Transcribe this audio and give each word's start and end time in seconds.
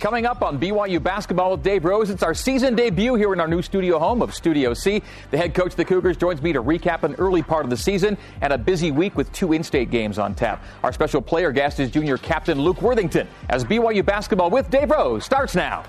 Coming 0.00 0.24
up 0.24 0.40
on 0.40 0.58
BYU 0.58 1.02
basketball 1.02 1.50
with 1.50 1.62
Dave 1.62 1.84
Rose, 1.84 2.08
it's 2.08 2.22
our 2.22 2.32
season 2.32 2.74
debut 2.74 3.16
here 3.16 3.34
in 3.34 3.40
our 3.40 3.46
new 3.46 3.60
studio 3.60 3.98
home 3.98 4.22
of 4.22 4.34
Studio 4.34 4.72
C. 4.72 5.02
The 5.30 5.36
head 5.36 5.52
coach 5.52 5.72
of 5.72 5.76
the 5.76 5.84
Cougars 5.84 6.16
joins 6.16 6.40
me 6.40 6.54
to 6.54 6.62
recap 6.62 7.02
an 7.02 7.14
early 7.16 7.42
part 7.42 7.64
of 7.64 7.70
the 7.70 7.76
season 7.76 8.16
and 8.40 8.50
a 8.50 8.56
busy 8.56 8.92
week 8.92 9.14
with 9.14 9.30
two 9.34 9.52
in-state 9.52 9.90
games 9.90 10.18
on 10.18 10.34
tap. 10.34 10.64
Our 10.82 10.94
special 10.94 11.20
player 11.20 11.52
guest 11.52 11.80
is 11.80 11.90
junior 11.90 12.16
captain 12.16 12.58
Luke 12.58 12.80
Worthington 12.80 13.28
as 13.50 13.62
BYU 13.62 14.02
basketball 14.02 14.48
with 14.48 14.70
Dave 14.70 14.90
Rose 14.90 15.26
starts 15.26 15.54
now. 15.54 15.84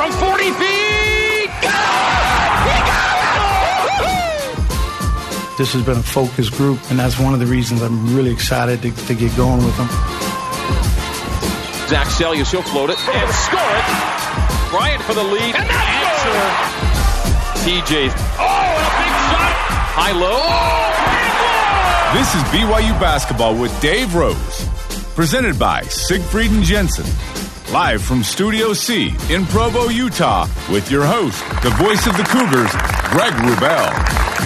From 0.00 0.12
40 0.12 0.44
feet. 0.56 1.50
Got 1.60 1.76
it! 2.16 2.64
He 2.64 2.76
got 2.88 3.16
it! 5.52 5.58
This 5.58 5.74
has 5.74 5.84
been 5.84 5.98
a 5.98 6.02
focus 6.02 6.48
group, 6.48 6.78
and 6.88 6.98
that's 6.98 7.18
one 7.18 7.34
of 7.34 7.40
the 7.40 7.44
reasons 7.44 7.82
I'm 7.82 8.16
really 8.16 8.30
excited 8.32 8.80
to, 8.80 8.92
to 9.08 9.14
get 9.14 9.36
going 9.36 9.62
with 9.62 9.76
them. 9.76 9.88
Zach 11.92 12.06
Seljaas, 12.06 12.50
he'll 12.50 12.62
float 12.62 12.88
it 12.88 12.98
and 13.12 13.30
score 13.44 13.60
it. 13.60 13.84
Bryant 14.72 15.02
for 15.02 15.12
the 15.12 15.22
lead. 15.22 15.54
And 15.54 15.68
that's 15.68 16.24
answer. 16.24 17.68
TJ. 17.68 18.08
Oh, 18.40 18.72
and 18.72 18.80
a 18.80 18.96
big 19.04 19.12
shot. 19.28 19.52
High 20.00 20.12
low. 20.16 20.40
Oh, 20.40 22.16
This 22.16 22.34
is 22.34 22.40
BYU 22.54 22.98
basketball 22.98 23.54
with 23.54 23.78
Dave 23.82 24.14
Rose, 24.14 24.64
presented 25.14 25.58
by 25.58 25.82
Siegfried 25.82 26.52
and 26.52 26.64
Jensen. 26.64 27.04
Live 27.72 28.02
from 28.02 28.24
Studio 28.24 28.72
C 28.72 29.14
in 29.28 29.46
Provo, 29.46 29.90
Utah, 29.90 30.48
with 30.72 30.90
your 30.90 31.04
host, 31.04 31.38
the 31.62 31.70
voice 31.70 32.04
of 32.08 32.16
the 32.16 32.24
Cougars, 32.24 32.72
Greg 33.12 33.32
Wrubell. 33.34 34.40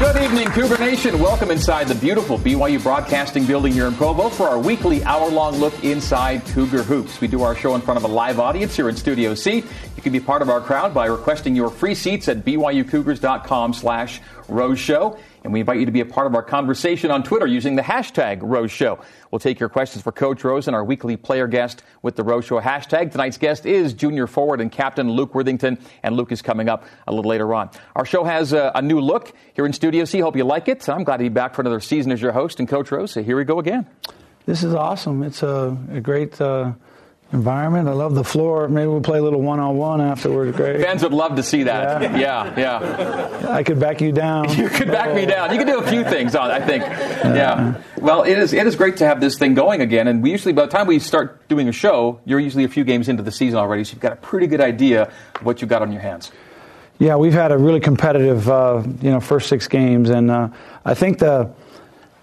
Good 0.00 0.20
evening, 0.20 0.48
Cougar 0.48 0.78
Nation. 0.78 1.20
Welcome 1.20 1.52
inside 1.52 1.86
the 1.86 1.94
beautiful 1.94 2.36
BYU 2.36 2.82
Broadcasting 2.82 3.46
Building 3.46 3.72
here 3.72 3.86
in 3.86 3.94
Provo 3.94 4.28
for 4.28 4.48
our 4.48 4.58
weekly 4.58 5.04
hour-long 5.04 5.58
look 5.58 5.84
inside 5.84 6.44
Cougar 6.46 6.82
Hoops. 6.82 7.20
We 7.20 7.28
do 7.28 7.42
our 7.42 7.54
show 7.54 7.76
in 7.76 7.80
front 7.80 7.98
of 7.98 8.02
a 8.02 8.12
live 8.12 8.40
audience 8.40 8.74
here 8.74 8.88
in 8.88 8.96
Studio 8.96 9.36
C. 9.36 9.58
You 9.58 10.02
can 10.02 10.12
be 10.12 10.18
part 10.18 10.42
of 10.42 10.50
our 10.50 10.60
crowd 10.60 10.92
by 10.92 11.06
requesting 11.06 11.54
your 11.54 11.70
free 11.70 11.94
seats 11.94 12.26
at 12.26 12.38
byucougars.com 12.38 13.72
slash 13.72 14.20
Rose 14.48 14.80
Show. 14.80 15.16
And 15.44 15.52
we 15.52 15.60
invite 15.60 15.80
you 15.80 15.86
to 15.86 15.92
be 15.92 16.00
a 16.00 16.06
part 16.06 16.26
of 16.26 16.34
our 16.34 16.42
conversation 16.42 17.10
on 17.10 17.22
Twitter 17.22 17.46
using 17.46 17.74
the 17.74 17.82
hashtag 17.82 18.38
Rose 18.42 18.70
Show. 18.70 19.00
We'll 19.30 19.40
take 19.40 19.58
your 19.58 19.68
questions 19.68 20.02
for 20.02 20.12
Coach 20.12 20.44
Rose 20.44 20.68
and 20.68 20.76
our 20.76 20.84
weekly 20.84 21.16
player 21.16 21.48
guest 21.48 21.82
with 22.02 22.16
the 22.16 22.22
Rose 22.22 22.44
Show 22.44 22.60
hashtag. 22.60 23.10
Tonight's 23.10 23.38
guest 23.38 23.66
is 23.66 23.92
junior 23.92 24.26
forward 24.26 24.60
and 24.60 24.70
captain 24.70 25.10
Luke 25.10 25.34
Worthington, 25.34 25.78
and 26.02 26.16
Luke 26.16 26.30
is 26.30 26.42
coming 26.42 26.68
up 26.68 26.84
a 27.08 27.12
little 27.12 27.28
later 27.28 27.52
on. 27.54 27.70
Our 27.96 28.04
show 28.04 28.24
has 28.24 28.52
a, 28.52 28.70
a 28.74 28.82
new 28.82 29.00
look 29.00 29.32
here 29.54 29.66
in 29.66 29.72
Studio 29.72 30.04
C. 30.04 30.20
Hope 30.20 30.36
you 30.36 30.44
like 30.44 30.68
it. 30.68 30.88
I'm 30.88 31.02
glad 31.02 31.16
to 31.16 31.24
be 31.24 31.28
back 31.28 31.54
for 31.54 31.62
another 31.62 31.80
season 31.80 32.12
as 32.12 32.22
your 32.22 32.32
host 32.32 32.60
and 32.60 32.68
Coach 32.68 32.92
Rose. 32.92 33.10
So 33.10 33.22
here 33.22 33.36
we 33.36 33.44
go 33.44 33.58
again. 33.58 33.86
This 34.46 34.62
is 34.62 34.74
awesome. 34.74 35.22
It's 35.22 35.42
a, 35.42 35.76
a 35.90 36.00
great 36.00 36.40
uh, 36.40 36.72
environment. 37.32 37.88
I 37.88 37.92
love 37.92 38.14
the 38.14 38.24
floor. 38.24 38.68
Maybe 38.68 38.86
we'll 38.86 39.00
play 39.00 39.18
a 39.18 39.22
little 39.22 39.40
one-on-one 39.40 40.00
afterwards, 40.00 40.56
Great. 40.56 40.82
Fans 40.82 41.02
would 41.02 41.12
love 41.12 41.36
to 41.36 41.42
see 41.42 41.64
that. 41.64 42.02
Yeah. 42.02 42.18
Yeah, 42.18 42.58
yeah. 42.58 43.50
I 43.50 43.62
could 43.62 43.80
back 43.80 44.00
you 44.00 44.12
down. 44.12 44.48
You 44.62 44.68
could 44.68 44.88
back 44.88 45.14
me 45.14 45.26
down. 45.26 45.50
You 45.50 45.58
could 45.58 45.66
do 45.66 45.78
a 45.78 45.86
few 45.86 46.04
things 46.04 46.36
on, 46.36 46.50
I 46.50 46.60
think. 46.64 46.84
Yeah. 46.84 47.80
Well, 47.98 48.22
it 48.22 48.38
is 48.38 48.52
it 48.52 48.66
is 48.66 48.76
great 48.76 48.98
to 48.98 49.06
have 49.06 49.20
this 49.20 49.38
thing 49.38 49.54
going 49.54 49.80
again. 49.80 50.06
And 50.08 50.22
we 50.22 50.30
usually, 50.30 50.52
by 50.52 50.66
the 50.66 50.70
time 50.70 50.86
we 50.86 50.98
start 50.98 51.48
doing 51.48 51.68
a 51.68 51.72
show, 51.72 52.20
you're 52.24 52.38
usually 52.38 52.64
a 52.64 52.68
few 52.68 52.84
games 52.84 53.08
into 53.08 53.22
the 53.22 53.32
season 53.32 53.58
already, 53.58 53.84
so 53.84 53.92
you've 53.92 54.00
got 54.00 54.12
a 54.12 54.16
pretty 54.16 54.46
good 54.46 54.60
idea 54.60 55.02
of 55.34 55.44
what 55.44 55.60
you've 55.60 55.70
got 55.70 55.82
on 55.82 55.90
your 55.90 56.02
hands. 56.02 56.30
Yeah, 56.98 57.16
we've 57.16 57.32
had 57.32 57.50
a 57.50 57.58
really 57.58 57.80
competitive, 57.80 58.48
uh, 58.48 58.82
you 59.00 59.10
know, 59.10 59.18
first 59.20 59.48
six 59.48 59.66
games, 59.66 60.10
and 60.10 60.30
uh, 60.30 60.48
I 60.84 60.94
think 60.94 61.18
the, 61.18 61.52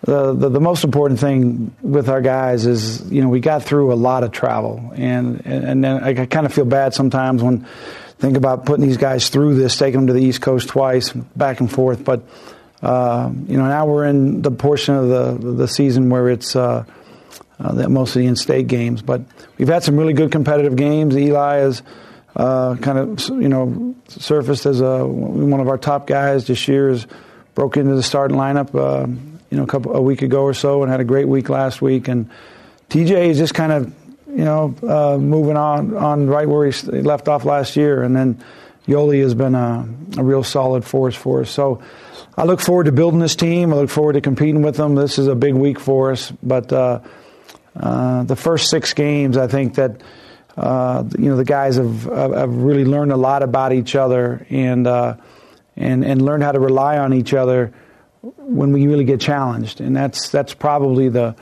the, 0.02 0.34
the 0.34 0.50
the 0.50 0.62
most 0.62 0.84
important 0.84 1.20
thing 1.20 1.76
with 1.82 2.10
our 2.10 2.22
guys 2.22 2.66
is, 2.66 3.12
you 3.12 3.22
know, 3.22 3.30
we 3.30 3.40
got 3.40 3.64
through 3.64 3.92
a 3.92 3.96
lot 3.96 4.24
of 4.24 4.32
travel, 4.32 4.94
and 4.96 5.42
and, 5.46 5.64
and 5.66 5.84
then 5.84 6.04
I 6.04 6.26
kind 6.26 6.46
of 6.46 6.54
feel 6.54 6.66
bad 6.66 6.94
sometimes 6.94 7.44
when 7.44 7.66
think 8.18 8.38
about 8.38 8.66
putting 8.66 8.86
these 8.86 8.98
guys 8.98 9.30
through 9.30 9.56
this, 9.56 9.78
taking 9.78 10.00
them 10.02 10.08
to 10.08 10.14
the 10.14 10.24
East 10.24 10.42
Coast 10.42 10.70
twice, 10.70 11.12
back 11.12 11.60
and 11.60 11.72
forth, 11.72 12.04
but. 12.04 12.24
Uh, 12.82 13.30
you 13.50 13.58
know, 13.58 13.66
now 13.66 13.86
we're 13.86 14.06
in 14.06 14.42
the 14.42 14.52
portion 14.52 14.96
of 14.96 15.10
the 15.10 15.52
the 15.52 15.68
season 15.68 16.10
where 16.10 16.30
it's 16.30 16.56
uh, 16.56 16.86
uh, 17.60 17.74
that 17.74 17.90
mostly 17.90 18.26
in-state 18.26 18.68
games. 18.68 19.02
But 19.02 19.22
we've 19.58 19.68
had 19.68 19.84
some 19.84 19.98
really 19.98 20.14
good 20.14 20.31
competitive 20.31 20.78
games. 20.78 21.18
Eli 21.18 21.58
has 21.58 21.84
uh, 22.38 22.78
kind 22.78 22.98
of 22.98 23.30
you 23.30 23.50
know 23.50 23.96
surfaced 24.08 24.66
as 24.66 24.80
a, 24.80 25.06
one 25.06 25.60
of 25.60 25.68
our 25.68 25.78
top 25.78 26.08
guys 26.08 26.48
this 26.48 26.70
year. 26.70 26.88
Has 26.90 27.06
broke 27.54 27.76
into 27.76 27.96
the 27.96 28.04
starting 28.04 28.38
lineup 28.38 28.74
uh, 28.74 29.08
you 29.50 29.58
know 29.58 29.64
a 29.64 29.68
couple 29.68 29.96
a 29.96 30.02
week 30.02 30.22
ago 30.22 30.44
or 30.44 30.54
so 30.54 30.84
and 30.84 30.92
had 30.92 31.00
a 31.00 31.06
great 31.06 31.28
week 31.28 31.50
last 31.50 31.82
week. 31.82 32.08
And 32.08 32.30
TJ 32.90 33.30
is 33.30 33.38
just 33.38 33.54
kind 33.54 33.72
of 33.72 33.94
you 34.28 34.46
know 34.46 34.76
uh, 34.84 35.18
moving 35.18 35.58
on 35.58 35.96
on 35.96 36.28
right 36.28 36.48
where 36.48 36.70
he 36.70 36.90
left 36.90 37.28
off 37.28 37.46
last 37.46 37.76
year. 37.76 38.04
And 38.04 38.16
then 38.16 38.44
Yoeli 38.88 39.22
has 39.22 39.34
been 39.34 39.56
a, 39.56 39.88
a 40.18 40.24
real 40.24 40.44
solid 40.44 40.86
force 40.86 41.16
for 41.16 41.42
us. 41.42 41.50
So. 41.50 41.82
I 42.38 42.46
look 42.46 42.62
forward 42.62 42.86
to 42.86 42.94
building 42.94 43.20
this 43.20 43.36
team. 43.36 43.74
I 43.74 43.76
look 43.76 43.90
forward 43.90 44.14
to 44.14 44.22
competing 44.22 44.62
with 44.62 44.78
them. 44.78 44.96
This 44.96 45.20
is 45.20 45.28
a 45.28 45.36
big 45.36 45.54
week 45.56 45.78
for 45.78 46.14
us. 46.14 46.31
But 46.42 46.72
uh, 46.72 47.02
uh, 47.76 48.24
the 48.24 48.38
first 48.38 48.70
six 48.70 48.94
games, 48.94 49.36
I 49.36 49.48
think 49.48 49.76
that 49.76 50.02
uh, 50.56 51.04
you 51.18 51.30
know 51.30 51.36
the 51.36 51.44
guys 51.44 51.76
have, 51.76 52.04
have 52.04 52.56
really 52.56 52.86
learned 52.86 53.12
a 53.12 53.18
lot 53.18 53.44
about 53.44 53.74
each 53.74 53.94
other 53.94 54.46
and 54.50 54.88
uh, 54.88 55.18
and 55.76 56.06
and 56.06 56.22
learned 56.22 56.44
how 56.44 56.54
to 56.54 56.60
rely 56.60 56.98
on 56.98 57.14
each 57.14 57.34
other 57.34 57.74
when 58.22 58.72
we 58.72 58.88
really 58.88 59.06
get 59.06 59.19
challenged. 59.19 59.81
And 59.81 59.96
that's 59.96 60.30
that's 60.30 60.53
probably 60.53 61.09
the 61.09 61.35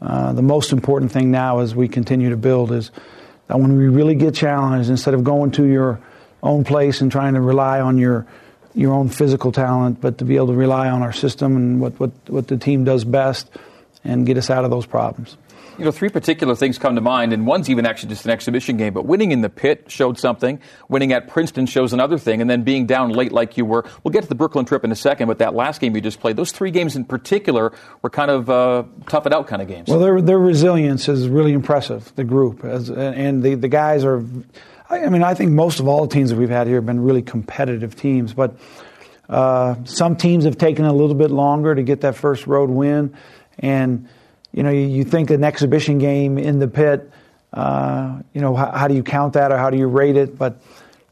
uh, 0.00 0.32
the 0.32 0.42
most 0.42 0.72
important 0.72 1.12
thing 1.12 1.30
now 1.30 1.60
as 1.60 1.74
we 1.74 1.88
continue 1.88 2.30
to 2.30 2.36
build 2.36 2.72
is 2.72 2.90
that 3.46 3.58
when 3.58 3.76
we 3.76 3.88
really 3.88 4.14
get 4.14 4.34
challenged, 4.34 4.90
instead 4.90 5.14
of 5.14 5.24
going 5.24 5.52
to 5.52 5.64
your 5.64 6.00
own 6.42 6.64
place 6.64 7.00
and 7.00 7.10
trying 7.10 7.34
to 7.34 7.40
rely 7.40 7.80
on 7.80 7.98
your 7.98 8.26
your 8.74 8.92
own 8.92 9.08
physical 9.08 9.52
talent, 9.52 10.00
but 10.00 10.18
to 10.18 10.24
be 10.24 10.36
able 10.36 10.48
to 10.48 10.52
rely 10.52 10.90
on 10.90 11.02
our 11.02 11.12
system 11.12 11.56
and 11.56 11.80
what, 11.80 11.98
what, 11.98 12.10
what 12.26 12.46
the 12.46 12.58
team 12.58 12.84
does 12.84 13.04
best 13.04 13.48
and 14.04 14.26
get 14.26 14.36
us 14.36 14.50
out 14.50 14.64
of 14.64 14.70
those 14.70 14.84
problems. 14.84 15.38
You 15.78 15.84
know, 15.84 15.90
three 15.90 16.08
particular 16.08 16.54
things 16.54 16.78
come 16.78 16.94
to 16.94 17.02
mind, 17.02 17.34
and 17.34 17.46
one's 17.46 17.68
even 17.68 17.84
actually 17.84 18.08
just 18.08 18.24
an 18.24 18.30
exhibition 18.30 18.78
game. 18.78 18.94
But 18.94 19.04
winning 19.04 19.32
in 19.32 19.42
the 19.42 19.50
pit 19.50 19.84
showed 19.88 20.18
something. 20.18 20.58
Winning 20.88 21.12
at 21.12 21.28
Princeton 21.28 21.66
shows 21.66 21.92
another 21.92 22.16
thing, 22.16 22.40
and 22.40 22.48
then 22.48 22.62
being 22.62 22.86
down 22.86 23.10
late 23.10 23.30
like 23.30 23.58
you 23.58 23.66
were. 23.66 23.84
We'll 24.02 24.12
get 24.12 24.22
to 24.22 24.28
the 24.28 24.34
Brooklyn 24.34 24.64
trip 24.64 24.84
in 24.84 24.92
a 24.92 24.96
second, 24.96 25.28
but 25.28 25.38
that 25.38 25.54
last 25.54 25.82
game 25.82 25.94
you 25.94 26.00
just 26.00 26.18
played, 26.18 26.36
those 26.36 26.50
three 26.50 26.70
games 26.70 26.96
in 26.96 27.04
particular 27.04 27.72
were 28.00 28.08
kind 28.08 28.30
of 28.30 28.48
uh, 28.48 28.84
tough 29.06 29.26
it 29.26 29.34
out 29.34 29.48
kind 29.48 29.60
of 29.60 29.68
games. 29.68 29.88
Well, 29.88 29.98
their 29.98 30.22
their 30.22 30.38
resilience 30.38 31.08
is 31.08 31.28
really 31.28 31.52
impressive. 31.52 32.10
The 32.14 32.24
group 32.24 32.64
As, 32.64 32.88
and 32.90 33.42
the 33.42 33.54
the 33.54 33.68
guys 33.68 34.02
are. 34.04 34.24
I 34.88 35.08
mean, 35.08 35.24
I 35.24 35.34
think 35.34 35.50
most 35.50 35.80
of 35.80 35.88
all 35.88 36.06
the 36.06 36.14
teams 36.14 36.30
that 36.30 36.36
we've 36.36 36.48
had 36.48 36.68
here 36.68 36.76
have 36.76 36.86
been 36.86 37.00
really 37.00 37.22
competitive 37.22 37.96
teams, 37.96 38.32
but 38.32 38.56
uh, 39.28 39.74
some 39.84 40.16
teams 40.16 40.44
have 40.44 40.56
taken 40.56 40.84
a 40.84 40.92
little 40.92 41.16
bit 41.16 41.30
longer 41.30 41.74
to 41.74 41.82
get 41.82 42.00
that 42.02 42.14
first 42.14 42.46
road 42.46 42.70
win, 42.70 43.14
and 43.58 44.08
you 44.56 44.62
know, 44.62 44.70
you, 44.70 44.86
you 44.86 45.04
think 45.04 45.30
an 45.30 45.44
exhibition 45.44 45.98
game 45.98 46.38
in 46.38 46.58
the 46.58 46.66
pit, 46.66 47.10
uh, 47.52 48.20
you 48.32 48.40
know, 48.40 48.56
how, 48.56 48.72
how, 48.72 48.88
do 48.88 48.94
you 48.94 49.02
count 49.02 49.34
that 49.34 49.52
or 49.52 49.58
how 49.58 49.68
do 49.70 49.76
you 49.76 49.86
rate 49.86 50.16
it? 50.16 50.36
But 50.36 50.62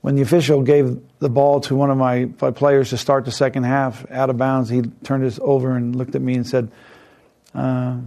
when 0.00 0.16
the 0.16 0.22
official 0.22 0.62
gave 0.62 0.98
the 1.18 1.28
ball 1.28 1.60
to 1.60 1.76
one 1.76 1.90
of 1.90 1.98
my, 1.98 2.30
my 2.40 2.50
players 2.50 2.90
to 2.90 2.96
start 2.96 3.26
the 3.26 3.30
second 3.30 3.64
half 3.64 4.10
out 4.10 4.30
of 4.30 4.38
bounds, 4.38 4.70
he 4.70 4.82
turned 5.04 5.24
his 5.24 5.38
over 5.42 5.76
and 5.76 5.94
looked 5.94 6.14
at 6.14 6.22
me 6.22 6.34
and 6.34 6.46
said, 6.46 6.70
uh, 7.54 7.98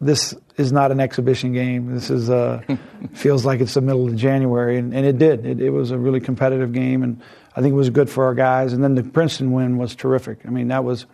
"This 0.00 0.34
is 0.56 0.72
not 0.72 0.90
an 0.90 1.00
exhibition 1.00 1.52
game. 1.52 1.94
This 1.94 2.10
is 2.10 2.28
uh, 2.28 2.62
feels 3.14 3.44
like 3.44 3.60
it's 3.60 3.74
the 3.74 3.80
middle 3.80 4.06
of 4.06 4.16
January," 4.16 4.78
and, 4.78 4.92
and 4.94 5.06
it 5.06 5.18
did. 5.18 5.46
It, 5.46 5.60
it 5.60 5.70
was 5.70 5.92
a 5.92 5.98
really 5.98 6.20
competitive 6.20 6.72
game, 6.72 7.02
and 7.02 7.20
I 7.56 7.60
think 7.60 7.72
it 7.72 7.76
was 7.76 7.90
good 7.90 8.10
for 8.10 8.24
our 8.24 8.34
guys. 8.34 8.72
And 8.72 8.82
then 8.82 8.94
the 8.94 9.02
Princeton 9.02 9.52
win 9.52 9.78
was 9.78 9.94
terrific. 9.94 10.40
I 10.44 10.50
mean, 10.50 10.68
that 10.68 10.84
was 10.84 11.06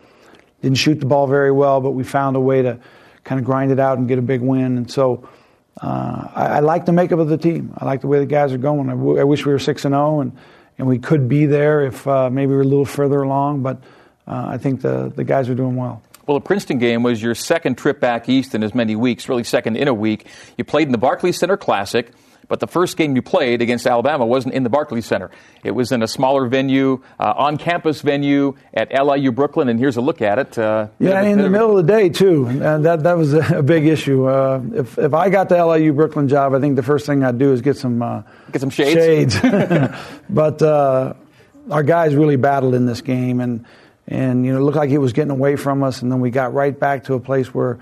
didn't 0.63 0.79
shoot 0.79 1.01
the 1.01 1.07
ball 1.07 1.27
very 1.27 1.53
well, 1.53 1.81
but 1.81 1.93
we 1.93 2.03
found 2.03 2.35
a 2.37 2.41
way 2.41 2.63
to 2.63 2.81
kind 3.29 3.39
of 3.39 3.45
grind 3.45 3.71
it 3.71 3.79
out 3.79 3.99
and 3.99 4.09
get 4.09 4.19
a 4.19 4.23
big 4.23 4.41
win. 4.41 4.79
And 4.79 4.91
so 4.91 5.29
uh, 5.81 6.29
I, 6.35 6.47
I, 6.47 6.61
like 6.61 6.87
the 6.87 6.93
makeup 6.93 7.19
of 7.19 7.29
the 7.29 7.37
team. 7.37 7.75
I 7.77 7.85
like 7.85 8.01
the 8.01 8.07
way 8.07 8.19
the 8.21 8.27
guys 8.27 8.55
are 8.55 8.59
going. 8.59 8.89
I, 8.89 8.93
w- 8.93 9.21
I 9.21 9.25
wish 9.25 9.45
we 9.45 9.53
were 9.53 9.59
six 9.59 9.85
and 9.85 9.93
zero, 9.93 10.21
and 10.21 10.33
and 10.79 10.89
we 10.89 10.99
could 10.99 11.29
be 11.29 11.45
there 11.47 11.85
if 11.85 12.07
uh, 12.09 12.31
maybe 12.31 12.51
we 12.51 12.57
were 12.57 12.63
a 12.63 12.65
little 12.65 12.87
further 12.87 13.23
along. 13.23 13.63
But 13.63 13.77
uh, 14.27 14.47
I 14.49 14.59
think 14.59 14.81
the 14.81 15.13
the 15.15 15.25
guys 15.25 15.49
are 15.51 15.55
doing 15.55 15.77
well. 15.77 16.03
Well, 16.27 16.39
the 16.39 16.45
Princeton 16.45 16.79
game 16.79 17.03
was 17.03 17.23
your 17.23 17.35
second 17.35 17.79
trip 17.79 18.01
back 18.01 18.29
east 18.29 18.55
in 18.55 18.63
as 18.63 18.75
many 18.75 18.97
weeks, 18.97 19.29
really 19.29 19.45
second 19.45 19.77
in 19.77 19.89
a 19.89 19.95
week. 19.95 20.27
You 20.57 20.65
played 20.65 20.89
in 20.89 20.93
the 20.93 20.99
Barclays 20.99 21.39
Center 21.39 21.57
Classic, 21.57 22.11
but 22.49 22.61
the 22.61 22.67
first 22.67 22.97
game 22.97 23.15
you 23.15 23.23
played 23.23 23.61
against 23.61 23.87
Alabama 23.87 24.25
wasn't 24.25 24.55
in 24.55 24.63
the 24.63 24.71
Barclays 24.71 25.07
Center. 25.07 25.31
It 25.63 25.73
was 25.73 25.93
in 25.93 26.03
a 26.03 26.09
smaller 26.09 26.47
venue, 26.47 27.03
uh, 27.21 27.35
on 27.37 27.59
campus 27.59 28.01
venue 28.01 28.57
at 28.73 28.91
LIU 28.91 29.33
Brooklyn, 29.33 29.69
and 29.69 29.79
here's 29.79 29.99
a 29.99 30.01
look 30.01 30.23
at 30.23 30.39
it. 30.39 30.59
Uh, 30.59 30.89
yeah, 30.99 31.23
in 31.23 31.39
the 31.39 31.51
middle 31.51 31.79
of 31.79 31.87
the 31.87 31.93
day, 31.93 32.09
too. 32.09 32.47
And 32.47 32.85
that, 32.87 33.03
that 33.03 33.19
was 33.19 33.35
a 33.51 33.63
big 33.63 33.87
issue. 33.87 34.27
Uh, 34.27 34.63
if, 34.73 34.99
if 34.99 35.13
I 35.13 35.29
got 35.29 35.51
the 35.51 35.65
LIU 35.65 35.93
Brooklyn 35.93 36.29
job, 36.29 36.55
I 36.55 36.61
think 36.61 36.77
the 36.77 36.83
first 36.83 37.05
thing 37.05 37.23
I'd 37.23 37.39
do 37.39 37.53
is 37.53 37.61
get 37.61 37.77
some, 37.77 38.01
uh, 38.01 38.23
get 38.51 38.61
some 38.61 38.71
shades. 38.71 39.35
shades. 39.35 39.39
but 40.31 40.63
uh, 40.63 41.13
our 41.71 41.83
guys 41.83 42.15
really 42.15 42.37
battled 42.37 42.75
in 42.75 42.87
this 42.87 43.03
game, 43.03 43.41
and, 43.41 43.67
and 44.07 44.47
you 44.47 44.53
know, 44.53 44.59
it 44.59 44.63
looked 44.63 44.79
like 44.79 44.91
it 44.91 44.99
was 44.99 45.13
getting 45.13 45.33
away 45.33 45.57
from 45.57 45.83
us, 45.83 46.01
and 46.01 46.11
then 46.11 46.21
we 46.21 46.31
got 46.31 46.55
right 46.55 46.79
back 46.79 47.05
to 47.05 47.15
a 47.15 47.21
place 47.21 47.53
where 47.53 47.79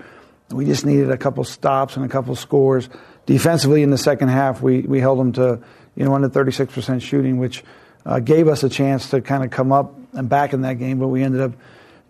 we 0.49 0.65
just 0.65 0.85
needed 0.85 1.09
a 1.11 1.17
couple 1.17 1.43
stops 1.45 1.95
and 1.95 2.05
a 2.05 2.09
couple 2.09 2.35
scores 2.35 2.89
defensively 3.27 3.83
in 3.83 3.91
the 3.91 3.97
second 3.97 4.29
half, 4.29 4.61
we, 4.63 4.81
we 4.81 4.99
held 4.99 5.19
them 5.19 5.33
to 5.33 5.59
you 5.95 6.05
know 6.05 6.15
under 6.15 6.29
36% 6.29 7.01
shooting, 7.03 7.37
which 7.37 7.63
uh, 8.05 8.19
gave 8.19 8.47
us 8.47 8.63
a 8.63 8.69
chance 8.69 9.11
to 9.11 9.21
kind 9.21 9.43
of 9.43 9.51
come 9.51 9.71
up 9.71 9.93
and 10.13 10.27
back 10.27 10.53
in 10.53 10.61
that 10.61 10.79
game. 10.79 10.97
But 10.97 11.09
we 11.09 11.21
ended 11.21 11.41
up 11.41 11.51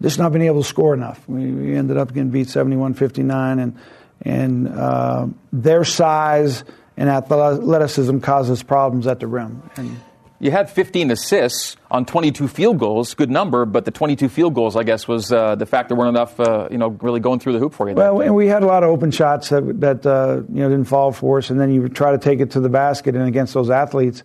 just 0.01 0.17
not 0.17 0.31
being 0.31 0.45
able 0.45 0.61
to 0.61 0.67
score 0.67 0.93
enough. 0.93 1.21
We, 1.27 1.51
we 1.51 1.75
ended 1.75 1.97
up 1.97 2.13
getting 2.13 2.29
beat 2.29 2.47
71-59, 2.47 3.61
and 3.61 3.77
and 4.21 4.67
uh, 4.69 5.27
their 5.51 5.83
size 5.83 6.63
and 6.95 7.09
athleticism 7.09 8.19
causes 8.19 8.63
problems 8.63 9.05
at 9.05 9.19
the 9.19 9.27
rim. 9.27 9.69
And, 9.75 9.99
you 10.39 10.51
had 10.51 10.69
15 10.69 11.11
assists 11.11 11.77
on 11.89 12.05
22 12.05 12.47
field 12.47 12.77
goals, 12.77 13.13
good 13.13 13.31
number, 13.31 13.65
but 13.65 13.85
the 13.85 13.91
22 13.91 14.29
field 14.29 14.53
goals, 14.53 14.75
I 14.75 14.83
guess, 14.83 15.07
was 15.07 15.31
uh, 15.31 15.55
the 15.55 15.65
fact 15.65 15.89
there 15.89 15.97
weren't 15.97 16.15
enough, 16.15 16.39
uh, 16.39 16.67
you 16.69 16.77
know, 16.77 16.89
really 16.89 17.19
going 17.19 17.39
through 17.39 17.53
the 17.53 17.59
hoop 17.59 17.73
for 17.73 17.89
you. 17.89 17.95
Well, 17.95 18.21
and 18.21 18.35
we 18.35 18.47
had 18.47 18.61
a 18.61 18.67
lot 18.67 18.83
of 18.83 18.89
open 18.89 19.09
shots 19.09 19.49
that, 19.49 19.79
that 19.81 20.05
uh, 20.05 20.41
you 20.53 20.61
know 20.61 20.69
didn't 20.69 20.85
fall 20.85 21.11
for 21.11 21.39
us, 21.39 21.49
and 21.49 21.59
then 21.59 21.71
you 21.71 21.89
try 21.89 22.11
to 22.11 22.19
take 22.19 22.39
it 22.39 22.51
to 22.51 22.59
the 22.59 22.69
basket, 22.69 23.15
and 23.15 23.27
against 23.27 23.53
those 23.53 23.69
athletes, 23.69 24.23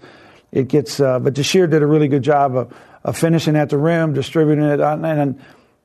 it 0.51 0.69
gets. 0.69 1.01
Uh, 1.01 1.19
but 1.19 1.35
Jahshire 1.35 1.67
did 1.67 1.83
a 1.83 1.87
really 1.87 2.09
good 2.09 2.23
job 2.23 2.57
of, 2.57 2.75
of 3.05 3.17
finishing 3.17 3.57
at 3.57 3.71
the 3.71 3.79
rim, 3.79 4.13
distributing 4.13 4.65
it, 4.65 4.81
and 4.81 5.41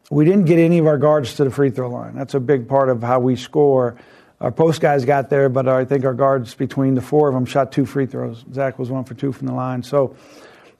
we 0.09 0.25
didn't 0.25 0.45
get 0.45 0.59
any 0.59 0.79
of 0.79 0.87
our 0.87 0.97
guards 0.97 1.35
to 1.35 1.45
the 1.45 1.51
free 1.51 1.69
throw 1.69 1.89
line. 1.89 2.15
That's 2.15 2.33
a 2.33 2.39
big 2.39 2.67
part 2.67 2.89
of 2.89 3.01
how 3.01 3.19
we 3.19 3.35
score. 3.35 3.97
Our 4.39 4.51
post 4.51 4.81
guys 4.81 5.03
got 5.03 5.29
there, 5.29 5.49
but 5.49 5.67
I 5.67 5.85
think 5.85 6.05
our 6.05 6.13
guards, 6.13 6.53
between 6.53 6.93
the 6.93 7.01
four 7.01 7.27
of 7.27 7.33
them, 7.33 7.45
shot 7.45 7.71
two 7.71 7.85
free 7.85 8.05
throws. 8.05 8.45
Zach 8.53 8.77
was 8.77 8.91
one 8.91 9.03
for 9.03 9.15
two 9.15 9.31
from 9.31 9.47
the 9.47 9.53
line. 9.53 9.81
So, 9.81 10.15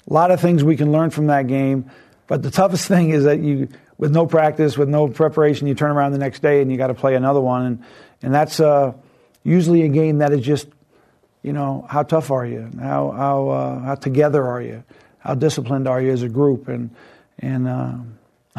a 0.10 0.14
lot 0.14 0.30
of 0.30 0.40
things 0.40 0.64
we 0.64 0.78
can 0.78 0.92
learn 0.92 1.10
from 1.10 1.28
that 1.28 1.48
game. 1.48 1.90
But 2.28 2.44
the 2.44 2.52
toughest 2.62 2.88
thing 2.88 3.10
is 3.10 3.24
that 3.24 3.40
you, 3.40 3.70
with 3.98 4.12
no 4.12 4.28
practice, 4.28 4.78
with 4.78 4.90
no 4.90 5.08
preparation, 5.08 5.68
you 5.68 5.74
turn 5.74 5.92
around 5.92 6.12
the 6.12 6.20
next 6.20 6.42
day 6.42 6.62
and 6.62 6.72
you 6.72 6.78
got 6.78 6.88
to 6.88 6.94
play 6.94 7.16
another 7.16 7.42
one. 7.42 7.66
And, 7.66 7.84
and 8.22 8.34
that's 8.34 8.60
uh, 8.60 8.94
usually 9.44 9.82
a 9.84 9.90
game 9.90 10.20
that 10.20 10.32
is 10.32 10.42
just, 10.42 10.68
you 11.42 11.54
know, 11.54 11.86
how 11.90 12.04
tough 12.04 12.30
are 12.30 12.46
you? 12.46 12.70
How, 12.80 13.12
how, 13.12 13.50
uh, 13.50 13.80
how 13.80 13.96
together 13.96 14.46
are 14.46 14.62
you? 14.62 14.84
How 15.18 15.34
disciplined 15.34 15.88
are 15.88 16.00
you 16.00 16.12
as 16.12 16.22
a 16.22 16.30
group? 16.30 16.68
And, 16.68 16.92
and, 17.40 17.68
uh, 17.68 17.94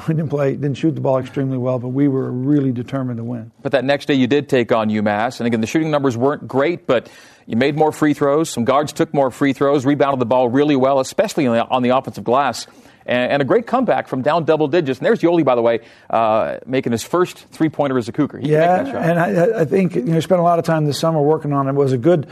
we 0.06 0.14
didn't 0.14 0.28
play, 0.28 0.52
didn't 0.52 0.74
shoot 0.74 0.94
the 0.94 1.00
ball 1.00 1.18
extremely 1.18 1.58
well, 1.58 1.78
but 1.78 1.88
we 1.88 2.08
were 2.08 2.30
really 2.30 2.72
determined 2.72 3.18
to 3.18 3.24
win. 3.24 3.50
But 3.62 3.72
that 3.72 3.84
next 3.84 4.06
day 4.06 4.14
you 4.14 4.26
did 4.26 4.48
take 4.48 4.72
on 4.72 4.88
UMass, 4.88 5.40
and 5.40 5.46
again 5.46 5.60
the 5.60 5.66
shooting 5.66 5.90
numbers 5.90 6.16
weren't 6.16 6.46
great, 6.46 6.86
but 6.86 7.10
you 7.46 7.56
made 7.56 7.76
more 7.76 7.92
free 7.92 8.14
throws. 8.14 8.50
Some 8.50 8.64
guards 8.64 8.92
took 8.92 9.12
more 9.14 9.30
free 9.30 9.52
throws, 9.52 9.86
rebounded 9.86 10.20
the 10.20 10.26
ball 10.26 10.48
really 10.48 10.76
well, 10.76 11.00
especially 11.00 11.46
on 11.46 11.56
the, 11.56 11.66
on 11.66 11.82
the 11.82 11.90
offensive 11.90 12.24
glass. 12.24 12.66
And, 13.06 13.32
and, 13.32 13.42
a 13.42 13.44
great 13.46 13.66
comeback 13.66 14.06
from 14.06 14.20
down 14.20 14.44
double 14.44 14.68
digits. 14.68 14.98
And 14.98 15.06
there's 15.06 15.20
Yoeli, 15.20 15.42
by 15.42 15.54
the 15.54 15.62
way, 15.62 15.80
uh, 16.10 16.58
making 16.66 16.92
his 16.92 17.02
first 17.02 17.38
three 17.38 17.70
pointer 17.70 17.96
as 17.96 18.06
a 18.06 18.12
Cougar. 18.12 18.40
He 18.40 18.50
yeah, 18.50 18.84
and 18.84 19.18
I, 19.18 19.60
I, 19.60 19.64
think 19.64 19.94
you 19.94 20.02
know 20.02 20.20
spent 20.20 20.40
a 20.40 20.44
lot 20.44 20.58
of 20.58 20.66
time 20.66 20.84
this 20.84 21.00
summer 21.00 21.22
working 21.22 21.54
on 21.54 21.68
it. 21.68 21.72
Was 21.72 21.92
a 21.92 21.96
good 21.96 22.28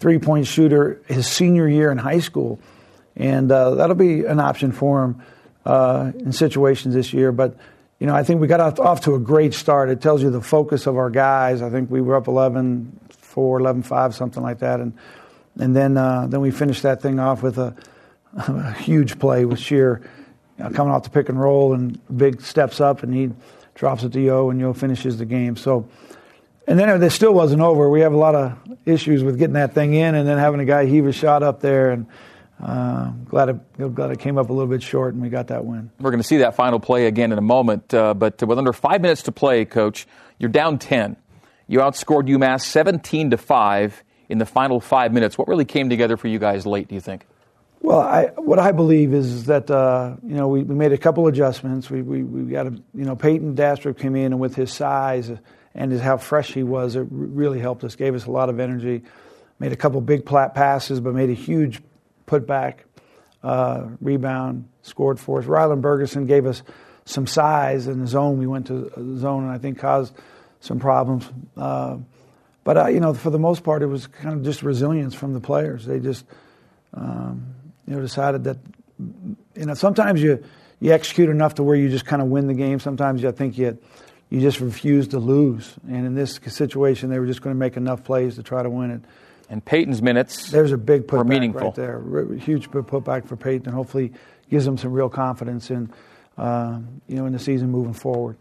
three 0.00 0.18
point 0.18 0.46
shooter 0.46 1.00
his 1.06 1.26
senior 1.26 1.66
year 1.66 1.90
in 1.90 1.96
high 1.96 2.20
school, 2.20 2.60
and 3.16 3.50
uh, 3.50 3.76
that'll 3.76 3.96
be 3.96 4.26
an 4.26 4.38
option 4.38 4.70
for 4.70 5.02
him 5.02 5.22
uh, 5.68 6.12
in 6.18 6.32
situations 6.32 6.94
this 6.94 7.12
year. 7.12 7.30
But 7.30 7.54
you 7.98 8.06
know, 8.06 8.14
I 8.14 8.22
think 8.22 8.40
we 8.40 8.46
got 8.46 8.60
off, 8.60 8.80
off, 8.80 9.00
to 9.02 9.14
a 9.14 9.18
great 9.18 9.52
start. 9.52 9.90
It 9.90 10.00
tells 10.00 10.22
you 10.22 10.30
the 10.30 10.40
focus 10.40 10.86
of 10.86 10.96
our 10.96 11.10
guys. 11.10 11.62
I 11.62 11.68
think 11.68 11.90
we 11.90 12.00
were 12.00 12.16
up 12.16 12.26
11 12.26 12.98
4, 13.10 13.60
11 13.60 13.82
5, 13.82 14.14
something 14.14 14.42
like 14.42 14.60
that, 14.60 14.80
and 14.80 14.94
and 15.60 15.76
then 15.76 15.96
uh, 15.96 16.26
then 16.26 16.40
we 16.40 16.50
finished 16.50 16.82
that 16.84 17.02
thing 17.02 17.20
off 17.20 17.42
with 17.42 17.58
a, 17.58 17.76
a 18.34 18.72
huge 18.72 19.18
play 19.18 19.44
with 19.44 19.58
Sheer 19.58 20.00
you 20.56 20.64
know, 20.64 20.70
coming 20.70 20.92
off 20.92 21.02
the 21.02 21.10
pick 21.10 21.28
and 21.28 21.38
roll 21.38 21.74
and 21.74 22.00
big 22.16 22.40
steps 22.40 22.80
up, 22.80 23.02
and 23.02 23.12
he 23.12 23.30
drops 23.74 24.04
it 24.04 24.12
to 24.12 24.20
Yo, 24.20 24.48
and 24.48 24.58
Yo 24.58 24.72
finishes 24.72 25.18
the 25.18 25.26
game. 25.26 25.56
So. 25.56 25.88
And 26.66 26.78
then 26.78 27.02
it 27.02 27.10
still 27.12 27.32
wasn't 27.32 27.62
over. 27.62 27.88
We 27.88 28.02
have 28.02 28.12
a 28.12 28.18
lot 28.18 28.34
of 28.34 28.58
issues 28.84 29.24
with 29.24 29.38
getting 29.38 29.54
that 29.54 29.72
thing 29.72 29.94
in, 29.94 30.14
and 30.14 30.28
then 30.28 30.36
having 30.36 30.60
a 30.60 30.66
guy 30.66 30.84
heave 30.84 31.06
a 31.06 31.12
shot 31.12 31.42
up 31.42 31.62
there, 31.62 31.92
and 31.92 32.06
uh, 32.62 33.10
glad 33.26 33.48
it, 33.50 33.94
glad 33.94 34.10
it 34.10 34.18
came 34.18 34.38
up 34.38 34.50
a 34.50 34.52
little 34.52 34.68
bit 34.68 34.82
short 34.82 35.14
and 35.14 35.22
we 35.22 35.28
got 35.28 35.48
that 35.48 35.64
win. 35.64 35.90
We're 36.00 36.10
going 36.10 36.22
to 36.22 36.26
see 36.26 36.38
that 36.38 36.56
final 36.56 36.80
play 36.80 37.06
again 37.06 37.32
in 37.32 37.38
a 37.38 37.42
moment, 37.42 37.92
uh, 37.94 38.14
but 38.14 38.42
with 38.42 38.58
under 38.58 38.72
five 38.72 39.00
minutes 39.00 39.22
to 39.24 39.32
play, 39.32 39.64
Coach, 39.64 40.06
you're 40.38 40.50
down 40.50 40.78
10. 40.78 41.16
You 41.66 41.80
outscored 41.80 42.28
UMass 42.28 42.62
17 42.62 43.30
to 43.30 43.36
5 43.36 44.04
in 44.28 44.38
the 44.38 44.46
final 44.46 44.80
five 44.80 45.12
minutes. 45.12 45.38
What 45.38 45.48
really 45.48 45.64
came 45.64 45.88
together 45.88 46.16
for 46.16 46.28
you 46.28 46.38
guys 46.38 46.66
late, 46.66 46.88
do 46.88 46.94
you 46.94 47.00
think? 47.00 47.26
Well, 47.80 48.00
I, 48.00 48.26
what 48.36 48.58
I 48.58 48.72
believe 48.72 49.14
is 49.14 49.44
that 49.44 49.70
uh, 49.70 50.16
you 50.26 50.34
know 50.34 50.48
we, 50.48 50.62
we, 50.62 50.74
made 50.74 50.92
a 50.92 50.98
couple 50.98 51.26
adjustments. 51.28 51.88
We, 51.88 52.02
we, 52.02 52.22
we 52.22 52.50
got 52.50 52.66
a 52.66 52.70
you 52.70 53.04
know 53.04 53.14
Payton 53.14 53.54
Dastrup 53.54 53.98
came 53.98 54.16
in 54.16 54.32
and 54.32 54.40
with 54.40 54.56
his 54.56 54.72
size 54.72 55.30
and 55.74 55.92
his, 55.92 56.00
how 56.00 56.16
fresh 56.16 56.52
he 56.52 56.62
was, 56.64 56.96
it 56.96 57.06
really 57.10 57.60
helped 57.60 57.84
us. 57.84 57.94
Gave 57.94 58.14
us 58.14 58.26
a 58.26 58.30
lot 58.30 58.48
of 58.48 58.58
energy. 58.58 59.04
Made 59.60 59.72
a 59.72 59.76
couple 59.76 60.00
big 60.00 60.26
plat 60.26 60.54
passes, 60.54 61.00
but 61.00 61.14
made 61.14 61.30
a 61.30 61.34
huge 61.34 61.80
put 62.28 62.46
back, 62.46 62.84
uh, 63.42 63.88
rebound, 64.00 64.68
scored 64.82 65.18
for 65.18 65.40
us. 65.40 65.46
Rylan 65.46 65.80
Bergersen 65.80 66.26
gave 66.26 66.46
us 66.46 66.62
some 67.04 67.26
size 67.26 67.86
in 67.88 68.00
the 68.00 68.06
zone. 68.06 68.38
We 68.38 68.46
went 68.46 68.66
to 68.68 68.92
the 68.96 69.18
zone 69.18 69.44
and 69.44 69.52
I 69.52 69.58
think 69.58 69.78
caused 69.78 70.14
some 70.60 70.78
problems. 70.78 71.28
Uh, 71.56 71.98
but 72.64 72.76
uh, 72.76 72.86
you 72.88 73.00
know, 73.00 73.14
for 73.14 73.30
the 73.30 73.38
most 73.38 73.64
part, 73.64 73.82
it 73.82 73.86
was 73.86 74.06
kind 74.06 74.34
of 74.34 74.44
just 74.44 74.62
resilience 74.62 75.14
from 75.14 75.32
the 75.32 75.40
players. 75.40 75.86
They 75.86 76.00
just 76.00 76.26
um, 76.94 77.54
you 77.86 77.94
know 77.94 78.00
decided 78.00 78.44
that 78.44 78.58
you 78.98 79.66
know 79.66 79.74
sometimes 79.74 80.22
you 80.22 80.44
you 80.80 80.92
execute 80.92 81.30
enough 81.30 81.54
to 81.54 81.62
where 81.62 81.76
you 81.76 81.88
just 81.88 82.04
kind 82.04 82.20
of 82.20 82.28
win 82.28 82.46
the 82.46 82.54
game. 82.54 82.78
Sometimes 82.78 83.24
I 83.24 83.32
think 83.32 83.56
you 83.56 83.78
you 84.28 84.40
just 84.40 84.60
refuse 84.60 85.08
to 85.08 85.18
lose. 85.18 85.74
And 85.88 86.06
in 86.06 86.14
this 86.14 86.38
situation, 86.46 87.08
they 87.08 87.18
were 87.18 87.26
just 87.26 87.40
going 87.40 87.54
to 87.54 87.58
make 87.58 87.76
enough 87.76 88.04
plays 88.04 88.34
to 88.36 88.42
try 88.42 88.62
to 88.62 88.70
win 88.70 88.90
it. 88.90 89.00
And 89.50 89.64
Payton's 89.64 90.02
minutes 90.02 90.50
There's 90.50 90.72
a 90.72 90.78
big 90.78 91.06
putback 91.06 91.26
meaningful. 91.26 91.68
right 91.68 91.74
there. 91.74 92.34
Huge 92.36 92.70
putback 92.70 93.26
for 93.26 93.36
Payton. 93.36 93.72
Hopefully 93.72 94.12
gives 94.50 94.66
him 94.66 94.76
some 94.76 94.92
real 94.92 95.08
confidence 95.08 95.70
in, 95.70 95.90
uh, 96.36 96.80
you 97.06 97.16
know, 97.16 97.26
in 97.26 97.32
the 97.32 97.38
season 97.38 97.70
moving 97.70 97.94
forward. 97.94 98.36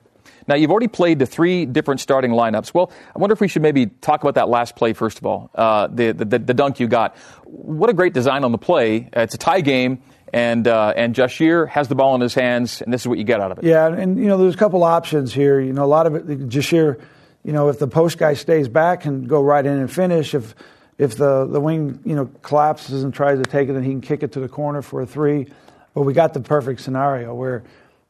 Now, 0.47 0.55
you've 0.55 0.71
already 0.71 0.87
played 0.87 1.19
the 1.19 1.25
three 1.25 1.65
different 1.65 1.99
starting 1.99 2.31
lineups. 2.31 2.73
Well, 2.73 2.91
I 3.15 3.19
wonder 3.19 3.33
if 3.33 3.41
we 3.41 3.47
should 3.47 3.61
maybe 3.61 3.87
talk 3.87 4.21
about 4.21 4.35
that 4.35 4.49
last 4.49 4.75
play, 4.75 4.93
first 4.93 5.17
of 5.17 5.25
all, 5.25 5.49
uh, 5.55 5.87
the, 5.87 6.11
the, 6.11 6.25
the, 6.25 6.53
dunk 6.53 6.79
you 6.79 6.87
got. 6.87 7.15
What 7.43 7.89
a 7.89 7.93
great 7.93 8.13
design 8.13 8.43
on 8.43 8.51
the 8.51 8.57
play. 8.57 9.09
Uh, 9.15 9.21
it's 9.21 9.33
a 9.35 9.37
tie 9.37 9.61
game, 9.61 10.01
and, 10.33 10.67
uh, 10.67 10.93
and 10.95 11.15
Jahshire 11.15 11.65
has 11.67 11.87
the 11.87 11.95
ball 11.95 12.15
in 12.15 12.21
his 12.21 12.33
hands, 12.33 12.81
and 12.81 12.93
this 12.93 13.01
is 13.01 13.07
what 13.07 13.17
you 13.17 13.23
get 13.23 13.41
out 13.41 13.51
of 13.51 13.59
it. 13.59 13.65
Yeah, 13.65 13.87
and, 13.87 14.17
you 14.17 14.27
know, 14.27 14.37
there's 14.37 14.55
a 14.55 14.57
couple 14.57 14.83
options 14.83 15.33
here. 15.33 15.59
You 15.59 15.73
know, 15.73 15.83
a 15.83 15.85
lot 15.85 16.07
of 16.07 16.15
it, 16.15 16.49
Jahshire, 16.49 16.99
you 17.43 17.53
know, 17.53 17.69
if 17.69 17.79
the 17.79 17.87
post 17.87 18.17
guy 18.17 18.33
stays 18.33 18.67
back 18.67 19.05
and 19.05 19.27
go 19.27 19.41
right 19.41 19.65
in 19.65 19.77
and 19.77 19.91
finish, 19.91 20.33
if 20.33 20.55
if 20.97 21.15
the, 21.15 21.45
the 21.45 21.59
wing 21.59 21.99
you 22.05 22.15
know 22.15 22.29
collapses 22.41 23.03
and 23.03 23.13
tries 23.13 23.37
to 23.39 23.45
take 23.45 23.69
it, 23.69 23.73
then 23.73 23.83
he 23.83 23.91
can 23.91 24.01
kick 24.01 24.23
it 24.23 24.33
to 24.33 24.39
the 24.39 24.49
corner 24.49 24.81
for 24.81 25.01
a 25.01 25.05
three. 25.05 25.47
But 25.93 26.03
we 26.03 26.13
got 26.13 26.33
the 26.33 26.39
perfect 26.39 26.81
scenario 26.81 27.33
where 27.33 27.63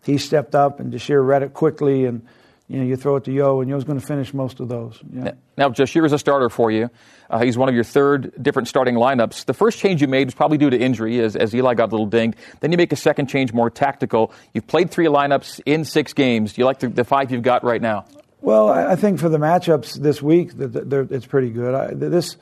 he 0.03 0.17
stepped 0.17 0.55
up 0.55 0.79
and 0.79 0.91
Jahshire 0.91 1.21
read 1.21 1.43
it 1.43 1.53
quickly, 1.53 2.05
and 2.05 2.25
you 2.67 2.79
know 2.79 2.85
you 2.85 2.95
throw 2.95 3.17
it 3.17 3.25
to 3.25 3.31
Yo, 3.31 3.61
and 3.61 3.69
Yo's 3.69 3.83
going 3.83 3.99
to 3.99 4.05
finish 4.05 4.33
most 4.33 4.59
of 4.59 4.69
those. 4.69 4.99
Yeah. 5.11 5.33
Now 5.57 5.69
Jahshire 5.69 6.05
is 6.05 6.13
a 6.13 6.19
starter 6.19 6.49
for 6.49 6.71
you. 6.71 6.89
Uh, 7.29 7.39
he's 7.39 7.57
one 7.57 7.67
of 7.67 7.75
your 7.75 7.83
third 7.83 8.31
different 8.41 8.69
starting 8.69 8.95
lineups. 8.95 9.45
The 9.45 9.53
first 9.53 9.79
change 9.79 10.01
you 10.01 10.07
made 10.07 10.27
was 10.27 10.35
probably 10.35 10.57
due 10.57 10.69
to 10.69 10.79
injury, 10.79 11.19
as, 11.19 11.35
as 11.35 11.53
Eli 11.53 11.73
got 11.73 11.89
a 11.89 11.91
little 11.91 12.05
dinged. 12.05 12.37
Then 12.61 12.71
you 12.71 12.77
make 12.77 12.93
a 12.93 12.97
second 12.97 13.27
change 13.27 13.51
more 13.51 13.69
tactical. 13.69 14.31
You've 14.53 14.67
played 14.67 14.91
three 14.91 15.07
lineups 15.07 15.59
in 15.65 15.83
six 15.83 16.13
games. 16.13 16.53
Do 16.53 16.61
you 16.61 16.65
like 16.65 16.79
the, 16.79 16.87
the 16.87 17.03
five 17.03 17.31
you've 17.31 17.43
got 17.43 17.65
right 17.65 17.81
now? 17.81 18.05
Well, 18.39 18.69
I 18.69 18.95
think 18.95 19.19
for 19.19 19.29
the 19.29 19.39
matchups 19.39 19.95
this 19.95 20.21
week, 20.21 20.51
it's 20.55 21.25
pretty 21.25 21.49
good. 21.49 21.73
I, 21.73 21.93
this 21.93 22.37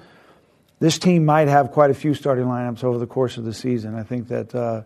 this 0.79 0.99
team 0.99 1.25
might 1.25 1.47
have 1.47 1.71
quite 1.71 1.91
a 1.91 1.93
few 1.93 2.13
starting 2.13 2.45
lineups 2.45 2.83
over 2.83 2.97
the 2.97 3.07
course 3.07 3.37
of 3.37 3.45
the 3.45 3.53
season. 3.53 3.95
I 3.95 4.03
think 4.03 4.27
that 4.27 4.53
uh, 4.53 4.81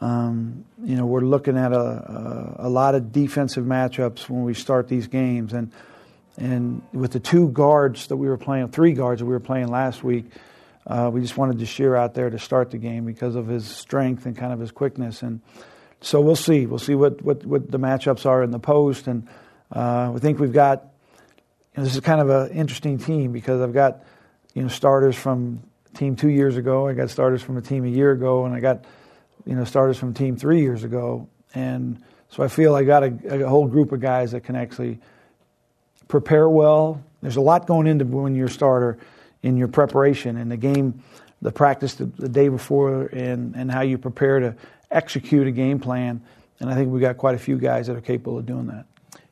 um, 0.00 0.64
you 0.84 0.96
know 0.96 1.06
we're 1.06 1.20
looking 1.20 1.56
at 1.56 1.72
a, 1.72 1.76
a, 1.76 2.66
a, 2.66 2.68
lot 2.68 2.94
of 2.94 3.12
defensive 3.12 3.64
matchups 3.64 4.28
when 4.28 4.44
we 4.44 4.52
start 4.52 4.88
these 4.88 5.06
games, 5.06 5.52
and 5.52 5.72
and 6.36 6.82
with 6.92 7.12
the 7.12 7.20
two 7.20 7.48
guards 7.48 8.08
that 8.08 8.16
we 8.16 8.28
were 8.28 8.36
playing, 8.36 8.68
three 8.68 8.92
guards 8.92 9.20
that 9.20 9.26
we 9.26 9.32
were 9.32 9.40
playing 9.40 9.68
last 9.68 10.04
week, 10.04 10.26
uh, 10.86 11.10
we 11.12 11.22
just 11.22 11.36
wanted 11.38 11.58
Jahshire 11.58 11.96
out 11.96 12.12
there 12.12 12.28
to 12.28 12.38
start 12.38 12.70
the 12.70 12.78
game 12.78 13.06
because 13.06 13.36
of 13.36 13.46
his 13.46 13.66
strength 13.66 14.26
and 14.26 14.36
kind 14.36 14.52
of 14.52 14.60
his 14.60 14.70
quickness, 14.70 15.22
and 15.22 15.40
so 16.02 16.20
we'll 16.20 16.36
see. 16.36 16.66
We'll 16.66 16.78
see 16.78 16.94
what 16.94 17.22
what, 17.22 17.44
what 17.46 17.70
the 17.70 17.78
matchups 17.78 18.26
are 18.26 18.42
in 18.42 18.50
the 18.50 18.58
post, 18.58 19.06
and 19.06 19.26
uh, 19.72 20.10
we 20.12 20.20
think 20.20 20.38
we've 20.38 20.52
got. 20.52 20.92
You 21.74 21.82
know, 21.82 21.84
this 21.84 21.94
is 21.94 22.00
kind 22.00 22.22
of 22.22 22.30
an 22.30 22.56
interesting 22.56 22.98
team 22.98 23.32
because 23.32 23.60
I've 23.60 23.74
got 23.74 24.02
you 24.56 24.62
know, 24.62 24.68
starters 24.68 25.14
from 25.14 25.62
team 25.92 26.16
two 26.16 26.30
years 26.30 26.56
ago. 26.56 26.88
I 26.88 26.94
got 26.94 27.10
starters 27.10 27.42
from 27.42 27.58
a 27.58 27.60
team 27.60 27.84
a 27.84 27.88
year 27.88 28.12
ago, 28.12 28.46
and 28.46 28.54
I 28.54 28.60
got 28.60 28.86
you 29.44 29.54
know 29.54 29.64
starters 29.64 29.98
from 29.98 30.14
team 30.14 30.34
three 30.34 30.62
years 30.62 30.82
ago. 30.82 31.28
And 31.54 32.02
so 32.30 32.42
I 32.42 32.48
feel 32.48 32.74
I 32.74 32.82
got 32.82 33.04
a, 33.04 33.44
a 33.44 33.48
whole 33.48 33.66
group 33.66 33.92
of 33.92 34.00
guys 34.00 34.32
that 34.32 34.44
can 34.44 34.56
actually 34.56 34.98
prepare 36.08 36.48
well. 36.48 37.04
There's 37.20 37.36
a 37.36 37.42
lot 37.42 37.66
going 37.66 37.86
into 37.86 38.06
when 38.06 38.34
you're 38.34 38.46
a 38.46 38.50
starter 38.50 38.98
in 39.42 39.58
your 39.58 39.68
preparation 39.68 40.38
and 40.38 40.50
the 40.50 40.56
game, 40.56 41.02
the 41.42 41.52
practice 41.52 41.94
the, 41.94 42.06
the 42.06 42.28
day 42.28 42.48
before, 42.48 43.06
and, 43.06 43.54
and 43.56 43.70
how 43.70 43.82
you 43.82 43.98
prepare 43.98 44.40
to 44.40 44.56
execute 44.90 45.46
a 45.46 45.50
game 45.50 45.78
plan. 45.78 46.22
And 46.60 46.70
I 46.70 46.74
think 46.74 46.90
we 46.90 47.00
got 47.00 47.18
quite 47.18 47.34
a 47.34 47.38
few 47.38 47.58
guys 47.58 47.88
that 47.88 47.96
are 47.96 48.00
capable 48.00 48.38
of 48.38 48.46
doing 48.46 48.68
that 48.68 48.86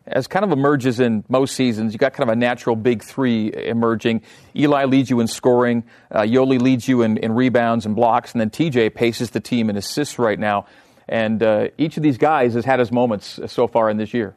as 0.06 0.26
kind 0.26 0.44
of 0.44 0.52
emerges 0.52 1.00
in 1.00 1.24
most 1.28 1.54
seasons, 1.54 1.92
you 1.92 1.98
got 1.98 2.12
kind 2.12 2.28
of 2.28 2.32
a 2.32 2.38
natural 2.38 2.76
big 2.76 3.02
three 3.02 3.52
emerging. 3.54 4.22
Eli 4.54 4.84
leads 4.84 5.08
you 5.08 5.20
in 5.20 5.26
scoring, 5.26 5.84
uh, 6.10 6.20
Yoeli 6.20 6.60
leads 6.60 6.86
you 6.86 7.02
in, 7.02 7.16
in, 7.16 7.32
rebounds 7.32 7.86
and 7.86 7.96
blocks, 7.96 8.32
and 8.32 8.40
then 8.40 8.50
TJ 8.50 8.94
paces 8.94 9.30
the 9.30 9.40
team 9.40 9.70
in 9.70 9.76
assists 9.76 10.18
right 10.18 10.38
now. 10.38 10.66
And 11.08 11.42
uh, 11.42 11.68
each 11.78 11.96
of 11.96 12.02
these 12.02 12.18
guys 12.18 12.54
has 12.54 12.64
had 12.64 12.80
his 12.80 12.92
moments 12.92 13.40
so 13.46 13.66
far 13.66 13.90
in 13.90 13.96
this 13.96 14.14
year. 14.14 14.34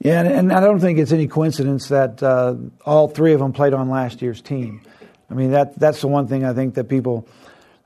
Yeah, 0.00 0.20
and, 0.20 0.28
and 0.28 0.52
I 0.52 0.60
don't 0.60 0.80
think 0.80 0.98
it's 0.98 1.12
any 1.12 1.26
coincidence 1.26 1.88
that 1.88 2.22
uh, 2.22 2.56
all 2.84 3.08
three 3.08 3.32
of 3.32 3.40
them 3.40 3.52
played 3.52 3.72
on 3.72 3.88
last 3.88 4.22
year's 4.22 4.42
team. 4.42 4.82
I 5.30 5.34
mean, 5.34 5.52
that 5.52 5.78
that's 5.78 6.00
the 6.00 6.08
one 6.08 6.26
thing 6.26 6.44
I 6.44 6.52
think 6.52 6.74
that 6.74 6.88
people 6.88 7.26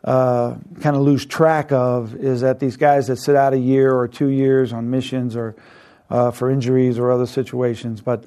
uh, 0.05 0.57
kind 0.81 0.97
of 0.97 1.03
lose 1.03 1.27
track 1.27 1.71
of 1.71 2.15
is 2.17 2.41
that 2.41 2.61
these 2.61 2.77
guys 2.77 3.07
that 3.07 3.17
sit 3.17 3.37
out 3.37 3.53
a 3.53 3.59
year 3.59 3.95
or 3.95 4.09
two 4.09 4.29
years 4.29 4.73
on 4.73 4.91
missions 4.91 5.37
or 5.37 5.55
uh, 6.11 6.31
for 6.31 6.51
injuries 6.51 6.99
or 6.99 7.13
other 7.13 7.27
situations. 7.27 8.01
But 8.01 8.25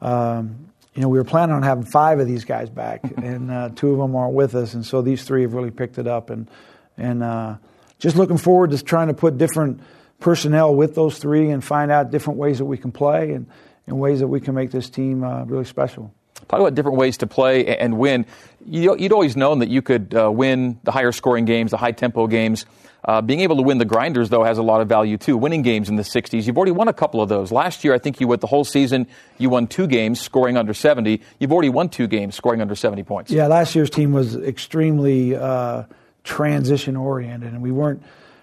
um, 0.00 0.68
you 0.94 1.02
know, 1.02 1.08
we 1.08 1.18
were 1.18 1.24
planning 1.24 1.54
on 1.54 1.62
having 1.62 1.84
five 1.84 2.20
of 2.20 2.26
these 2.26 2.44
guys 2.44 2.68
back, 2.68 3.00
and 3.16 3.50
uh, 3.50 3.70
two 3.74 3.92
of 3.92 3.98
them 3.98 4.14
aren't 4.14 4.34
with 4.34 4.54
us, 4.54 4.74
and 4.74 4.84
so 4.84 5.02
these 5.02 5.24
three 5.24 5.42
have 5.42 5.54
really 5.54 5.70
picked 5.70 5.98
it 5.98 6.06
up, 6.06 6.30
and 6.30 6.50
and 6.96 7.22
uh, 7.22 7.56
just 7.98 8.16
looking 8.16 8.36
forward 8.36 8.70
to 8.70 8.82
trying 8.82 9.08
to 9.08 9.14
put 9.14 9.38
different 9.38 9.80
personnel 10.20 10.74
with 10.74 10.94
those 10.94 11.18
three 11.18 11.50
and 11.50 11.62
find 11.62 11.90
out 11.90 12.10
different 12.10 12.38
ways 12.38 12.58
that 12.58 12.64
we 12.64 12.78
can 12.78 12.92
play 12.92 13.32
and, 13.32 13.46
and 13.86 13.98
ways 13.98 14.20
that 14.20 14.28
we 14.28 14.40
can 14.40 14.54
make 14.54 14.70
this 14.70 14.88
team 14.88 15.24
uh, 15.24 15.44
really 15.44 15.64
special. 15.64 16.14
Talk 16.48 16.60
about 16.60 16.74
different 16.74 16.98
ways 16.98 17.18
to 17.18 17.26
play 17.26 17.76
and 17.76 17.98
win. 17.98 18.26
You'd 18.66 19.12
always 19.12 19.36
known 19.36 19.60
that 19.60 19.68
you 19.68 19.82
could 19.82 20.14
uh, 20.14 20.30
win 20.30 20.80
the 20.82 20.92
higher 20.92 21.12
scoring 21.12 21.44
games, 21.44 21.70
the 21.70 21.76
high 21.76 21.92
tempo 21.92 22.26
games. 22.26 22.66
Uh, 23.04 23.20
being 23.20 23.40
able 23.40 23.56
to 23.56 23.62
win 23.62 23.78
the 23.78 23.84
grinders, 23.84 24.28
though, 24.28 24.44
has 24.44 24.58
a 24.58 24.62
lot 24.62 24.80
of 24.80 24.88
value 24.88 25.16
too. 25.16 25.36
Winning 25.36 25.62
games 25.62 25.88
in 25.88 25.96
the 25.96 26.02
60s, 26.02 26.46
you've 26.46 26.56
already 26.56 26.72
won 26.72 26.86
a 26.86 26.92
couple 26.92 27.20
of 27.20 27.28
those. 27.28 27.50
Last 27.50 27.82
year, 27.82 27.94
I 27.94 27.98
think 27.98 28.20
you 28.20 28.28
went 28.28 28.40
the 28.40 28.46
whole 28.46 28.64
season, 28.64 29.08
you 29.38 29.50
won 29.50 29.66
two 29.66 29.88
games, 29.88 30.20
scoring 30.20 30.56
under 30.56 30.72
70. 30.72 31.20
You've 31.40 31.52
already 31.52 31.68
won 31.68 31.88
two 31.88 32.06
games, 32.06 32.36
scoring 32.36 32.60
under 32.60 32.76
70 32.76 33.02
points. 33.02 33.30
Yeah, 33.32 33.48
last 33.48 33.74
year's 33.74 33.90
team 33.90 34.12
was 34.12 34.36
extremely 34.36 35.34
uh, 35.34 35.84
transition 36.22 36.96
oriented, 36.96 37.52
and 37.52 37.60
we 37.60 37.72
weren't 37.72 38.02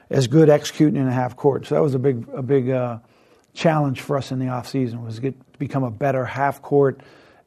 as 0.10 0.28
good 0.28 0.50
executing 0.50 1.00
in 1.00 1.08
a 1.08 1.14
half 1.14 1.38
court. 1.38 1.66
So 1.68 1.76
that 1.76 1.82
was 1.82 1.96
a 1.96 2.00
big, 2.00 2.28
a 2.34 2.42
big 2.42 2.70
uh, 2.70 3.00
challenge 3.54 4.02
for 4.02 4.18
us 4.18 4.32
in 4.32 4.40
the 4.40 4.48
offseason 4.48 5.06
was 5.06 5.20
get, 5.20 5.40
to 5.54 5.60
become 5.60 5.84
a 5.84 5.92
better 5.92 6.26
half 6.26 6.62
court 6.62 7.00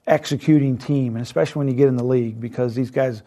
executing 0.07 0.79
team, 0.79 1.17
and 1.17 1.23
especially 1.23 1.61
when 1.61 1.69
you 1.69 1.75
get 1.75 1.89
in 1.89 1.97
the 1.97 2.05
league 2.05 2.41
because 2.41 2.75
these 2.75 2.91
guys 2.91 3.23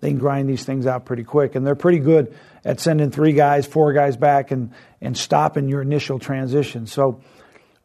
they 0.00 0.08
can 0.08 0.18
grind 0.18 0.48
these 0.48 0.64
things 0.64 0.86
out 0.86 1.04
pretty 1.04 1.24
quick, 1.24 1.54
and 1.54 1.66
they're 1.66 1.74
pretty 1.74 1.98
good 1.98 2.34
at 2.64 2.80
sending 2.80 3.10
three 3.10 3.32
guys, 3.32 3.66
four 3.66 3.92
guys 3.92 4.16
back, 4.16 4.50
and 4.50 4.72
and 5.00 5.16
stopping 5.16 5.68
your 5.68 5.82
initial 5.82 6.18
transition. 6.18 6.86
So 6.86 7.20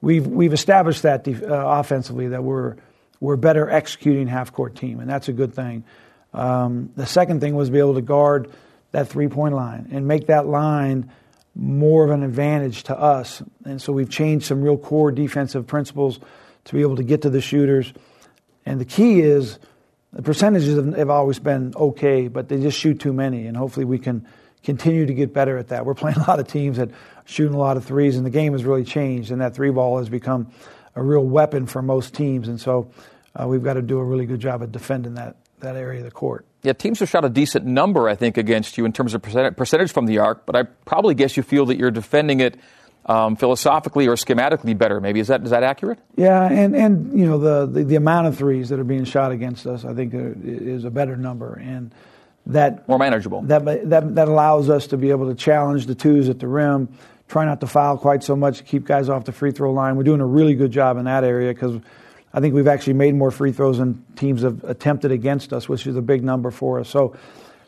we've 0.02 0.26
we've 0.26 0.54
established 0.54 1.04
that 1.04 1.28
uh, 1.28 1.34
offensively 1.50 2.30
that 2.30 2.44
we're 2.44 2.76
we're 3.20 3.38
better 3.38 3.70
executing 3.70 4.28
half 4.28 4.54
court 4.54 4.76
team, 4.76 5.00
and 5.00 5.10
that's 5.10 5.28
a 5.30 5.34
good 5.34 5.54
thing. 5.54 5.84
Um, 6.34 6.92
the 6.96 7.06
second 7.06 7.40
thing 7.40 7.56
was 7.56 7.70
to 7.70 7.72
be 7.72 7.80
able 7.80 7.96
to 7.96 8.02
guard 8.02 8.52
that 8.92 9.08
three 9.08 9.28
point 9.28 9.56
line 9.56 9.90
and 9.92 10.08
make 10.08 10.28
that 10.28 10.48
line 10.48 11.12
more 11.56 12.04
of 12.04 12.12
an 12.12 12.24
advantage 12.24 12.84
to 12.84 13.00
us. 13.00 13.42
And 13.64 13.82
so 13.82 13.94
we've 13.94 14.10
changed 14.10 14.46
some 14.46 14.62
real 14.62 14.78
core 14.78 15.12
defensive 15.12 15.66
principles 15.66 16.20
to 16.66 16.74
be 16.74 16.82
able 16.82 16.98
to 16.98 17.04
get 17.04 17.22
to 17.22 17.30
the 17.30 17.40
shooters. 17.40 17.94
And 18.66 18.80
the 18.80 18.86
key 18.86 19.22
is 19.22 19.60
the 20.16 20.22
percentages 20.22 20.78
have 20.96 21.10
always 21.10 21.40
been 21.40 21.74
okay, 21.76 22.30
but 22.30 22.48
they 22.48 22.62
just 22.62 22.80
shoot 22.80 23.02
too 23.02 23.12
many. 23.12 23.48
And 23.48 23.58
hopefully 23.58 23.86
we 23.86 24.00
can 24.00 24.26
continue 24.64 25.06
to 25.06 25.14
get 25.14 25.34
better 25.34 25.58
at 25.58 25.68
that. 25.68 25.86
We're 25.86 25.94
playing 25.94 26.18
a 26.26 26.28
lot 26.28 26.40
of 26.40 26.48
teams 26.48 26.78
that 26.78 26.90
shooting 27.26 27.54
a 27.54 27.60
lot 27.60 27.76
of 27.76 27.84
threes, 27.84 28.16
and 28.16 28.26
the 28.26 28.30
game 28.30 28.54
has 28.54 28.64
really 28.64 28.86
changed, 28.86 29.32
and 29.32 29.42
that 29.42 29.54
three 29.56 29.72
ball 29.72 29.98
has 29.98 30.08
become 30.08 30.52
a 30.96 31.04
real 31.04 31.24
weapon 31.24 31.66
for 31.66 31.82
most 31.82 32.14
teams. 32.14 32.48
And 32.48 32.62
so 32.62 32.90
uh, 33.36 33.46
we've 33.46 33.64
got 33.64 33.74
to 33.74 33.82
do 33.82 34.00
a 34.00 34.04
really 34.04 34.26
good 34.26 34.40
job 34.40 34.62
of 34.62 34.72
defending 34.72 35.16
that, 35.16 35.36
that 35.60 35.76
area 35.76 36.00
of 36.00 36.06
the 36.06 36.12
court. 36.12 36.46
Yeah, 36.64 36.72
teams 36.72 37.00
have 37.02 37.10
shot 37.10 37.26
a 37.26 37.30
decent 37.30 37.66
number, 37.66 38.08
I 38.08 38.16
think, 38.16 38.38
against 38.38 38.78
you 38.78 38.86
in 38.86 38.94
terms 38.94 39.14
of 39.14 39.22
percentage 39.22 39.92
from 39.92 40.06
the 40.06 40.20
arc, 40.20 40.46
but 40.46 40.56
I 40.56 40.64
probably 40.64 41.14
guess 41.14 41.36
you 41.36 41.44
feel 41.44 41.66
that 41.66 41.78
you're 41.78 41.92
defending 41.92 42.40
it 42.40 42.58
um, 43.06 43.36
philosophically 43.36 44.08
or 44.08 44.16
schematically 44.16 44.78
better. 44.78 45.00
Maybe 45.00 45.20
is 45.20 45.28
that 45.28 45.44
is 45.44 45.52
that 45.52 45.64
accurate? 45.64 46.00
Yeah, 46.16 46.44
and 46.44 46.76
and 46.76 47.18
you 47.18 47.26
know 47.26 47.38
the, 47.38 47.66
the, 47.66 47.84
the 47.84 47.96
amount 47.96 48.28
of 48.28 48.38
threes 48.38 48.70
that 48.70 48.80
are 48.80 48.86
being 48.86 49.06
shot 49.06 49.32
against 49.32 49.68
us, 49.68 49.86
I 49.86 49.94
think, 49.94 50.14
is 50.14 50.86
a 50.86 50.90
better 50.90 51.16
number, 51.16 51.54
and 51.54 51.94
that 52.48 52.88
more 52.88 53.00
manageable. 53.00 53.42
That 53.44 53.90
that 53.90 54.16
that 54.16 54.28
allows 54.28 54.70
us 54.70 54.88
to 54.88 54.98
be 54.98 55.12
able 55.12 55.30
to 55.30 55.36
challenge 55.36 55.86
the 55.86 55.96
twos 55.96 56.30
at 56.30 56.40
the 56.40 56.48
rim. 56.48 56.90
Try 57.28 57.46
not 57.46 57.60
to 57.62 57.68
foul 57.68 57.98
quite 57.98 58.24
so 58.24 58.36
much 58.36 58.60
to 58.60 58.64
keep 58.64 58.86
guys 58.86 59.10
off 59.10 59.26
the 59.26 59.32
free 59.32 59.52
throw 59.52 59.74
line. 59.74 59.96
We're 59.96 60.04
doing 60.04 60.22
a 60.22 60.26
really 60.26 60.54
good 60.54 60.72
job 60.72 60.98
in 60.98 61.06
that 61.06 61.24
area 61.24 61.54
because 61.54 61.82
I 62.32 62.40
think 62.40 62.54
we've 62.54 62.68
actually 62.68 62.94
made 62.94 63.16
more 63.16 63.32
free 63.32 63.52
throws 63.52 63.80
than 63.80 64.04
teams 64.16 64.44
have 64.44 64.64
attempted 64.64 65.12
against 65.12 65.52
us, 65.52 65.68
which 65.68 65.88
is 65.88 65.96
a 65.96 66.04
big 66.04 66.24
number 66.24 66.52
for 66.52 66.80
us. 66.80 66.90
So, 66.90 67.16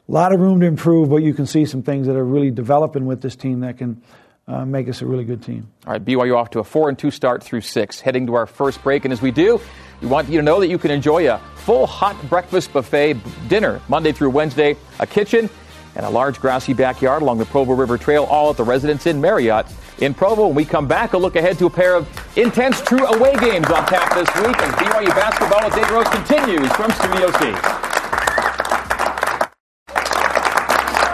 a 0.08 0.12
lot 0.12 0.32
of 0.32 0.40
room 0.40 0.60
to 0.60 0.66
improve, 0.66 1.10
but 1.10 1.18
you 1.18 1.34
can 1.34 1.46
see 1.46 1.66
some 1.66 1.82
things 1.82 2.08
that 2.08 2.16
are 2.16 2.24
really 2.24 2.52
developing 2.52 3.06
with 3.06 3.22
this 3.22 3.36
team 3.36 3.62
that 3.62 3.78
can 3.78 4.02
uh, 4.48 4.66
make 4.66 4.88
us 4.88 5.02
a 5.02 5.06
really 5.06 5.26
good 5.26 5.44
team. 5.44 5.68
All 5.86 5.94
right, 5.94 6.04
BYU 6.04 6.36
off 6.36 6.50
to 6.52 6.60
a 6.60 6.64
four 6.64 6.90
and 6.90 6.98
two 6.98 7.12
start 7.12 7.44
through 7.44 7.62
six, 7.62 8.00
heading 8.00 8.26
to 8.28 8.36
our 8.36 8.46
first 8.46 8.82
break. 8.84 9.06
And 9.06 9.12
as 9.12 9.22
we 9.22 9.32
do, 9.32 9.60
we 10.02 10.08
want 10.08 10.30
you 10.30 10.38
to 10.38 10.44
know 10.44 10.60
that 10.60 10.68
you 10.68 10.78
can 10.78 10.92
enjoy 10.92 11.30
a 11.30 11.40
full 11.56 11.86
hot 11.86 12.16
breakfast 12.30 12.72
buffet 12.72 13.18
dinner 13.48 13.82
Monday 13.90 14.12
through 14.12 14.30
Wednesday, 14.30 14.78
a 15.00 15.08
kitchen, 15.08 15.50
and 15.96 16.06
a 16.06 16.10
large 16.10 16.40
grassy 16.40 16.74
backyard 16.74 17.24
along 17.24 17.40
the 17.40 17.46
Provo 17.46 17.74
River 17.74 17.98
Trail, 17.98 18.24
all 18.26 18.52
at 18.52 18.58
the 18.58 18.64
Residence 18.64 19.06
Inn 19.08 19.20
Marriott 19.20 19.66
in 20.00 20.14
Provo. 20.14 20.48
When 20.48 20.56
we 20.56 20.66
come 20.66 20.88
back, 20.88 21.14
a 21.14 21.18
look 21.18 21.36
ahead 21.36 21.58
to 21.58 21.66
a 21.66 21.70
pair 21.70 21.96
of 21.96 22.08
intense 22.38 22.80
true 22.82 23.06
away 23.06 23.36
games 23.38 23.68
on 23.68 23.86
tap 23.88 24.14
this 24.14 24.30
week 24.46 24.56
as 24.58 24.74
BYU 24.76 25.08
basketball 25.08 25.66
with 25.66 25.76
Dave 25.76 25.90
Rose 25.90 26.08
continues 26.10 26.72
from 26.74 26.92
Studio 26.92 27.32
C. 27.32 27.77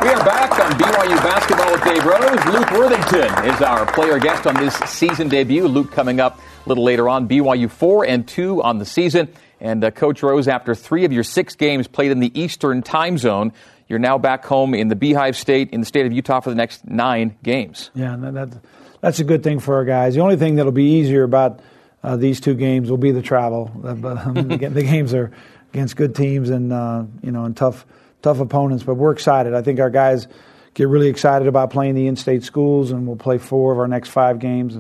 We 0.03 0.10
are 0.10 0.25
back 0.25 0.60
on 0.60 0.72
BYU 0.74 1.15
basketball 1.24 1.72
with 1.72 1.81
Dave 1.86 2.03
Rose. 2.03 2.45
Luke 2.53 2.72
Worthington 2.72 3.45
is 3.45 3.62
our 3.62 3.86
player 3.93 4.19
guest 4.19 4.45
on 4.45 4.55
this 4.55 4.75
season 4.79 5.29
debut. 5.29 5.65
Luke 5.65 5.93
coming 5.93 6.19
up 6.19 6.39
a 6.39 6.67
little 6.67 6.83
later 6.83 7.07
on. 7.07 7.25
BYU 7.25 7.72
four 7.72 8.05
and 8.05 8.27
two 8.27 8.62
on 8.62 8.79
the 8.79 8.86
season. 8.86 9.29
And 9.62 9.81
uh, 9.81 9.91
Coach 9.91 10.22
Rose, 10.22 10.50
after 10.50 10.75
three 10.75 11.05
of 11.05 11.13
your 11.13 11.24
six 11.24 11.55
games 11.55 11.88
played 11.88 12.12
in 12.12 12.19
the 12.19 12.38
Eastern 12.38 12.81
time 12.81 13.17
zone, 13.17 13.53
you're 13.88 13.98
now 13.98 14.17
back 14.17 14.43
home 14.43 14.74
in 14.74 14.89
the 14.89 14.95
Beehive 14.98 15.38
State 15.38 15.69
in 15.69 15.79
the 15.79 15.86
state 15.86 16.05
of 16.05 16.12
Utah 16.12 16.41
for 16.41 16.50
the 16.50 16.57
next 16.57 16.86
nine 16.86 17.38
games. 17.41 17.89
Yeah, 17.95 18.17
that, 18.19 18.62
that's 19.00 19.19
a 19.19 19.24
good 19.24 19.41
thing 19.41 19.62
for 19.62 19.75
our 19.75 19.86
guys. 19.86 20.15
The 20.15 20.19
only 20.19 20.36
thing 20.36 20.55
that'll 20.55 20.74
be 20.74 21.00
easier 21.00 21.24
about 21.24 21.62
uh, 22.03 22.17
these 22.17 22.41
two 22.41 22.55
games 22.55 22.89
will 22.89 22.98
be 22.98 23.12
the 23.12 23.22
travel. 23.22 23.72
Uh, 23.81 23.93
but 23.93 24.17
um, 24.25 24.33
the, 24.33 24.57
the, 24.67 24.83
games 24.83 25.13
are 25.13 25.31
against 25.72 25.95
good 25.95 26.13
teams 26.13 26.50
and 26.50 26.74
uh, 26.74 27.05
you 27.22 27.31
know 27.31 27.45
and 27.45 27.55
tough 27.55 27.86
tough 28.24 28.39
opponents. 28.39 28.84
But 28.84 28.96
we're 28.96 29.12
excited. 29.12 29.53
I 29.53 29.62
think 29.62 29.80
our 29.80 29.92
guys 29.92 30.27
get 30.74 30.88
really 30.88 31.10
excited 31.10 31.48
about 31.48 31.70
playing 31.70 31.94
the 31.94 32.08
in-state 32.08 32.44
schools, 32.44 32.89
and 32.89 33.06
we'll 33.06 33.15
play 33.15 33.38
four 33.38 33.72
of 33.72 33.77
our 33.77 33.88
next 33.88 34.10
five 34.10 34.39
games 34.39 34.75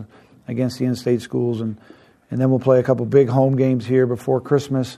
against 0.47 0.79
the 0.79 0.85
in-state 0.85 1.21
schools, 1.21 1.61
and 1.61 1.79
and 2.31 2.41
then 2.41 2.49
we'll 2.49 2.59
play 2.59 2.79
a 2.79 2.83
couple 2.83 3.05
big 3.05 3.29
home 3.29 3.55
games 3.55 3.85
here 3.85 4.07
before 4.07 4.41
Christmas. 4.41 4.97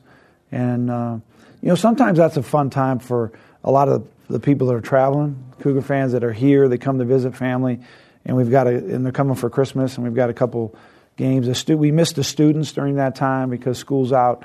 And 0.53 0.89
uh, 0.89 1.17
you 1.61 1.67
know 1.67 1.75
sometimes 1.75 2.17
that's 2.17 2.37
a 2.37 2.43
fun 2.43 2.69
time 2.69 2.99
for 2.99 3.33
a 3.65 3.71
lot 3.71 3.89
of 3.89 4.07
the 4.29 4.39
people 4.39 4.67
that 4.67 4.75
are 4.75 4.81
traveling, 4.81 5.43
Cougar 5.59 5.81
fans 5.81 6.13
that 6.13 6.23
are 6.23 6.31
here. 6.31 6.69
They 6.69 6.77
come 6.77 6.99
to 6.99 7.05
visit 7.05 7.35
family 7.35 7.81
and 8.25 8.35
we've 8.35 8.49
got 8.49 8.67
a, 8.67 8.71
and 8.71 9.05
they're 9.05 9.13
coming 9.13 9.35
for 9.35 9.49
Christmas, 9.49 9.95
and 9.95 10.03
we've 10.03 10.15
got 10.15 10.29
a 10.29 10.33
couple 10.33 10.75
games. 11.15 11.67
We 11.69 11.91
missed 11.91 12.15
the 12.15 12.23
students 12.23 12.71
during 12.71 12.95
that 12.95 13.15
time 13.15 13.49
because 13.49 13.77
school's 13.77 14.11
out. 14.11 14.43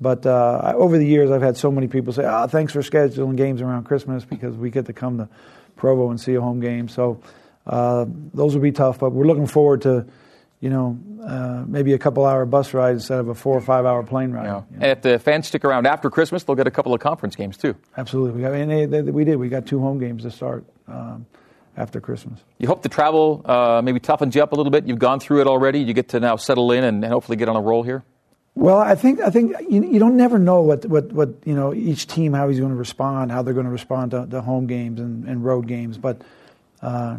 But 0.00 0.24
uh, 0.24 0.72
over 0.76 0.96
the 0.96 1.04
years, 1.04 1.30
I've 1.30 1.42
had 1.42 1.56
so 1.56 1.70
many 1.70 1.86
people 1.86 2.12
say, 2.12 2.24
"Oh, 2.24 2.46
thanks 2.46 2.72
for 2.72 2.80
scheduling 2.80 3.36
games 3.36 3.60
around 3.60 3.84
Christmas 3.84 4.24
because 4.24 4.56
we 4.56 4.70
get 4.70 4.86
to 4.86 4.92
come 4.92 5.18
to 5.18 5.28
Provo 5.76 6.10
and 6.10 6.18
see 6.18 6.34
a 6.34 6.40
home 6.40 6.60
game." 6.60 6.88
So 6.88 7.20
uh, 7.66 8.06
those 8.32 8.54
will 8.54 8.62
be 8.62 8.72
tough, 8.72 8.98
but 8.98 9.10
we're 9.10 9.26
looking 9.26 9.46
forward 9.46 9.82
to, 9.82 10.06
you 10.60 10.70
know, 10.70 10.98
uh, 11.22 11.64
maybe 11.66 11.92
a 11.92 11.98
couple 11.98 12.24
hour 12.24 12.46
bus 12.46 12.72
ride 12.72 12.94
instead 12.94 13.18
of 13.18 13.28
a 13.28 13.34
four 13.34 13.54
or 13.54 13.60
five 13.60 13.84
hour 13.84 14.02
plane 14.02 14.32
ride. 14.32 14.46
Yeah. 14.46 14.62
And 14.74 14.84
if 14.84 15.02
the 15.02 15.18
fans 15.18 15.48
stick 15.48 15.66
around 15.66 15.86
after 15.86 16.08
Christmas, 16.08 16.44
they'll 16.44 16.56
get 16.56 16.66
a 16.66 16.70
couple 16.70 16.94
of 16.94 17.00
conference 17.00 17.36
games 17.36 17.58
too. 17.58 17.76
Absolutely, 17.98 18.36
we 18.36 18.42
got, 18.42 18.54
and 18.54 18.70
they, 18.70 18.86
they, 18.86 19.02
we 19.02 19.24
did. 19.24 19.36
We 19.36 19.50
got 19.50 19.66
two 19.66 19.80
home 19.80 19.98
games 19.98 20.22
to 20.22 20.30
start. 20.30 20.64
Um, 20.88 21.26
after 21.76 22.00
Christmas. 22.00 22.40
You 22.58 22.66
hope 22.66 22.82
the 22.82 22.88
travel 22.88 23.42
uh, 23.44 23.80
maybe 23.82 24.00
toughens 24.00 24.34
you 24.34 24.42
up 24.42 24.52
a 24.52 24.56
little 24.56 24.72
bit. 24.72 24.86
You've 24.86 24.98
gone 24.98 25.20
through 25.20 25.40
it 25.40 25.46
already. 25.46 25.78
You 25.78 25.94
get 25.94 26.08
to 26.10 26.20
now 26.20 26.36
settle 26.36 26.72
in 26.72 26.84
and 26.84 27.02
hopefully 27.04 27.36
get 27.36 27.48
on 27.48 27.56
a 27.56 27.60
roll 27.60 27.84
here. 27.84 28.02
Well, 28.54 28.78
I 28.78 28.94
think 28.94 29.20
I 29.20 29.30
think 29.30 29.54
you, 29.68 29.84
you 29.84 29.98
don't 29.98 30.16
never 30.16 30.38
know 30.38 30.62
what, 30.62 30.84
what, 30.84 31.12
what 31.12 31.30
you 31.44 31.54
know 31.54 31.72
each 31.72 32.06
team 32.06 32.32
how 32.32 32.48
he's 32.48 32.58
going 32.58 32.72
to 32.72 32.76
respond, 32.76 33.30
how 33.30 33.42
they're 33.42 33.54
going 33.54 33.66
to 33.66 33.72
respond 33.72 34.10
to, 34.10 34.26
to 34.26 34.40
home 34.40 34.66
games 34.66 35.00
and, 35.00 35.24
and 35.24 35.44
road 35.44 35.66
games. 35.66 35.98
But 35.98 36.22
uh, 36.82 37.18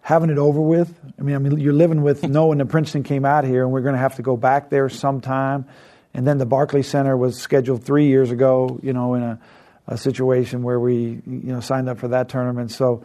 having 0.00 0.30
it 0.30 0.38
over 0.38 0.60
with, 0.60 0.92
I 1.18 1.22
mean, 1.22 1.34
I 1.34 1.38
mean, 1.38 1.58
you're 1.60 1.74
living 1.74 2.02
with 2.02 2.22
knowing 2.28 2.58
that 2.58 2.66
Princeton 2.66 3.02
came 3.02 3.24
out 3.24 3.44
here, 3.44 3.62
and 3.62 3.72
we're 3.72 3.82
going 3.82 3.94
to 3.94 4.00
have 4.00 4.16
to 4.16 4.22
go 4.22 4.36
back 4.36 4.70
there 4.70 4.88
sometime. 4.88 5.66
And 6.14 6.26
then 6.26 6.38
the 6.38 6.46
Barclay 6.46 6.82
Center 6.82 7.16
was 7.16 7.38
scheduled 7.38 7.84
three 7.84 8.06
years 8.06 8.30
ago, 8.30 8.80
you 8.82 8.92
know, 8.92 9.14
in 9.14 9.22
a, 9.22 9.38
a 9.88 9.96
situation 9.96 10.62
where 10.62 10.80
we 10.80 11.22
you 11.26 11.52
know 11.52 11.60
signed 11.60 11.88
up 11.88 11.98
for 11.98 12.08
that 12.08 12.30
tournament. 12.30 12.70
So 12.70 13.04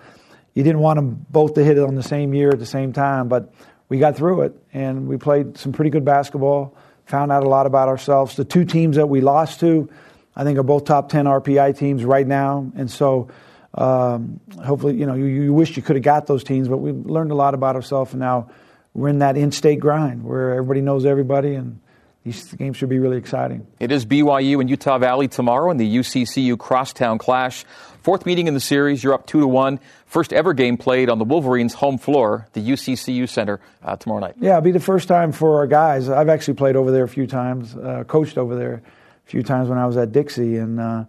you 0.54 0.64
didn't 0.64 0.80
want 0.80 0.98
them 0.98 1.26
both 1.30 1.54
to 1.56 1.64
hit 1.64 1.78
it 1.78 1.84
on 1.84 1.96
the 1.96 2.04
same 2.04 2.34
year 2.34 2.50
at 2.50 2.60
the 2.60 2.66
same 2.66 2.94
time, 2.94 3.28
but 3.28 3.54
we 3.90 4.00
got 4.00 4.16
through 4.16 4.42
it, 4.42 4.56
and 4.74 5.08
we 5.08 5.18
played 5.18 5.58
some 5.58 5.74
pretty 5.74 5.92
good 5.92 6.06
basketball 6.06 6.76
found 7.08 7.32
out 7.32 7.44
a 7.44 7.50
lot 7.50 7.66
about 7.66 7.88
ourselves. 7.88 8.36
The 8.36 8.46
two 8.46 8.66
teams 8.66 8.98
that 8.98 9.08
we 9.08 9.22
lost 9.22 9.62
to, 9.62 9.90
I 10.36 10.44
think, 10.44 10.60
are 10.60 10.64
both 10.64 10.86
top 10.86 11.10
10 11.10 11.26
RPI 11.26 11.78
teams 11.78 12.04
right 12.04 12.28
now. 12.28 12.72
And 12.76 12.92
so 12.92 13.30
um, 13.74 14.40
hopefully, 14.64 14.96
you 14.96 15.06
know, 15.06 15.14
you, 15.14 15.26
you 15.26 15.54
wish 15.54 15.78
you 15.78 15.84
could 15.84 15.96
have 15.96 16.04
got 16.04 16.28
those 16.28 16.44
teams, 16.44 16.68
but 16.68 16.78
we 16.78 16.92
learned 16.92 17.32
a 17.32 17.36
lot 17.36 17.54
about 17.54 17.76
ourselves. 17.76 18.12
And 18.12 18.20
now 18.20 18.50
we're 18.94 19.10
in 19.10 19.20
that 19.20 19.38
in 19.38 19.52
state 19.52 19.80
grind 19.80 20.24
where 20.24 20.52
everybody 20.52 20.82
knows 20.82 21.06
everybody. 21.06 21.56
And 21.56 21.80
these 22.26 22.54
games 22.54 22.76
should 22.76 22.90
be 22.90 23.00
really 23.00 23.18
exciting. 23.18 23.66
It 23.80 23.92
is 23.92 24.06
BYU 24.06 24.60
and 24.60 24.70
Utah 24.70 24.98
Valley 24.98 25.30
tomorrow 25.30 25.72
in 25.72 25.78
the 25.78 25.98
UCCU 25.98 26.58
Crosstown 26.58 27.20
Clash. 27.20 27.64
Fourth 28.08 28.26
meeting 28.26 28.48
in 28.48 28.54
the 28.54 28.62
series. 28.62 29.04
You're 29.04 29.14
up 29.14 29.28
two 29.28 29.42
to 29.42 29.48
one. 29.50 29.82
First 30.06 30.32
ever 30.32 30.54
game 30.54 30.78
played 30.78 31.10
on 31.10 31.20
the 31.20 31.26
Wolverines' 31.26 31.74
home 31.74 31.98
floor, 31.98 32.48
the 32.54 32.62
UCCU 32.62 33.28
Center, 33.28 33.60
uh, 33.84 33.98
tomorrow 33.98 34.22
night. 34.22 34.36
Yeah, 34.40 34.52
it'll 34.52 34.62
be 34.62 34.72
the 34.72 34.80
first 34.80 35.10
time 35.10 35.34
for 35.34 35.58
our 35.58 35.68
guys. 35.68 36.08
I've 36.08 36.30
actually 36.30 36.54
played 36.54 36.78
over 36.78 36.90
there 36.90 37.04
a 37.04 37.10
few 37.10 37.28
times, 37.28 37.76
uh, 37.76 38.06
coached 38.08 38.38
over 38.38 38.56
there 38.56 38.76
a 38.76 39.30
few 39.30 39.44
times 39.44 39.68
when 39.68 39.78
I 39.78 39.86
was 39.86 39.98
at 39.98 40.14
Dixie, 40.14 40.56
and 40.56 40.80
uh, 40.80 41.04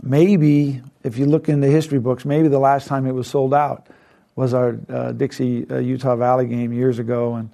maybe 0.00 0.80
if 1.02 1.18
you 1.18 1.26
look 1.26 1.48
in 1.48 1.60
the 1.60 1.66
history 1.66 1.98
books, 1.98 2.24
maybe 2.24 2.46
the 2.46 2.60
last 2.60 2.86
time 2.86 3.04
it 3.08 3.14
was 3.14 3.26
sold 3.26 3.52
out 3.52 3.88
was 4.36 4.54
our 4.54 4.78
uh, 4.88 5.10
Dixie 5.10 5.68
uh, 5.68 5.78
Utah 5.78 6.14
Valley 6.14 6.46
game 6.46 6.72
years 6.72 7.00
ago, 7.00 7.34
and 7.34 7.50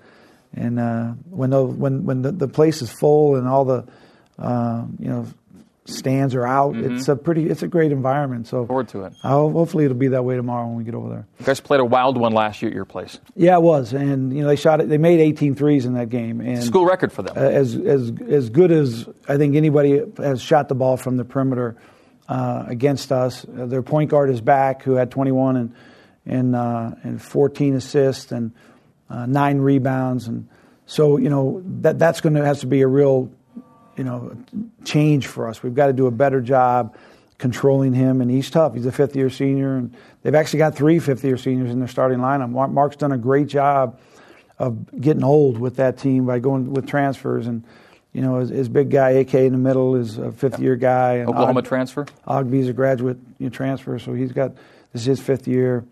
and 0.55 0.79
uh, 0.79 1.05
when 1.31 1.49
the, 1.49 1.65
when 1.65 2.05
when 2.05 2.21
the, 2.21 2.33
the 2.33 2.49
place 2.49 2.83
is 2.83 2.93
full 2.93 3.37
and 3.37 3.49
all 3.49 3.65
the 3.65 3.87
you 4.99 5.09
know 5.09 5.27
stands 5.89 6.35
are 6.35 6.47
out. 6.47 6.75
Mm-hmm. 6.75 6.97
It's 6.97 7.09
a 7.09 7.17
pretty, 7.17 7.49
it's 7.49 7.63
a 7.63 7.69
great 7.69 7.93
environment. 7.93 8.47
So 8.47 8.67
forward 8.67 8.89
to 8.89 9.05
it. 9.05 9.15
I'll, 9.23 9.51
hopefully, 9.51 9.85
it'll 9.85 9.97
be 9.97 10.09
that 10.09 10.25
way 10.25 10.37
tomorrow 10.37 10.67
when 10.67 10.77
we 10.77 10.85
get 10.85 10.95
over 10.95 11.09
there. 11.09 11.27
You 11.39 11.47
guys 11.47 11.61
played 11.61 11.81
a 11.81 11.85
wild 11.85 12.17
one 12.17 12.33
last 12.33 12.63
year 12.63 12.71
at 12.71 12.75
your 12.75 12.85
place. 12.85 13.19
Yeah, 13.35 13.57
it 13.57 13.63
was, 13.63 13.93
and 13.93 14.35
you 14.35 14.43
know 14.43 14.49
they 14.49 14.57
shot 14.57 14.81
it. 14.81 14.89
They 14.89 14.99
made 14.99 15.21
18 15.21 15.55
threes 15.55 15.87
in 15.87 15.95
that 15.95 16.11
game, 16.11 16.41
and 16.41 16.63
school 16.63 16.85
record 16.85 17.13
for 17.13 17.23
them. 17.23 17.37
As 17.37 17.75
as 17.75 18.13
as 18.29 18.51
good 18.51 18.71
as 18.71 19.09
I 19.29 19.37
think 19.37 19.57
anybody 19.57 20.03
has 20.19 20.41
shot 20.43 20.69
the 20.69 20.75
ball 20.75 20.97
from 20.97 21.17
the 21.17 21.25
perimeter 21.25 21.77
uh, 22.29 22.65
against 22.67 23.11
us. 23.11 23.45
Uh, 23.45 23.67
their 23.67 23.83
point 23.83 24.11
guard 24.11 24.31
is 24.31 24.41
back, 24.41 24.83
who 24.83 24.95
had 24.95 25.11
21 25.11 25.57
and 25.57 25.75
and 26.27 26.55
uh, 26.55 26.91
and 27.03 27.21
14 27.21 27.75
assists 27.75 28.33
and 28.33 28.53
uh, 29.09 29.27
nine 29.27 29.59
rebounds, 29.59 30.29
and 30.29 30.49
so 30.87 31.17
you 31.17 31.31
know 31.31 31.63
that 31.81 31.99
that's 31.99 32.21
going 32.21 32.35
to 32.35 32.45
has 32.45 32.61
to 32.61 32.67
be 32.67 32.83
a 32.83 32.87
real 32.87 33.31
you 33.99 34.05
know, 34.05 34.37
change 34.85 35.27
for 35.27 35.49
us. 35.49 35.63
We've 35.63 35.75
got 35.75 35.89
to 35.89 35.93
do 35.93 36.07
a 36.07 36.11
better 36.11 36.41
job 36.41 36.97
controlling 37.37 37.93
him, 37.93 38.21
and 38.21 38.31
he's 38.31 38.51
tough. 38.51 38.75
He's 38.75 38.87
a 38.87 38.93
fifth 38.93 39.15
year 39.15 39.31
senior, 39.31 39.77
and 39.77 39.95
they've 40.23 40.35
actually 40.35 40.59
got 40.59 40.75
three 40.75 40.99
fifth 40.99 41.25
year 41.25 41.37
seniors 41.37 41.71
in 41.71 41.79
their 41.79 41.89
starting 41.89 42.19
lineup. 42.19 42.51
Mark's 42.71 42.97
done 42.97 43.13
a 43.13 43.19
great 43.19 43.49
job 43.49 43.99
of 44.59 45.01
getting 45.01 45.25
old 45.25 45.59
with 45.59 45.77
that 45.77 45.99
team 45.99 46.27
by 46.27 46.39
going 46.39 46.73
with 46.73 46.87
transfers 46.87 47.47
and. 47.47 47.65
You 48.15 48.23
know, 48.23 48.39
his, 48.39 48.49
his 48.49 48.69
big 48.71 48.91
guy, 48.91 49.11
AK 49.11 49.35
in 49.35 49.53
the 49.53 49.59
middle, 49.59 49.95
is 49.95 50.17
a 50.17 50.33
fifth 50.33 50.59
year 50.59 50.77
guy. 50.77 51.17
And 51.17 51.29
Oklahoma 51.29 51.61
Og, 51.61 51.67
transfer? 51.67 52.07
Ogbe's 52.27 52.67
a 52.67 52.73
graduate 52.73 53.19
you 53.39 53.47
know, 53.47 53.51
transfer, 53.51 53.99
so 53.99 54.15
he's 54.15 54.33
got 54.33 54.57
this 54.93 55.03
is 55.03 55.05
his 55.05 55.21
fifth 55.21 55.47
year. 55.47 55.85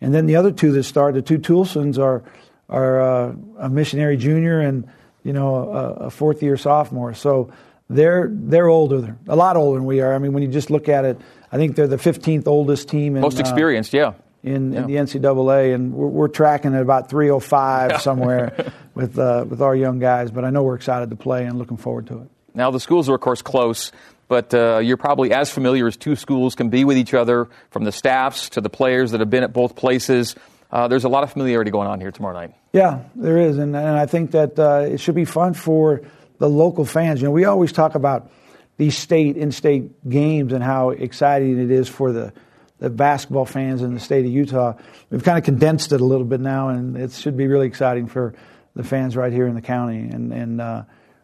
And 0.00 0.12
then 0.14 0.24
the 0.24 0.36
other 0.36 0.50
two 0.50 0.72
that 0.72 0.84
start, 0.84 1.14
the 1.14 1.22
two 1.22 1.38
Toolsons 1.38 1.98
are 1.98 2.24
are 2.70 3.00
uh, 3.00 3.34
a 3.58 3.68
missionary 3.68 4.16
junior 4.16 4.60
and 4.60 4.88
you 5.28 5.34
know, 5.34 5.56
a, 5.70 6.06
a 6.06 6.10
fourth 6.10 6.42
year 6.42 6.56
sophomore. 6.56 7.12
So 7.12 7.52
they're 7.90 8.30
they're 8.32 8.68
older, 8.68 9.02
they're 9.02 9.18
a 9.28 9.36
lot 9.36 9.58
older 9.58 9.78
than 9.78 9.86
we 9.86 10.00
are. 10.00 10.14
I 10.14 10.18
mean, 10.18 10.32
when 10.32 10.42
you 10.42 10.48
just 10.48 10.70
look 10.70 10.88
at 10.88 11.04
it, 11.04 11.20
I 11.52 11.58
think 11.58 11.76
they're 11.76 11.86
the 11.86 11.98
15th 11.98 12.46
oldest 12.46 12.88
team. 12.88 13.14
In, 13.14 13.20
Most 13.20 13.36
uh, 13.36 13.40
experienced, 13.40 13.94
uh, 13.94 13.98
yeah. 13.98 14.12
In, 14.42 14.72
yeah. 14.72 14.78
in, 14.80 14.86
the 14.86 14.94
NCAA, 14.94 15.74
and 15.74 15.92
we're, 15.92 16.06
we're, 16.06 16.28
tracking 16.28 16.74
at 16.74 16.80
about 16.80 17.10
305 17.10 18.00
somewhere 18.00 18.72
with 18.94 19.18
uh, 19.18 19.44
with 19.46 19.60
our 19.60 19.76
young 19.76 19.98
guys. 19.98 20.30
But 20.30 20.46
I 20.46 20.50
know 20.50 20.62
we're 20.62 20.76
excited 20.76 21.10
to 21.10 21.16
play 21.16 21.44
and 21.44 21.58
looking 21.58 21.76
forward 21.76 22.06
to 22.06 22.22
it. 22.22 22.30
Now 22.54 22.70
the 22.70 22.80
schools 22.80 23.10
are 23.10 23.14
of 23.14 23.20
course 23.20 23.42
close, 23.42 23.92
but 24.28 24.54
uh, 24.54 24.78
you're 24.78 24.96
probably 24.96 25.34
as 25.34 25.50
familiar 25.50 25.86
as 25.86 25.98
two 25.98 26.16
schools 26.16 26.54
can 26.54 26.70
be 26.70 26.86
with 26.86 26.96
each 26.96 27.12
other, 27.12 27.48
from 27.70 27.84
the 27.84 27.92
staffs 27.92 28.48
to 28.50 28.62
the 28.62 28.70
players 28.70 29.10
that 29.10 29.20
have 29.20 29.28
been 29.28 29.44
at 29.44 29.52
both 29.52 29.76
places. 29.76 30.34
Uh, 30.70 30.88
there's 30.88 31.04
a 31.04 31.08
lot 31.08 31.22
of 31.22 31.32
familiarity 31.32 31.70
going 31.70 31.88
on 31.88 32.00
here 32.00 32.10
tomorrow 32.10 32.34
night. 32.34 32.54
Yeah, 32.72 33.04
there 33.14 33.38
is, 33.38 33.58
and, 33.58 33.74
and 33.74 33.98
I 33.98 34.06
think 34.06 34.32
that 34.32 34.58
uh, 34.58 34.86
it 34.88 35.00
should 35.00 35.14
be 35.14 35.24
fun 35.24 35.54
for 35.54 36.02
the 36.38 36.48
local 36.48 36.84
fans. 36.84 37.20
You 37.20 37.28
know, 37.28 37.32
we 37.32 37.44
always 37.44 37.72
talk 37.72 37.94
about 37.94 38.30
these 38.76 38.96
state 38.96 39.36
in-state 39.36 40.08
games 40.08 40.52
and 40.52 40.62
how 40.62 40.90
exciting 40.90 41.58
it 41.58 41.70
is 41.70 41.88
for 41.88 42.12
the 42.12 42.32
the 42.78 42.90
basketball 42.90 43.44
fans 43.44 43.82
in 43.82 43.92
the 43.92 43.98
state 44.00 44.24
of 44.24 44.30
Utah. 44.30 44.74
We've 45.10 45.24
kind 45.24 45.36
of 45.36 45.42
condensed 45.42 45.92
it 45.92 46.00
a 46.00 46.04
little 46.04 46.24
bit 46.24 46.40
now, 46.40 46.68
and 46.68 46.96
it 46.96 47.10
should 47.10 47.36
be 47.36 47.48
really 47.48 47.66
exciting 47.66 48.06
for 48.06 48.34
the 48.76 48.84
fans 48.84 49.16
right 49.16 49.32
here 49.32 49.48
in 49.48 49.54
the 49.54 49.62
county. 49.62 49.98
And 49.98 50.32
and 50.32 50.60
uh, 50.60 50.82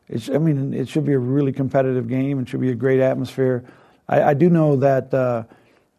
it's 0.09 0.29
I 0.29 0.39
mean 0.39 0.75
it 0.75 0.89
should 0.89 1.05
be 1.05 1.13
a 1.13 1.19
really 1.19 1.53
competitive 1.53 2.09
game. 2.09 2.41
It 2.41 2.49
should 2.49 2.61
be 2.61 2.71
a 2.71 2.75
great 2.75 3.01
atmosphere. 3.01 3.65
I, 4.09 4.23
I 4.23 4.35
do 4.35 4.51
know 4.51 4.77
that 4.77 5.15
uh, 5.15 5.45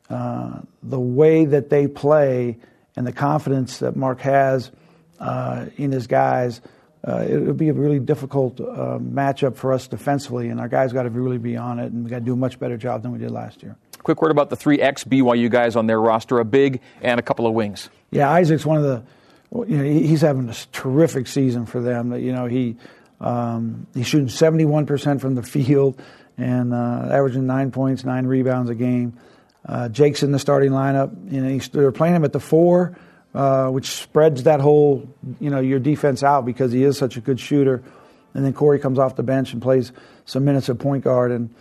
uh, 0.09 0.59
the 0.83 0.99
way 0.99 1.45
that 1.45 1.69
they 1.69 1.87
play 1.87 2.57
and 2.95 3.05
the 3.05 3.11
confidence 3.11 3.79
that 3.79 3.95
Mark 3.95 4.21
has 4.21 4.71
uh, 5.19 5.65
in 5.77 5.91
his 5.91 6.07
guys, 6.07 6.61
uh, 7.07 7.25
it 7.27 7.37
would 7.37 7.57
be 7.57 7.69
a 7.69 7.73
really 7.73 7.99
difficult 7.99 8.59
uh, 8.59 8.97
matchup 8.99 9.55
for 9.55 9.73
us 9.73 9.87
defensively, 9.87 10.49
and 10.49 10.59
our 10.59 10.67
guys 10.67 10.91
got 10.91 11.03
to 11.03 11.09
really 11.09 11.37
be 11.37 11.55
on 11.55 11.79
it, 11.79 11.91
and 11.91 12.03
we 12.03 12.09
got 12.09 12.19
to 12.19 12.25
do 12.25 12.33
a 12.33 12.37
much 12.37 12.59
better 12.59 12.77
job 12.77 13.03
than 13.03 13.11
we 13.11 13.19
did 13.19 13.31
last 13.31 13.61
year. 13.61 13.75
Quick 14.03 14.21
word 14.21 14.31
about 14.31 14.49
the 14.49 14.55
three 14.55 14.79
ex 14.79 15.03
BYU 15.03 15.49
guys 15.49 15.75
on 15.75 15.87
their 15.87 15.99
roster: 15.99 16.39
a 16.39 16.45
big 16.45 16.81
and 17.01 17.19
a 17.19 17.23
couple 17.23 17.47
of 17.47 17.53
wings. 17.53 17.89
Yeah, 18.11 18.29
Isaac's 18.31 18.65
one 18.65 18.77
of 18.77 18.83
the. 18.83 19.03
You 19.67 19.77
know, 19.77 19.83
he's 19.83 20.21
having 20.21 20.49
a 20.49 20.53
terrific 20.73 21.27
season 21.27 21.65
for 21.65 21.79
them. 21.79 22.13
You 22.13 22.33
know, 22.33 22.45
he 22.45 22.75
um, 23.21 23.87
he's 23.93 24.07
shooting 24.07 24.27
71% 24.27 25.21
from 25.21 25.35
the 25.35 25.43
field 25.43 26.01
and 26.37 26.73
uh, 26.73 27.09
averaging 27.11 27.47
nine 27.47 27.71
points, 27.71 28.03
nine 28.03 28.25
rebounds 28.25 28.69
a 28.69 28.75
game. 28.75 29.17
Uh, 29.67 29.89
Jake's 29.89 30.23
in 30.23 30.31
the 30.31 30.39
starting 30.39 30.71
lineup. 30.71 31.11
You 31.31 31.41
know, 31.41 31.57
they're 31.57 31.91
playing 31.91 32.15
him 32.15 32.23
at 32.23 32.33
the 32.33 32.39
four, 32.39 32.97
uh, 33.33 33.69
which 33.69 33.87
spreads 33.87 34.43
that 34.43 34.59
whole, 34.59 35.09
you 35.39 35.49
know, 35.49 35.59
your 35.59 35.79
defense 35.79 36.23
out 36.23 36.45
because 36.45 36.71
he 36.71 36.83
is 36.83 36.97
such 36.97 37.17
a 37.17 37.21
good 37.21 37.39
shooter. 37.39 37.83
And 38.33 38.45
then 38.45 38.53
Corey 38.53 38.79
comes 38.79 38.99
off 38.99 39.15
the 39.15 39.23
bench 39.23 39.53
and 39.53 39.61
plays 39.61 39.91
some 40.25 40.45
minutes 40.45 40.69
at 40.69 40.77
point 40.77 41.03
guard. 41.03 41.31
And, 41.31 41.53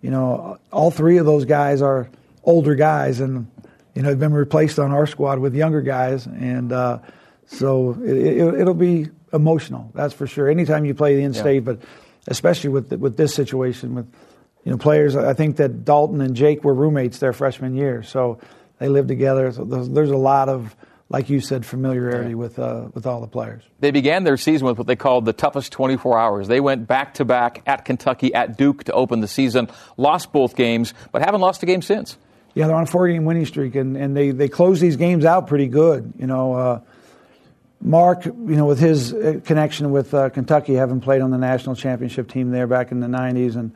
you 0.00 0.10
know, 0.10 0.58
all 0.72 0.90
three 0.90 1.18
of 1.18 1.26
those 1.26 1.44
guys 1.44 1.82
are 1.82 2.08
older 2.42 2.74
guys 2.74 3.20
and, 3.20 3.46
you 3.94 4.02
know, 4.02 4.08
have 4.08 4.18
been 4.18 4.32
replaced 4.32 4.78
on 4.78 4.90
our 4.90 5.06
squad 5.06 5.38
with 5.38 5.54
younger 5.54 5.82
guys. 5.82 6.26
And 6.26 6.72
uh, 6.72 6.98
so 7.46 7.92
it, 8.02 8.42
will 8.42 8.70
it, 8.70 8.78
be 8.78 9.08
emotional, 9.32 9.90
that's 9.94 10.14
for 10.14 10.26
sure. 10.26 10.48
Anytime 10.48 10.84
you 10.84 10.94
play 10.94 11.14
the 11.14 11.22
in-state, 11.22 11.54
yeah. 11.54 11.60
but 11.60 11.82
especially 12.26 12.70
with 12.70 12.92
with 12.92 13.16
this 13.16 13.34
situation 13.34 13.94
with– 13.94 14.12
you 14.64 14.70
know, 14.70 14.78
players. 14.78 15.16
I 15.16 15.34
think 15.34 15.56
that 15.56 15.84
Dalton 15.84 16.20
and 16.20 16.34
Jake 16.34 16.64
were 16.64 16.74
roommates 16.74 17.18
their 17.18 17.32
freshman 17.32 17.74
year, 17.74 18.02
so 18.02 18.38
they 18.78 18.88
lived 18.88 19.08
together. 19.08 19.50
So 19.52 19.64
there's 19.64 20.10
a 20.10 20.16
lot 20.16 20.48
of, 20.48 20.76
like 21.08 21.30
you 21.30 21.40
said, 21.40 21.66
familiarity 21.66 22.30
yeah. 22.30 22.34
with 22.36 22.58
uh, 22.58 22.88
with 22.94 23.06
all 23.06 23.20
the 23.20 23.26
players. 23.26 23.62
They 23.80 23.90
began 23.90 24.24
their 24.24 24.36
season 24.36 24.66
with 24.66 24.78
what 24.78 24.86
they 24.86 24.96
called 24.96 25.24
the 25.24 25.32
toughest 25.32 25.72
24 25.72 26.18
hours. 26.18 26.48
They 26.48 26.60
went 26.60 26.86
back 26.86 27.14
to 27.14 27.24
back 27.24 27.62
at 27.66 27.84
Kentucky, 27.84 28.32
at 28.34 28.56
Duke 28.56 28.84
to 28.84 28.92
open 28.92 29.20
the 29.20 29.28
season. 29.28 29.68
Lost 29.96 30.32
both 30.32 30.54
games, 30.54 30.94
but 31.10 31.22
haven't 31.22 31.40
lost 31.40 31.62
a 31.62 31.66
game 31.66 31.82
since. 31.82 32.16
Yeah, 32.54 32.66
they're 32.66 32.76
on 32.76 32.82
a 32.82 32.86
four-game 32.86 33.24
winning 33.24 33.46
streak, 33.46 33.74
and, 33.74 33.96
and 33.96 34.16
they 34.16 34.30
they 34.30 34.48
close 34.48 34.78
these 34.80 34.96
games 34.96 35.24
out 35.24 35.46
pretty 35.48 35.68
good. 35.68 36.12
You 36.18 36.26
know. 36.26 36.54
Uh, 36.54 36.80
Mark, 37.84 38.26
you 38.26 38.32
know, 38.36 38.66
with 38.66 38.78
his 38.78 39.12
uh, 39.12 39.40
connection 39.44 39.90
with 39.90 40.14
uh, 40.14 40.30
Kentucky, 40.30 40.74
having 40.74 41.00
played 41.00 41.20
on 41.20 41.32
the 41.32 41.36
national 41.36 41.74
championship 41.74 42.28
team 42.28 42.52
there 42.52 42.68
back 42.68 42.92
in 42.92 43.00
the 43.00 43.08
'90s, 43.08 43.56
and 43.56 43.74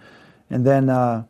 and 0.51 0.65
then, 0.65 0.89
uh, 0.89 1.25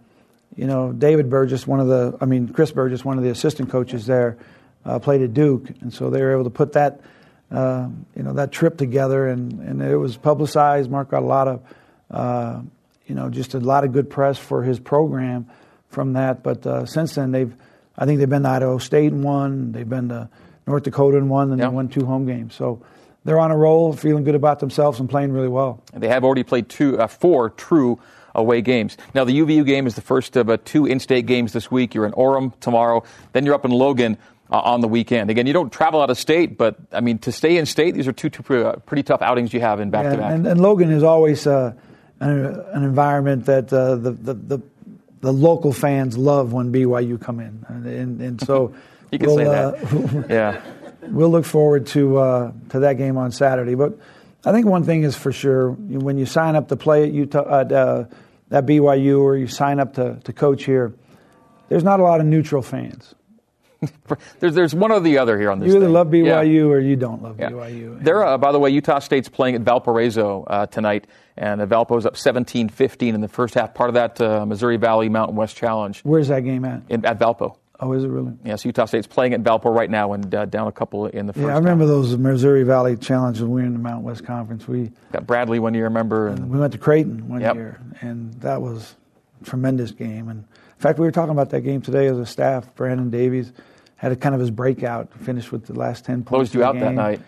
you 0.55 0.67
know, 0.67 0.93
David 0.93 1.29
Burgess, 1.29 1.67
one 1.67 1.81
of 1.81 1.87
the, 1.87 2.17
I 2.21 2.25
mean, 2.25 2.49
Chris 2.49 2.73
Burgess, 2.73 3.05
one 3.05 3.19
of 3.19 3.25
the 3.25 3.31
assistant 3.31 3.71
coaches 3.71 4.07
there, 4.07 4.39
uh, 4.85 4.99
played 4.99 5.23
at 5.23 5.35
Duke. 5.35 5.69
And 5.81 5.93
so 5.93 6.11
they 6.11 6.23
were 6.23 6.33
able 6.33 6.45
to 6.45 6.51
put 6.51 6.73
that, 6.73 7.01
uh, 7.51 7.89
you 8.15 8.23
know, 8.23 8.35
that 8.35 8.53
trip 8.53 8.79
together. 8.79 9.29
And, 9.29 9.61
and 9.61 9.83
it 9.83 9.97
was 9.97 10.17
publicized. 10.17 10.91
Mark 10.91 11.11
got 11.11 11.23
a 11.23 11.27
lot 11.27 11.49
of, 11.49 11.63
uh, 12.11 12.61
you 13.07 13.15
know, 13.15 13.29
just 13.31 13.55
a 13.55 13.61
lot 13.61 13.85
of 13.85 13.93
good 13.93 14.09
press 14.09 14.39
for 14.39 14.63
his 14.63 14.79
program 14.79 15.47
from 15.89 16.15
that. 16.15 16.43
But 16.43 16.67
uh, 16.67 16.87
since 16.87 17.15
then, 17.15 17.33
they've, 17.33 17.55
I 17.97 18.07
think 18.07 18.19
they've 18.19 18.29
been 18.29 18.43
to 18.43 18.49
Idaho 18.49 18.79
State 18.79 19.13
and 19.13 19.23
won. 19.23 19.73
They've 19.73 19.89
been 19.89 20.09
to 20.09 20.29
North 20.67 20.83
Dakota 20.83 21.19
and 21.19 21.31
won, 21.31 21.53
and 21.53 21.61
they 21.61 21.69
won 21.69 21.89
two 21.89 22.05
home 22.05 22.27
games. 22.27 22.55
So 22.55 22.83
they're 23.25 23.39
on 23.39 23.51
a 23.51 23.57
roll, 23.57 23.93
feeling 23.93 24.25
good 24.25 24.35
about 24.35 24.59
themselves 24.61 25.01
and 25.01 25.09
playing 25.09 25.33
really 25.33 25.49
well. 25.49 25.83
And 25.93 26.03
they 26.03 26.09
have 26.09 26.25
already 26.25 26.43
played 26.43 26.69
two, 26.69 26.99
uh, 26.99 27.07
four 27.07 27.51
true 27.51 28.01
away 28.37 28.61
games. 28.61 28.97
Now, 29.15 29.25
the 29.25 29.39
UVU 29.41 29.67
game 29.67 29.87
is 29.87 29.95
the 29.95 30.01
first 30.01 30.37
of 30.37 30.49
uh, 30.49 30.59
two 30.65 30.87
in-state 30.87 31.27
games 31.27 31.53
this 31.53 31.71
week. 31.71 31.95
You're 31.95 32.07
in 32.07 32.13
Orem 32.13 32.59
tomorrow, 32.61 33.03
then 33.33 33.45
you're 33.45 33.55
up 33.55 33.65
in 33.65 33.73
Logan 33.73 34.17
uh, 34.51 34.61
on 34.61 34.81
the 34.81 34.89
weekend. 34.89 35.31
Again, 35.31 35.47
you 35.47 35.53
don't 35.53 35.73
travel 35.73 36.01
out 36.01 36.11
of 36.11 36.19
state, 36.19 36.57
but 36.57 36.77
I 36.93 37.01
mean, 37.01 37.19
to 37.21 37.33
stay 37.33 37.57
in 37.57 37.67
state, 37.67 37.95
these 37.95 38.07
are 38.07 38.13
two, 38.13 38.31
two 38.31 38.67
uh, 38.67 38.77
pretty 38.77 39.03
tough 39.03 39.23
outings 39.23 39.53
you 39.53 39.61
have 39.61 39.81
in 39.81 39.91
back 39.91 40.11
to 40.11 40.19
back. 40.19 40.33
And 40.33 40.61
Logan 40.61 40.91
is 40.91 41.03
always 41.03 41.47
uh, 41.47 41.75
an, 42.21 42.47
an, 42.73 42.85
environment 42.85 43.47
that 43.47 43.73
uh, 43.73 43.97
the, 43.97 44.13
the, 44.13 44.35
the, 44.35 44.63
the, 45.21 45.33
local 45.33 45.73
fans 45.73 46.17
love 46.17 46.53
when 46.53 46.73
BYU 46.73 47.21
come 47.21 47.41
in. 47.41 47.65
And, 47.69 47.87
and, 47.87 48.21
and 48.21 48.41
so. 48.41 48.75
you 49.11 49.19
can 49.19 49.29
we'll, 49.29 49.37
say 49.37 49.45
that. 49.45 50.27
yeah. 50.31 50.63
We'll 51.09 51.31
look 51.31 51.45
forward 51.45 51.87
to, 51.89 52.19
uh, 52.19 52.53
to 52.71 52.81
that 52.81 52.99
game 52.99 53.17
on 53.17 53.33
Saturday. 53.33 53.75
But 53.75 53.99
I 54.45 54.53
think 54.53 54.67
one 54.67 54.85
thing 54.85 55.03
is 55.03 55.17
for 55.17 55.33
sure 55.33 55.73
when 55.73 56.19
you 56.19 56.27
sign 56.27 56.55
up 56.55 56.69
to 56.69 56.77
play 56.77 57.05
at, 57.05 57.13
Utah, 57.13 57.65
at, 58.51 58.65
uh, 58.65 58.67
BYU 58.67 59.21
or 59.21 59.37
you 59.37 59.47
sign 59.47 59.81
up 59.81 59.95
to, 59.95 60.19
to 60.25 60.33
coach 60.33 60.65
here, 60.65 60.95
there's 61.69 61.85
not 61.85 62.01
a 62.01 62.03
lot 62.03 62.21
of 62.21 62.27
neutral 62.27 62.63
fans. 62.63 63.15
there's, 64.41 64.55
there's 64.55 64.75
one 64.75 64.91
or 64.91 65.01
the 65.01 65.19
other 65.19 65.39
here 65.39 65.51
on 65.51 65.59
this. 65.59 65.69
You 65.69 65.77
either 65.77 65.87
thing. 65.87 65.93
love 65.93 66.09
BYU 66.09 66.25
yeah. 66.55 66.63
or 66.63 66.81
you 66.81 66.97
don't 66.97 67.23
love 67.23 67.39
yeah. 67.39 67.51
BYU. 67.51 68.03
There, 68.03 68.25
uh, 68.25 68.39
by 68.39 68.53
the 68.53 68.59
way, 68.59 68.71
Utah 68.71 69.01
State's 69.01 69.29
playing 69.29 69.55
at 69.55 69.63
Valparaiso 69.63 70.45
uh, 70.45 70.67
tonight, 70.67 71.07
and 71.37 71.61
uh, 71.61 71.67
Valpo's 71.67 72.07
up 72.07 72.15
17-15 72.15 73.15
in 73.15 73.21
the 73.21 73.29
first 73.29 73.55
half. 73.55 73.75
Part 73.75 73.91
of 73.91 73.95
that 73.95 74.21
uh, 74.21 74.47
Missouri 74.47 74.77
Valley 74.77 75.09
Mountain 75.09 75.37
West 75.37 75.57
Challenge. 75.57 76.01
Where's 76.03 76.29
that 76.29 76.41
game 76.41 76.65
at? 76.65 76.83
In, 76.89 77.05
at 77.05 77.19
Valpo. 77.19 77.57
Oh, 77.79 77.93
is 77.93 78.05
it 78.05 78.09
really? 78.09 78.33
Yes, 78.45 78.65
Utah 78.65 78.87
State's 78.87 79.07
playing 79.07 79.35
at 79.35 79.43
Valpo 79.43 79.75
right 79.75 79.91
now 79.91 80.15
and 80.15 80.35
uh, 80.35 80.47
down 80.47 80.67
a 80.67 80.73
couple 80.73 81.07
in 81.07 81.27
the 81.27 81.33
first. 81.33 81.47
Yeah, 81.47 81.55
I 81.55 81.59
remember 81.59 81.85
half. 81.85 81.91
those 81.91 82.17
Missouri 82.17 82.63
Valley 82.63 82.97
challenges 82.97 83.43
when 83.43 83.51
we 83.51 83.61
were 83.61 83.67
in 83.67 83.75
the 83.75 83.79
Mountain 83.79 84.05
West 84.05 84.25
Conference. 84.25 84.67
We 84.67 84.93
got 85.13 85.27
Bradley 85.27 85.59
one 85.59 85.75
year, 85.75 85.85
remember, 85.85 86.29
and 86.29 86.51
we 86.51 86.59
went 86.59 86.73
to 86.73 86.79
Creighton 86.79 87.29
one 87.29 87.43
yep. 87.43 87.55
year, 87.55 87.81
and 88.01 88.33
that 88.35 88.63
was 88.63 88.95
a 89.43 89.45
tremendous 89.45 89.91
game. 89.91 90.29
And 90.29 90.41
in 90.41 90.81
fact, 90.81 90.99
we 90.99 91.05
were 91.05 91.13
talking 91.13 91.33
about 91.33 91.51
that 91.51 91.63
game 91.63 91.83
today 91.83 92.07
as 92.07 92.19
a 92.19 92.27
staff. 92.27 92.75
Brandon 92.75 93.11
Davies 93.11 93.53
had 93.97 94.13
a 94.13 94.17
kind 94.17 94.35
of 94.35 94.41
his 94.41 94.51
breakout, 94.51 95.13
finished 95.21 95.53
with 95.53 95.67
the 95.67 95.75
last 95.75 96.05
10 96.05 96.17
points. 96.17 96.29
Closed 96.29 96.55
you 96.55 96.65
out 96.65 96.73
game. 96.73 96.83
that 96.83 96.95
night. 96.95 97.21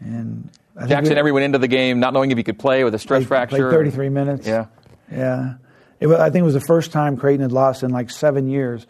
And 0.00 0.50
I 0.76 0.86
Jackson 0.86 1.16
Emery 1.16 1.32
went 1.32 1.44
into 1.44 1.58
the 1.58 1.68
game 1.68 2.00
not 2.00 2.12
knowing 2.12 2.30
if 2.30 2.36
he 2.36 2.42
could 2.42 2.58
play 2.58 2.84
with 2.84 2.94
a 2.94 2.98
stress 2.98 3.20
played, 3.20 3.28
fracture. 3.28 3.68
Played 3.68 3.92
33 3.92 4.08
minutes. 4.08 4.46
Yeah. 4.46 4.66
Yeah. 5.10 5.54
It 6.00 6.08
was, 6.08 6.18
I 6.18 6.30
think 6.30 6.42
it 6.42 6.46
was 6.46 6.54
the 6.54 6.60
first 6.60 6.92
time 6.92 7.16
Creighton 7.16 7.42
had 7.42 7.52
lost 7.52 7.82
in 7.82 7.90
like 7.90 8.10
seven 8.10 8.48
years 8.48 8.86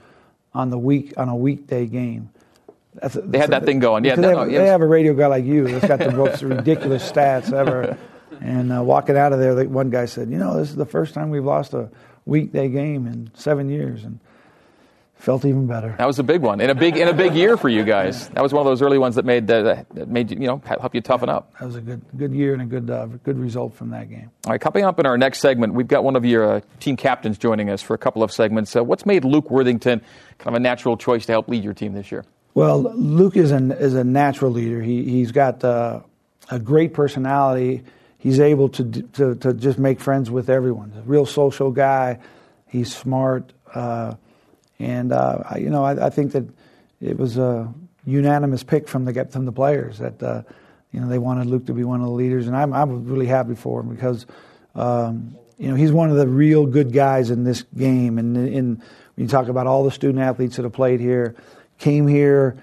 on 0.54 0.70
the 0.70 0.78
week 0.78 1.14
on 1.16 1.28
a 1.28 1.36
weekday 1.36 1.86
game. 1.86 2.30
That's, 2.94 3.14
they 3.14 3.38
had 3.38 3.50
that 3.50 3.64
thing 3.64 3.80
going. 3.80 4.04
Yeah, 4.04 4.14
they, 4.14 4.28
have, 4.28 4.48
they 4.48 4.66
have, 4.66 4.80
a 4.80 4.86
radio 4.86 5.14
guy 5.14 5.26
like 5.26 5.44
you 5.44 5.66
that's 5.66 5.86
got 5.86 5.98
the 5.98 6.12
most 6.12 6.42
ridiculous 6.42 7.10
stats 7.10 7.52
ever. 7.52 7.98
And 8.40 8.72
uh, 8.72 8.82
walking 8.82 9.16
out 9.16 9.32
of 9.32 9.40
there, 9.40 9.64
one 9.64 9.90
guy 9.90 10.04
said, 10.04 10.30
"You 10.30 10.38
know, 10.38 10.56
this 10.56 10.70
is 10.70 10.76
the 10.76 10.86
first 10.86 11.12
time 11.14 11.30
we've 11.30 11.44
lost 11.44 11.74
a 11.74 11.90
weekday 12.24 12.68
game 12.68 13.06
in 13.06 13.30
seven 13.34 13.68
years." 13.68 14.04
And 14.04 14.20
felt 15.16 15.44
even 15.44 15.66
better. 15.66 15.94
That 15.98 16.06
was 16.06 16.18
a 16.18 16.22
big 16.22 16.42
one, 16.42 16.60
in 16.60 16.70
a 16.70 16.74
big 16.74 16.96
in 16.96 17.08
a 17.08 17.12
big 17.12 17.34
year 17.34 17.56
for 17.56 17.68
you 17.68 17.84
guys. 17.84 18.28
That 18.30 18.42
was 18.42 18.52
one 18.52 18.60
of 18.60 18.70
those 18.70 18.82
early 18.82 18.98
ones 18.98 19.14
that 19.14 19.24
made 19.24 19.46
that 19.46 20.08
made 20.08 20.30
you, 20.30 20.38
you 20.38 20.46
know 20.46 20.60
help 20.66 20.94
you 20.94 21.00
toughen 21.00 21.28
up. 21.28 21.52
That 21.58 21.66
was 21.66 21.76
a 21.76 21.80
good 21.80 22.02
good 22.16 22.32
year 22.32 22.52
and 22.52 22.62
a 22.62 22.66
good 22.66 22.90
uh, 22.90 23.06
good 23.22 23.38
result 23.38 23.74
from 23.74 23.90
that 23.90 24.10
game. 24.10 24.30
All 24.46 24.52
right, 24.52 24.60
coming 24.60 24.84
up 24.84 24.98
in 24.98 25.06
our 25.06 25.16
next 25.16 25.40
segment, 25.40 25.74
we've 25.74 25.88
got 25.88 26.04
one 26.04 26.16
of 26.16 26.24
your 26.24 26.56
uh, 26.56 26.60
team 26.80 26.96
captains 26.96 27.38
joining 27.38 27.70
us 27.70 27.80
for 27.80 27.94
a 27.94 27.98
couple 27.98 28.22
of 28.22 28.30
segments. 28.32 28.76
Uh, 28.76 28.84
what's 28.84 29.06
made 29.06 29.24
Luke 29.24 29.50
Worthington 29.50 30.00
kind 30.38 30.48
of 30.48 30.54
a 30.54 30.60
natural 30.60 30.96
choice 30.96 31.26
to 31.26 31.32
help 31.32 31.48
lead 31.48 31.64
your 31.64 31.74
team 31.74 31.94
this 31.94 32.12
year? 32.12 32.24
Well, 32.54 32.82
Luke 32.82 33.36
is 33.36 33.50
an 33.50 33.72
is 33.72 33.94
a 33.94 34.04
natural 34.04 34.50
leader. 34.50 34.82
He 34.82 35.04
he's 35.04 35.32
got 35.32 35.64
uh, 35.64 36.00
a 36.50 36.58
great 36.58 36.92
personality. 36.92 37.82
He's 38.18 38.40
able 38.40 38.68
to, 38.70 38.84
to 38.84 39.34
to 39.36 39.54
just 39.54 39.78
make 39.78 40.00
friends 40.00 40.30
with 40.30 40.50
everyone. 40.50 40.92
a 40.96 41.02
real 41.02 41.26
social 41.26 41.70
guy. 41.70 42.18
He's 42.68 42.94
smart. 42.94 43.52
Uh, 43.74 44.14
and 44.78 45.12
uh, 45.12 45.44
you 45.56 45.70
know, 45.70 45.84
I, 45.84 46.06
I, 46.06 46.10
think 46.10 46.32
that 46.32 46.44
it 47.00 47.16
was 47.16 47.38
a 47.38 47.72
unanimous 48.06 48.62
pick 48.62 48.88
from 48.88 49.04
the 49.04 49.24
from 49.26 49.44
the 49.44 49.52
players 49.52 49.98
that 49.98 50.22
uh, 50.22 50.42
you 50.92 51.00
know 51.00 51.08
they 51.08 51.18
wanted 51.18 51.46
Luke 51.46 51.66
to 51.66 51.74
be 51.74 51.84
one 51.84 52.00
of 52.00 52.06
the 52.06 52.12
leaders, 52.12 52.46
and 52.46 52.56
I'm 52.56 52.72
I'm 52.72 53.06
really 53.06 53.26
happy 53.26 53.54
for 53.54 53.80
him 53.80 53.94
because 53.94 54.26
um, 54.74 55.36
you 55.58 55.68
know 55.68 55.74
he's 55.74 55.92
one 55.92 56.10
of 56.10 56.16
the 56.16 56.26
real 56.26 56.66
good 56.66 56.92
guys 56.92 57.30
in 57.30 57.44
this 57.44 57.62
game. 57.76 58.18
And 58.18 58.36
in 58.36 58.76
when 58.76 59.26
you 59.26 59.28
talk 59.28 59.48
about 59.48 59.66
all 59.66 59.84
the 59.84 59.90
student 59.90 60.18
athletes 60.18 60.56
that 60.56 60.64
have 60.64 60.72
played 60.72 61.00
here, 61.00 61.36
came 61.78 62.08
here 62.08 62.56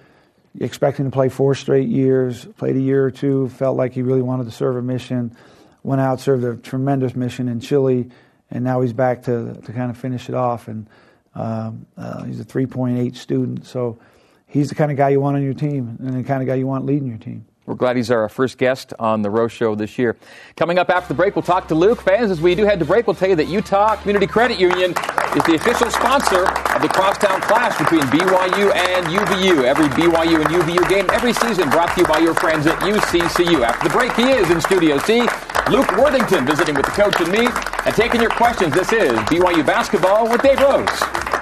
expecting 0.60 1.06
to 1.06 1.12
play 1.12 1.30
four 1.30 1.56
straight 1.56 1.88
years, 1.88 2.44
played 2.58 2.76
a 2.76 2.82
year 2.82 3.06
or 3.06 3.12
two, 3.12 3.48
felt 3.50 3.78
like 3.78 3.94
he 3.94 4.02
really 4.02 4.22
wanted 4.22 4.46
to 4.46 4.52
serve 4.52 4.76
a 4.76 4.82
mission, 4.82 5.36
went 5.82 6.02
out, 6.02 6.20
served 6.20 6.44
a 6.44 6.58
tremendous 6.58 7.16
mission 7.16 7.48
in 7.48 7.62
Chile, 7.62 8.10
and 8.50 8.66
now 8.66 8.82
he's 8.82 8.94
back 8.94 9.24
to 9.24 9.54
to 9.66 9.72
kind 9.72 9.90
of 9.90 9.98
finish 9.98 10.28
it 10.28 10.36
off 10.36 10.68
and. 10.68 10.88
Um, 11.34 11.86
uh, 11.98 12.24
he's 12.24 12.40
a 12.40 12.46
3.8 12.46 13.16
student, 13.16 13.66
so 13.66 14.00
he's 14.48 14.70
the 14.70 14.76
kind 14.76 14.92
of 14.92 14.98
guy 14.98 15.10
you 15.10 15.20
want 15.20 15.38
on 15.38 15.44
your 15.44 15.54
team 15.54 15.98
and 16.00 16.14
the 16.14 16.24
kind 16.24 16.42
of 16.42 16.48
guy 16.48 16.56
you 16.56 16.68
want 16.68 16.86
leading 16.86 17.08
your 17.08 17.18
team. 17.18 17.46
We're 17.68 17.76
glad 17.76 17.96
he's 17.96 18.10
our 18.10 18.28
first 18.28 18.58
guest 18.58 18.92
on 18.98 19.22
the 19.22 19.30
Rose 19.30 19.52
Show 19.52 19.76
this 19.76 20.00
year. 20.00 20.18
Coming 20.56 20.80
up 20.80 20.90
after 20.90 21.10
the 21.10 21.14
break, 21.14 21.36
we'll 21.36 21.44
talk 21.44 21.68
to 21.68 21.76
Luke. 21.76 22.02
Fans, 22.02 22.32
as 22.32 22.42
we 22.42 22.56
do 22.56 22.66
head 22.66 22.80
to 22.80 22.86
break, 22.86 23.06
we'll 23.06 23.16
tell 23.16 23.30
you 23.30 23.36
that 23.36 23.48
Utah 23.48 23.96
Community 23.98 24.26
Credit 24.26 24.60
Union 24.60 24.92
is 25.36 25.44
the 25.44 25.54
official 25.56 25.92
sponsor 25.92 26.48
of 26.74 26.82
the 26.82 26.90
Crosstown 26.90 27.40
Clash 27.42 27.78
between 27.78 28.02
BYU 28.02 28.74
and 28.76 29.06
UVU. 29.06 29.64
Every 29.64 29.86
BYU 29.90 30.42
and 30.42 30.50
UVU 30.50 30.90
game 30.90 31.08
every 31.14 31.34
season 31.34 31.70
brought 31.70 31.94
to 31.94 32.02
you 32.02 32.08
by 32.08 32.18
your 32.18 32.34
friends 32.34 32.66
at 32.66 32.80
UCCU. 32.80 33.64
After 33.64 33.88
the 33.88 33.94
break, 33.94 34.14
he 34.14 34.32
is 34.32 34.50
in 34.50 34.60
Studio 34.60 34.98
C. 34.98 35.22
Luke 35.70 35.96
Worthington 35.98 36.48
visiting 36.48 36.74
with 36.74 36.86
the 36.86 36.92
coach 36.92 37.22
and 37.22 37.32
me 37.32 37.48
and 37.86 37.96
taking 37.96 38.22
your 38.22 38.32
questions. 38.32 38.74
This 38.74 38.92
is 38.92 39.12
BYU 39.30 39.64
Basketball 39.64 40.28
with 40.28 40.42
Dave 40.42 40.60
Rose. 40.60 41.41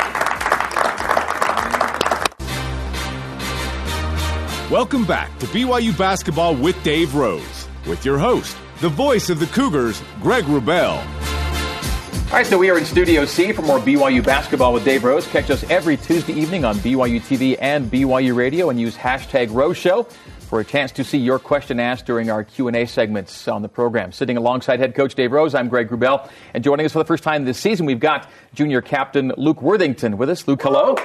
Welcome 4.70 5.04
back 5.04 5.36
to 5.40 5.48
BYU 5.48 5.98
Basketball 5.98 6.54
with 6.54 6.82
Dave 6.84 7.16
Rose, 7.16 7.68
with 7.88 8.06
your 8.06 8.20
host, 8.20 8.56
the 8.82 8.90
voice 8.90 9.32
of 9.32 9.40
the 9.40 9.48
Cougars, 9.48 10.04
Greg 10.22 10.44
Wrubell. 10.44 10.98
All 10.98 12.34
right, 12.34 12.46
so 12.46 12.56
we 12.56 12.70
are 12.70 12.78
in 12.78 12.86
Studio 12.86 13.26
C 13.26 13.52
for 13.52 13.64
more 13.64 13.80
BYU 13.80 14.24
basketball 14.24 14.72
with 14.72 14.86
Dave 14.86 15.04
Rose. 15.04 15.26
Catch 15.26 15.50
us 15.50 15.64
every 15.72 15.98
Tuesday 15.98 16.34
evening 16.34 16.66
on 16.66 16.76
BYU 16.76 17.20
TV 17.20 17.58
and 17.60 17.90
BYU 17.90 18.36
Radio 18.36 18.70
and 18.70 18.80
use 18.80 18.96
hashtag 18.96 19.52
Rose 19.52 19.76
Show 19.76 20.04
for 20.42 20.60
a 20.60 20.64
chance 20.64 20.92
to 20.92 21.04
see 21.04 21.18
your 21.18 21.40
question 21.40 21.80
asked 21.80 22.06
during 22.06 22.30
our 22.30 22.44
Q&A 22.44 22.86
segments 22.86 23.48
on 23.48 23.64
the 23.64 23.70
program. 23.70 24.12
Sitting 24.12 24.38
alongside 24.38 24.80
head 24.80 24.94
coach 24.94 25.16
Dave 25.16 25.32
Rose, 25.32 25.56
I'm 25.56 25.68
Greg 25.68 25.90
Wrubell, 25.90 26.30
and 26.54 26.64
joining 26.64 26.86
us 26.86 26.92
for 26.92 27.00
the 27.00 27.06
first 27.06 27.24
time 27.24 27.44
this 27.44 27.58
season, 27.58 27.88
we've 27.88 28.00
got 28.00 28.30
junior 28.54 28.84
captain 28.84 29.34
Luke 29.36 29.64
Worthington 29.64 30.16
with 30.20 30.30
us. 30.30 30.48
Luke, 30.48 30.62
hello. 30.62 30.96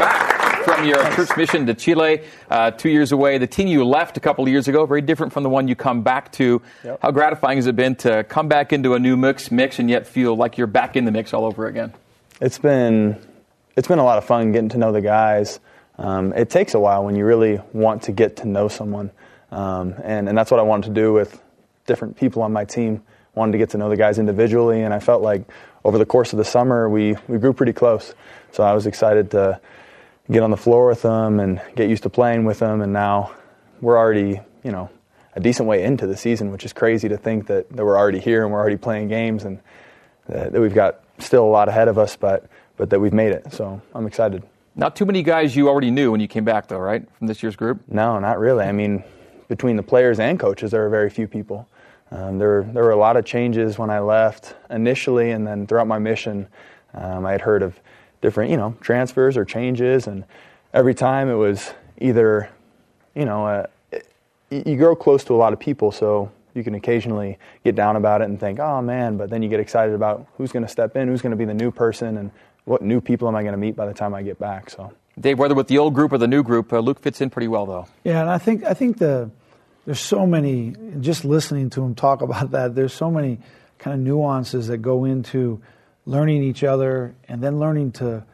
back 0.00 0.64
from 0.64 0.86
your 0.86 0.98
church 1.12 1.36
mission 1.36 1.66
to 1.66 1.74
Chile, 1.74 2.22
uh, 2.50 2.70
two 2.70 2.88
years 2.88 3.12
away. 3.12 3.36
The 3.36 3.46
team 3.46 3.68
you 3.68 3.84
left 3.84 4.16
a 4.16 4.20
couple 4.20 4.42
of 4.42 4.50
years 4.50 4.66
ago, 4.66 4.86
very 4.86 5.02
different 5.02 5.32
from 5.32 5.42
the 5.42 5.50
one 5.50 5.68
you 5.68 5.76
come 5.76 6.02
back 6.02 6.32
to. 6.32 6.62
Yep. 6.84 7.00
How 7.02 7.10
gratifying 7.10 7.58
has 7.58 7.66
it 7.66 7.76
been 7.76 7.96
to 7.96 8.24
come 8.24 8.48
back 8.48 8.72
into 8.72 8.94
a 8.94 8.98
new 8.98 9.16
mix, 9.16 9.50
mix 9.50 9.78
and 9.78 9.90
yet 9.90 10.06
feel 10.06 10.34
like 10.34 10.56
you're 10.56 10.66
back 10.66 10.96
in 10.96 11.04
the 11.04 11.10
mix 11.10 11.34
all 11.34 11.44
over 11.44 11.66
again? 11.66 11.92
It's 12.40 12.58
been 12.58 13.20
it's 13.76 13.88
been 13.88 13.98
a 13.98 14.04
lot 14.04 14.16
of 14.16 14.24
fun 14.24 14.52
getting 14.52 14.70
to 14.70 14.78
know 14.78 14.90
the 14.90 15.02
guys. 15.02 15.60
Um, 15.98 16.32
it 16.32 16.48
takes 16.48 16.72
a 16.72 16.80
while 16.80 17.04
when 17.04 17.14
you 17.14 17.26
really 17.26 17.60
want 17.74 18.04
to 18.04 18.12
get 18.12 18.36
to 18.36 18.48
know 18.48 18.68
someone, 18.68 19.10
um, 19.50 19.94
and 20.02 20.30
and 20.30 20.38
that's 20.38 20.50
what 20.50 20.60
I 20.60 20.62
wanted 20.62 20.94
to 20.94 20.94
do 20.94 21.12
with 21.12 21.42
different 21.86 22.16
people 22.16 22.42
on 22.42 22.54
my 22.54 22.64
team. 22.64 23.02
Wanted 23.34 23.52
to 23.52 23.58
get 23.58 23.70
to 23.70 23.78
know 23.78 23.90
the 23.90 23.98
guys 23.98 24.18
individually, 24.18 24.80
and 24.80 24.94
I 24.94 24.98
felt 24.98 25.20
like 25.20 25.42
over 25.84 25.98
the 25.98 26.06
course 26.06 26.32
of 26.32 26.38
the 26.38 26.44
summer 26.44 26.88
we 26.88 27.16
we 27.28 27.36
grew 27.36 27.52
pretty 27.52 27.74
close. 27.74 28.14
So 28.52 28.64
I 28.64 28.72
was 28.72 28.86
excited 28.86 29.30
to 29.32 29.60
get 30.30 30.42
on 30.42 30.50
the 30.50 30.56
floor 30.56 30.86
with 30.86 31.02
them 31.02 31.40
and 31.40 31.60
get 31.76 31.88
used 31.88 32.02
to 32.04 32.10
playing 32.10 32.44
with 32.44 32.58
them, 32.58 32.80
and 32.80 32.92
now 32.92 33.32
we're 33.80 33.98
already 33.98 34.40
you 34.62 34.72
know 34.72 34.90
a 35.34 35.40
decent 35.40 35.68
way 35.68 35.84
into 35.84 36.06
the 36.06 36.16
season, 36.16 36.50
which 36.50 36.64
is 36.64 36.72
crazy 36.72 37.08
to 37.08 37.16
think 37.16 37.46
that, 37.46 37.70
that 37.70 37.84
we're 37.84 37.96
already 37.96 38.18
here 38.18 38.42
and 38.42 38.52
we're 38.52 38.58
already 38.58 38.76
playing 38.76 39.08
games 39.08 39.44
and 39.44 39.60
that 40.28 40.52
we've 40.52 40.74
got 40.74 41.04
still 41.18 41.44
a 41.44 41.50
lot 41.50 41.68
ahead 41.68 41.88
of 41.88 41.98
us, 41.98 42.16
but 42.16 42.48
but 42.76 42.88
that 42.90 42.98
we've 42.98 43.12
made 43.12 43.32
it. 43.32 43.52
So 43.52 43.80
I'm 43.94 44.06
excited. 44.06 44.42
Not 44.74 44.96
too 44.96 45.04
many 45.04 45.22
guys 45.22 45.54
you 45.54 45.68
already 45.68 45.90
knew 45.90 46.10
when 46.10 46.20
you 46.20 46.28
came 46.28 46.44
back, 46.44 46.68
though, 46.68 46.78
right, 46.78 47.06
from 47.18 47.26
this 47.26 47.42
year's 47.42 47.56
group? 47.56 47.82
No, 47.88 48.18
not 48.18 48.38
really. 48.38 48.64
I 48.64 48.72
mean, 48.72 49.04
between 49.48 49.76
the 49.76 49.82
players 49.82 50.20
and 50.20 50.38
coaches, 50.38 50.70
there 50.70 50.80
were 50.80 50.88
very 50.88 51.10
few 51.10 51.28
people. 51.28 51.68
Um, 52.10 52.38
there, 52.38 52.62
there 52.62 52.82
were 52.82 52.92
a 52.92 52.96
lot 52.96 53.16
of 53.16 53.24
changes 53.26 53.78
when 53.78 53.90
I 53.90 53.98
left 53.98 54.54
initially, 54.70 55.32
and 55.32 55.46
then 55.46 55.66
throughout 55.66 55.88
my 55.88 55.98
mission, 55.98 56.48
um, 56.94 57.26
I 57.26 57.32
had 57.32 57.40
heard 57.40 57.62
of 57.62 57.78
different, 58.20 58.50
you 58.50 58.56
know, 58.56 58.76
transfers 58.80 59.36
or 59.36 59.44
changes, 59.44 60.06
and 60.06 60.24
every 60.72 60.94
time 60.94 61.28
it 61.28 61.34
was 61.34 61.72
either, 62.00 62.50
you 63.14 63.24
know, 63.24 63.46
uh, 63.46 63.66
you 64.50 64.76
grow 64.76 64.96
close 64.96 65.24
to 65.24 65.34
a 65.34 65.38
lot 65.38 65.52
of 65.52 65.60
people, 65.60 65.92
so 65.92 66.30
you 66.54 66.64
can 66.64 66.74
occasionally 66.74 67.38
get 67.64 67.74
down 67.74 67.96
about 67.96 68.20
it 68.20 68.24
and 68.24 68.40
think, 68.40 68.58
oh 68.58 68.82
man, 68.82 69.16
but 69.16 69.30
then 69.30 69.42
you 69.42 69.48
get 69.48 69.60
excited 69.60 69.94
about 69.94 70.26
who's 70.36 70.52
going 70.52 70.64
to 70.64 70.68
step 70.68 70.96
in, 70.96 71.08
who's 71.08 71.22
going 71.22 71.30
to 71.30 71.36
be 71.36 71.44
the 71.44 71.54
new 71.54 71.70
person, 71.70 72.16
and 72.16 72.30
what 72.64 72.82
new 72.82 73.00
people 73.00 73.28
am 73.28 73.36
I 73.36 73.42
going 73.42 73.52
to 73.52 73.58
meet 73.58 73.76
by 73.76 73.86
the 73.86 73.94
time 73.94 74.14
I 74.14 74.22
get 74.22 74.38
back? 74.38 74.70
So 74.70 74.92
Dave, 75.18 75.38
whether 75.38 75.54
with 75.54 75.68
the 75.68 75.78
old 75.78 75.94
group 75.94 76.12
or 76.12 76.18
the 76.18 76.28
new 76.28 76.42
group, 76.42 76.72
uh, 76.72 76.78
Luke 76.78 77.00
fits 77.00 77.20
in 77.20 77.30
pretty 77.30 77.48
well, 77.48 77.66
though. 77.66 77.86
Yeah, 78.04 78.20
and 78.20 78.30
I 78.30 78.38
think 78.38 78.64
I 78.64 78.74
think 78.74 78.98
the 78.98 79.30
there's 79.84 80.00
so 80.00 80.26
many. 80.26 80.74
Just 81.00 81.24
listening 81.24 81.70
to 81.70 81.82
him 81.82 81.94
talk 81.94 82.22
about 82.28 82.52
that, 82.52 82.74
there's 82.74 82.92
so 82.92 83.10
many 83.10 83.38
kind 83.78 83.94
of 83.94 84.00
nuances 84.00 84.68
that 84.68 84.78
go 84.78 85.04
into 85.04 85.62
learning 86.10 86.42
each 86.42 86.64
other, 86.64 87.14
and 87.28 87.42
then 87.42 87.58
learning 87.58 87.92
to 87.92 88.24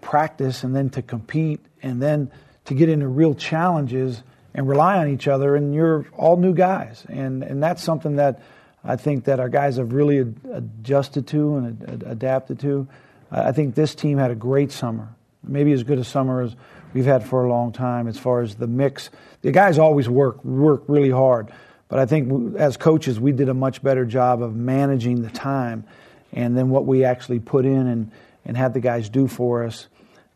practice, 0.00 0.64
and 0.64 0.74
then 0.74 0.90
to 0.90 1.02
compete, 1.02 1.60
and 1.82 2.02
then 2.02 2.30
to 2.64 2.74
get 2.74 2.88
into 2.88 3.06
real 3.06 3.34
challenges 3.34 4.22
and 4.54 4.68
rely 4.68 4.96
on 4.98 5.08
each 5.08 5.28
other. 5.28 5.54
And 5.54 5.74
you're 5.74 6.06
all 6.16 6.36
new 6.36 6.54
guys, 6.54 7.04
and 7.08 7.42
and 7.42 7.62
that's 7.62 7.82
something 7.82 8.16
that 8.16 8.40
I 8.84 8.96
think 8.96 9.24
that 9.24 9.40
our 9.40 9.48
guys 9.48 9.76
have 9.76 9.92
really 9.92 10.18
adjusted 10.52 11.26
to 11.28 11.56
and 11.56 12.02
adapted 12.06 12.60
to. 12.60 12.88
I 13.30 13.52
think 13.52 13.74
this 13.74 13.94
team 13.94 14.16
had 14.16 14.30
a 14.30 14.34
great 14.34 14.72
summer 14.72 15.14
maybe 15.48 15.72
as 15.72 15.82
good 15.82 15.98
a 15.98 16.04
summer 16.04 16.42
as 16.42 16.54
we've 16.92 17.04
had 17.04 17.24
for 17.24 17.44
a 17.44 17.48
long 17.48 17.72
time 17.72 18.08
as 18.08 18.18
far 18.18 18.42
as 18.42 18.56
the 18.56 18.66
mix. 18.66 19.10
The 19.42 19.52
guys 19.52 19.78
always 19.78 20.08
work 20.08 20.44
work 20.44 20.82
really 20.86 21.10
hard, 21.10 21.50
but 21.88 21.98
I 21.98 22.06
think 22.06 22.56
as 22.56 22.76
coaches 22.76 23.20
we 23.20 23.32
did 23.32 23.48
a 23.48 23.54
much 23.54 23.82
better 23.82 24.04
job 24.04 24.42
of 24.42 24.54
managing 24.54 25.22
the 25.22 25.30
time 25.30 25.84
and 26.32 26.56
then 26.56 26.70
what 26.70 26.86
we 26.86 27.04
actually 27.04 27.40
put 27.40 27.64
in 27.64 27.86
and 27.86 28.10
and 28.44 28.56
had 28.56 28.74
the 28.74 28.80
guys 28.80 29.08
do 29.08 29.28
for 29.28 29.64
us. 29.64 29.86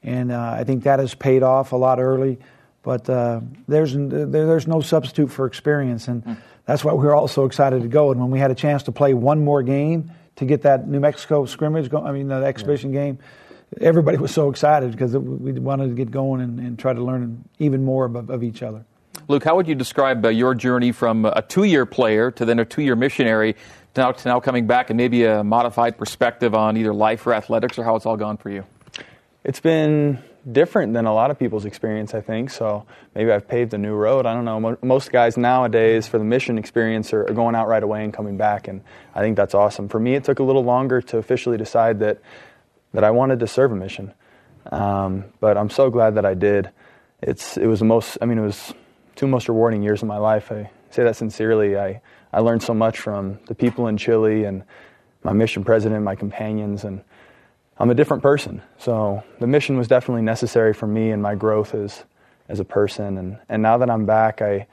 And 0.02 0.30
uh, 0.32 0.56
I 0.58 0.64
think 0.64 0.84
that 0.84 0.98
has 0.98 1.14
paid 1.14 1.42
off 1.42 1.72
a 1.72 1.76
lot 1.76 1.98
early. 1.98 2.38
But 2.82 3.08
uh, 3.08 3.40
there's 3.68 3.94
there's 3.94 4.66
no 4.66 4.80
substitute 4.80 5.30
for 5.30 5.46
experience, 5.46 6.08
and 6.08 6.24
mm. 6.24 6.36
that's 6.66 6.84
why 6.84 6.92
we 6.92 7.06
are 7.06 7.14
all 7.14 7.28
so 7.28 7.44
excited 7.44 7.82
to 7.82 7.88
go. 7.88 8.10
And 8.10 8.20
when 8.20 8.30
we 8.30 8.40
had 8.40 8.50
a 8.50 8.56
chance 8.56 8.84
to 8.84 8.92
play 8.92 9.14
one 9.14 9.44
more 9.44 9.62
game 9.62 10.10
to 10.36 10.44
get 10.44 10.62
that 10.62 10.88
New 10.88 10.98
Mexico 10.98 11.46
scrimmage, 11.46 11.88
go, 11.88 12.02
I 12.04 12.10
mean 12.10 12.26
the 12.26 12.42
exhibition 12.42 12.92
yeah. 12.92 13.04
game, 13.04 13.18
everybody 13.80 14.18
was 14.18 14.32
so 14.32 14.50
excited 14.50 14.90
because 14.90 15.16
we 15.16 15.52
wanted 15.52 15.88
to 15.88 15.94
get 15.94 16.10
going 16.10 16.40
and, 16.40 16.58
and 16.58 16.78
try 16.78 16.92
to 16.92 17.00
learn 17.00 17.44
even 17.60 17.84
more 17.84 18.04
of, 18.04 18.30
of, 18.30 18.42
each 18.42 18.64
other. 18.64 18.84
Luke, 19.28 19.44
how 19.44 19.54
would 19.54 19.68
you 19.68 19.76
describe 19.76 20.24
uh, 20.24 20.28
your 20.30 20.54
journey 20.54 20.90
from 20.90 21.24
a 21.24 21.42
two-year 21.42 21.86
player 21.86 22.32
to 22.32 22.44
then 22.44 22.58
a 22.58 22.64
two-year 22.64 22.96
missionary 22.96 23.52
to 23.52 23.58
now, 23.96 24.12
to 24.12 24.28
now 24.28 24.40
coming 24.40 24.66
back 24.66 24.90
and 24.90 24.96
maybe 24.96 25.24
a 25.24 25.44
modified 25.44 25.98
perspective 25.98 26.54
on 26.54 26.76
either 26.76 26.94
life 26.94 27.26
or 27.26 27.34
athletics 27.34 27.78
or 27.78 27.84
how 27.84 27.96
it's 27.96 28.06
all 28.06 28.16
gone 28.16 28.36
for 28.36 28.50
you? 28.50 28.64
It's 29.44 29.60
been 29.60 30.22
different 30.50 30.92
than 30.92 31.06
a 31.06 31.14
lot 31.14 31.30
of 31.30 31.38
people's 31.38 31.64
experience, 31.64 32.14
I 32.14 32.20
think. 32.20 32.50
So 32.50 32.86
maybe 33.14 33.30
I've 33.30 33.46
paved 33.46 33.74
a 33.74 33.78
new 33.78 33.94
road. 33.94 34.26
I 34.26 34.34
don't 34.34 34.44
know. 34.44 34.76
Most 34.82 35.12
guys 35.12 35.36
nowadays 35.36 36.06
for 36.06 36.18
the 36.18 36.24
mission 36.24 36.58
experience 36.58 37.12
are, 37.12 37.24
going 37.24 37.54
out 37.54 37.68
right 37.68 37.82
away 37.82 38.04
and 38.04 38.12
coming 38.12 38.36
back, 38.36 38.68
and 38.68 38.82
I 39.14 39.20
think 39.20 39.36
that's 39.36 39.54
awesome. 39.54 39.88
For 39.88 40.00
me, 40.00 40.14
it 40.14 40.24
took 40.24 40.38
a 40.38 40.42
little 40.42 40.64
longer 40.64 41.00
to 41.02 41.18
officially 41.18 41.56
decide 41.56 42.00
that 42.00 42.18
that 42.94 43.04
I 43.04 43.10
wanted 43.10 43.40
to 43.40 43.46
serve 43.46 43.72
a 43.72 43.76
mission. 43.76 44.12
Um, 44.70 45.24
but 45.40 45.56
I'm 45.56 45.70
so 45.70 45.90
glad 45.90 46.16
that 46.16 46.26
I 46.26 46.34
did. 46.34 46.70
It's 47.22 47.56
it 47.56 47.66
was 47.66 47.78
the 47.78 47.84
most. 47.84 48.18
I 48.20 48.26
mean, 48.26 48.38
it 48.38 48.42
was 48.42 48.74
two 49.16 49.26
most 49.26 49.48
rewarding 49.48 49.82
years 49.82 50.02
of 50.02 50.08
my 50.08 50.18
life. 50.18 50.52
I 50.52 50.70
say 50.92 51.04
that 51.04 51.16
sincerely. 51.16 51.76
I 51.76 52.00
I 52.32 52.40
learned 52.40 52.62
so 52.62 52.74
much 52.74 52.98
from 52.98 53.38
the 53.46 53.54
people 53.54 53.88
in 53.88 53.96
Chile 53.96 54.44
and 54.44 54.64
my 55.22 55.32
mission 55.32 55.64
president, 55.64 56.02
my 56.04 56.14
companions, 56.14 56.84
and 56.84 57.02
I'm 57.78 57.90
a 57.90 57.94
different 57.94 58.22
person. 58.22 58.62
So 58.78 59.22
the 59.40 59.46
mission 59.46 59.76
was 59.76 59.88
definitely 59.88 60.22
necessary 60.22 60.72
for 60.72 60.86
me 60.86 61.10
and 61.10 61.22
my 61.22 61.34
growth 61.34 61.74
as 61.74 62.04
as 62.48 62.60
a 62.60 62.64
person. 62.64 63.18
And 63.18 63.38
and 63.48 63.62
now 63.62 63.78
that 63.78 63.90
I'm 63.90 64.06
back, 64.06 64.42
I 64.42 64.66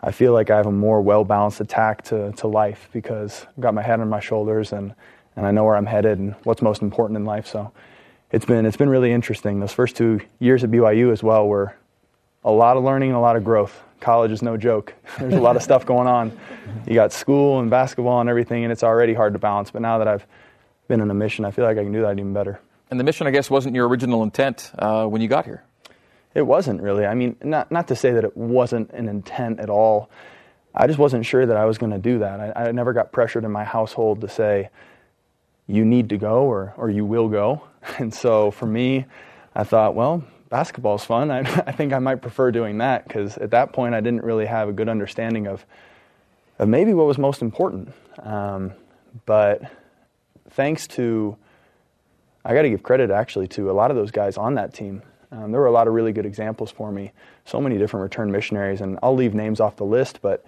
I 0.00 0.12
feel 0.12 0.32
like 0.32 0.50
I 0.50 0.56
have 0.56 0.66
a 0.66 0.72
more 0.72 1.00
well 1.02 1.24
balanced 1.24 1.60
attack 1.60 2.02
to 2.04 2.32
to 2.32 2.46
life 2.46 2.88
because 2.92 3.46
I've 3.48 3.62
got 3.62 3.74
my 3.74 3.82
head 3.82 4.00
on 4.00 4.08
my 4.08 4.20
shoulders 4.20 4.72
and 4.72 4.94
and 5.36 5.46
I 5.46 5.50
know 5.50 5.64
where 5.64 5.76
I'm 5.76 5.86
headed 5.86 6.18
and 6.18 6.34
what's 6.44 6.62
most 6.62 6.82
important 6.82 7.16
in 7.16 7.24
life. 7.24 7.46
So 7.46 7.72
it's 8.32 8.44
been 8.44 8.66
it's 8.66 8.76
been 8.76 8.90
really 8.90 9.12
interesting. 9.12 9.60
Those 9.60 9.72
first 9.72 9.96
two 9.96 10.20
years 10.38 10.64
at 10.64 10.70
BYU 10.70 11.12
as 11.12 11.22
well 11.22 11.46
were 11.46 11.76
a 12.44 12.50
lot 12.50 12.76
of 12.76 12.84
learning 12.84 13.12
a 13.12 13.20
lot 13.20 13.36
of 13.36 13.44
growth. 13.44 13.82
College 14.00 14.30
is 14.30 14.42
no 14.42 14.56
joke. 14.56 14.94
There's 15.18 15.34
a 15.34 15.40
lot 15.40 15.56
of 15.56 15.62
stuff 15.62 15.84
going 15.86 16.06
on. 16.06 16.38
You 16.86 16.94
got 16.94 17.12
school 17.12 17.60
and 17.60 17.70
basketball 17.70 18.20
and 18.20 18.28
everything, 18.28 18.64
and 18.64 18.72
it's 18.72 18.82
already 18.82 19.14
hard 19.14 19.32
to 19.32 19.38
balance. 19.38 19.70
But 19.70 19.82
now 19.82 19.98
that 19.98 20.08
I've 20.08 20.26
been 20.86 21.00
in 21.00 21.10
a 21.10 21.14
mission, 21.14 21.44
I 21.44 21.50
feel 21.50 21.64
like 21.64 21.78
I 21.78 21.82
can 21.82 21.92
do 21.92 22.02
that 22.02 22.18
even 22.18 22.32
better. 22.32 22.60
And 22.90 22.98
the 22.98 23.04
mission, 23.04 23.26
I 23.26 23.30
guess, 23.30 23.50
wasn't 23.50 23.74
your 23.74 23.88
original 23.88 24.22
intent 24.22 24.72
uh, 24.78 25.06
when 25.06 25.20
you 25.20 25.28
got 25.28 25.44
here. 25.44 25.64
It 26.34 26.42
wasn't 26.42 26.80
really. 26.80 27.04
I 27.04 27.14
mean, 27.14 27.36
not 27.42 27.70
not 27.70 27.88
to 27.88 27.96
say 27.96 28.12
that 28.12 28.24
it 28.24 28.36
wasn't 28.36 28.90
an 28.92 29.08
intent 29.08 29.60
at 29.60 29.70
all. 29.70 30.10
I 30.74 30.86
just 30.86 30.98
wasn't 30.98 31.26
sure 31.26 31.44
that 31.44 31.56
I 31.56 31.64
was 31.64 31.78
going 31.78 31.92
to 31.92 31.98
do 31.98 32.20
that. 32.20 32.56
I, 32.56 32.68
I 32.68 32.72
never 32.72 32.92
got 32.92 33.10
pressured 33.10 33.44
in 33.44 33.50
my 33.50 33.64
household 33.64 34.20
to 34.20 34.28
say, 34.28 34.70
you 35.66 35.84
need 35.84 36.08
to 36.10 36.16
go 36.16 36.44
or, 36.44 36.74
or 36.76 36.90
you 36.90 37.04
will 37.04 37.28
go. 37.28 37.62
And 37.98 38.12
so 38.12 38.50
for 38.50 38.66
me, 38.66 39.06
I 39.54 39.64
thought, 39.64 39.94
well, 39.94 40.22
basketball's 40.48 41.04
fun. 41.04 41.30
I, 41.30 41.40
I 41.40 41.72
think 41.72 41.92
I 41.92 41.98
might 41.98 42.16
prefer 42.16 42.50
doing 42.50 42.78
that 42.78 43.06
because 43.06 43.36
at 43.38 43.50
that 43.50 43.72
point 43.72 43.94
I 43.94 44.00
didn't 44.00 44.24
really 44.24 44.46
have 44.46 44.68
a 44.68 44.72
good 44.72 44.88
understanding 44.88 45.46
of, 45.46 45.64
of 46.58 46.68
maybe 46.68 46.94
what 46.94 47.06
was 47.06 47.18
most 47.18 47.42
important. 47.42 47.92
Um, 48.22 48.72
but 49.26 49.62
thanks 50.50 50.86
to, 50.88 51.36
I 52.44 52.54
got 52.54 52.62
to 52.62 52.70
give 52.70 52.82
credit 52.82 53.10
actually 53.10 53.48
to 53.48 53.70
a 53.70 53.72
lot 53.72 53.90
of 53.90 53.96
those 53.96 54.10
guys 54.10 54.36
on 54.36 54.54
that 54.54 54.74
team. 54.74 55.02
Um, 55.30 55.52
there 55.52 55.60
were 55.60 55.66
a 55.66 55.72
lot 55.72 55.86
of 55.86 55.94
really 55.94 56.12
good 56.12 56.24
examples 56.24 56.70
for 56.70 56.90
me. 56.90 57.12
So 57.44 57.60
many 57.60 57.76
different 57.76 58.02
return 58.02 58.32
missionaries, 58.32 58.80
and 58.80 58.98
I'll 59.02 59.14
leave 59.14 59.34
names 59.34 59.60
off 59.60 59.76
the 59.76 59.84
list, 59.84 60.20
but 60.22 60.44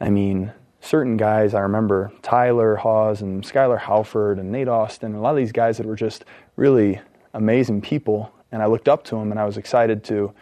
I 0.00 0.10
mean, 0.10 0.52
certain 0.80 1.16
guys 1.16 1.54
I 1.54 1.60
remember 1.60 2.12
Tyler 2.22 2.76
Haws 2.76 3.22
and 3.22 3.44
Skyler 3.44 3.78
Halford 3.78 4.38
and 4.38 4.50
Nate 4.50 4.68
Austin, 4.68 5.14
a 5.14 5.20
lot 5.20 5.30
of 5.30 5.36
these 5.36 5.52
guys 5.52 5.78
that 5.78 5.86
were 5.86 5.96
just 5.96 6.24
really 6.56 7.00
amazing 7.32 7.80
people. 7.80 8.32
And 8.52 8.62
I 8.62 8.66
looked 8.66 8.88
up 8.88 9.04
to 9.04 9.16
them 9.16 9.30
and 9.30 9.40
I 9.40 9.44
was 9.44 9.56
excited 9.56 10.04
to 10.04 10.32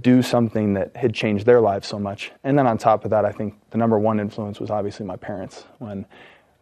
do 0.00 0.22
something 0.22 0.74
that 0.74 0.96
had 0.96 1.12
changed 1.14 1.44
their 1.44 1.60
lives 1.60 1.88
so 1.88 1.98
much. 1.98 2.32
And 2.44 2.58
then 2.58 2.66
on 2.66 2.78
top 2.78 3.04
of 3.04 3.10
that, 3.10 3.24
I 3.24 3.32
think 3.32 3.54
the 3.70 3.78
number 3.78 3.98
one 3.98 4.20
influence 4.20 4.60
was 4.60 4.70
obviously 4.70 5.06
my 5.06 5.16
parents. 5.16 5.64
When 5.78 6.06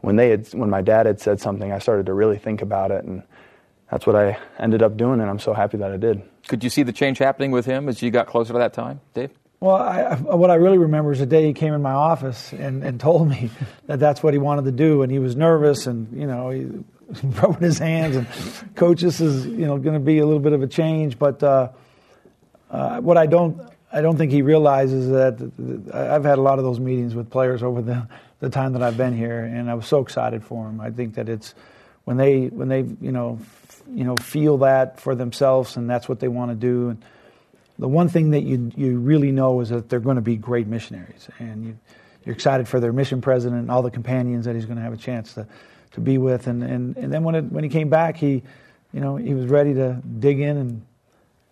when 0.01 0.17
they 0.17 0.31
had 0.31 0.49
when 0.55 0.71
my 0.71 0.83
dad 0.83 1.07
had 1.07 1.21
said 1.21 1.41
something, 1.41 1.73
I 1.73 1.79
started 1.79 2.07
to 2.07 2.15
really 2.15 2.39
think 2.39 2.63
about 2.63 2.91
it 2.91 3.05
and 3.05 3.23
that's 3.91 4.07
what 4.07 4.17
I 4.17 4.39
ended 4.59 4.83
up 4.83 4.97
doing 4.97 5.21
and 5.21 5.29
I'm 5.29 5.39
so 5.39 5.53
happy 5.53 5.77
that 5.79 5.93
I 5.93 5.97
did. 5.97 6.23
Could 6.49 6.65
you 6.65 6.71
see 6.71 6.83
the 6.83 6.93
change 6.93 7.19
happening 7.19 7.51
with 7.51 7.67
him 7.67 7.89
as 7.89 8.03
you 8.03 8.11
got 8.11 8.27
closer 8.27 8.53
to 8.53 8.59
that 8.59 8.73
time, 8.73 9.01
Dave? 9.15 9.31
Well, 9.61 9.77
I, 9.77 10.15
what 10.15 10.51
I 10.51 10.55
really 10.55 10.79
remember 10.79 11.13
is 11.13 11.19
the 11.19 11.27
day 11.27 11.47
he 11.47 11.53
came 11.53 11.75
in 11.75 11.83
my 11.83 11.93
office 11.93 12.51
and, 12.55 12.83
and 12.83 12.99
told 12.99 13.29
me 13.29 13.51
that 13.87 14.01
that's 14.01 14.23
what 14.23 14.33
he 14.33 14.39
wanted 14.39 14.65
to 14.65 14.73
do, 14.73 15.03
and 15.03 15.13
he 15.13 15.19
was 15.19 15.37
nervous, 15.37 15.87
and 15.87 16.19
you 16.19 16.27
know 16.27 16.49
he 16.49 16.67
rubbing 17.23 17.63
his 17.63 17.79
hands, 17.79 18.17
and 18.17 18.27
coach, 18.75 19.01
this 19.01 19.21
is 19.21 19.47
you 19.47 19.67
know 19.67 19.79
going 19.79 19.95
to 19.95 20.01
be 20.01 20.19
a 20.19 20.27
little 20.27 20.41
bit 20.41 20.53
of 20.53 20.63
a 20.63 20.67
change, 20.67 21.19
but 21.19 21.43
uh, 21.43 21.69
uh, 22.71 23.01
what 23.01 23.17
I 23.17 23.27
don't 23.27 23.61
I 23.93 24.01
don't 24.01 24.17
think 24.17 24.33
he 24.33 24.43
realizes 24.43 25.09
that 25.11 25.93
I've 25.93 26.25
had 26.25 26.39
a 26.39 26.43
lot 26.43 26.59
of 26.59 26.65
those 26.65 26.79
meetings 26.79 27.15
with 27.15 27.31
players 27.31 27.63
over 27.63 27.83
the 27.83 28.07
the 28.41 28.51
time 28.51 28.73
that 28.73 28.83
I've 28.83 28.97
been 28.97 29.17
here, 29.17 29.41
and 29.41 29.71
I 29.71 29.75
was 29.75 29.87
so 29.87 30.01
excited 30.01 30.45
for 30.45 30.67
him. 30.67 30.81
I 30.81 30.91
think 30.91 31.15
that 31.15 31.29
it's 31.29 31.55
when 32.05 32.17
they 32.17 32.47
when 32.47 32.69
they 32.69 32.81
you 33.01 33.13
know 33.13 33.39
you 33.93 34.05
know 34.05 34.17
feel 34.17 34.59
that 34.59 35.01
for 35.01 35.15
themselves, 35.15 35.77
and 35.77 35.89
that's 35.89 36.09
what 36.09 36.21
they 36.21 36.29
want 36.29 36.51
to 36.51 36.55
do. 36.55 36.91
And, 36.91 37.05
the 37.81 37.89
one 37.89 38.11
thing 38.11 38.31
that 38.33 38.43
you 38.43 38.71
you 38.77 38.99
really 38.99 39.33
know 39.33 39.61
is 39.61 39.71
that 39.71 39.89
they're 39.89 40.01
going 40.01 40.17
to 40.17 40.23
be 40.23 40.37
great 40.37 40.67
missionaries, 40.67 41.31
and 41.39 41.65
you, 41.65 41.79
you're 42.25 42.35
excited 42.35 42.69
for 42.69 42.79
their 42.79 42.93
mission 42.93 43.23
president 43.23 43.63
and 43.63 43.71
all 43.71 43.81
the 43.81 43.91
companions 43.91 44.45
that 44.45 44.55
he's 44.55 44.67
going 44.67 44.77
to 44.77 44.83
have 44.83 44.93
a 44.93 44.99
chance 44.99 45.33
to 45.35 45.47
to 45.93 46.01
be 46.01 46.19
with. 46.19 46.47
And 46.47 46.63
and, 46.63 46.97
and 46.97 47.13
then 47.13 47.25
when 47.25 47.35
it, 47.35 47.45
when 47.45 47.65
he 47.65 47.71
came 47.71 47.89
back, 47.89 48.17
he 48.17 48.43
you 48.93 49.01
know 49.01 49.17
he 49.17 49.35
was 49.35 49.47
ready 49.47 49.75
to 49.75 50.01
dig 50.19 50.41
in 50.41 50.57
and 50.57 50.83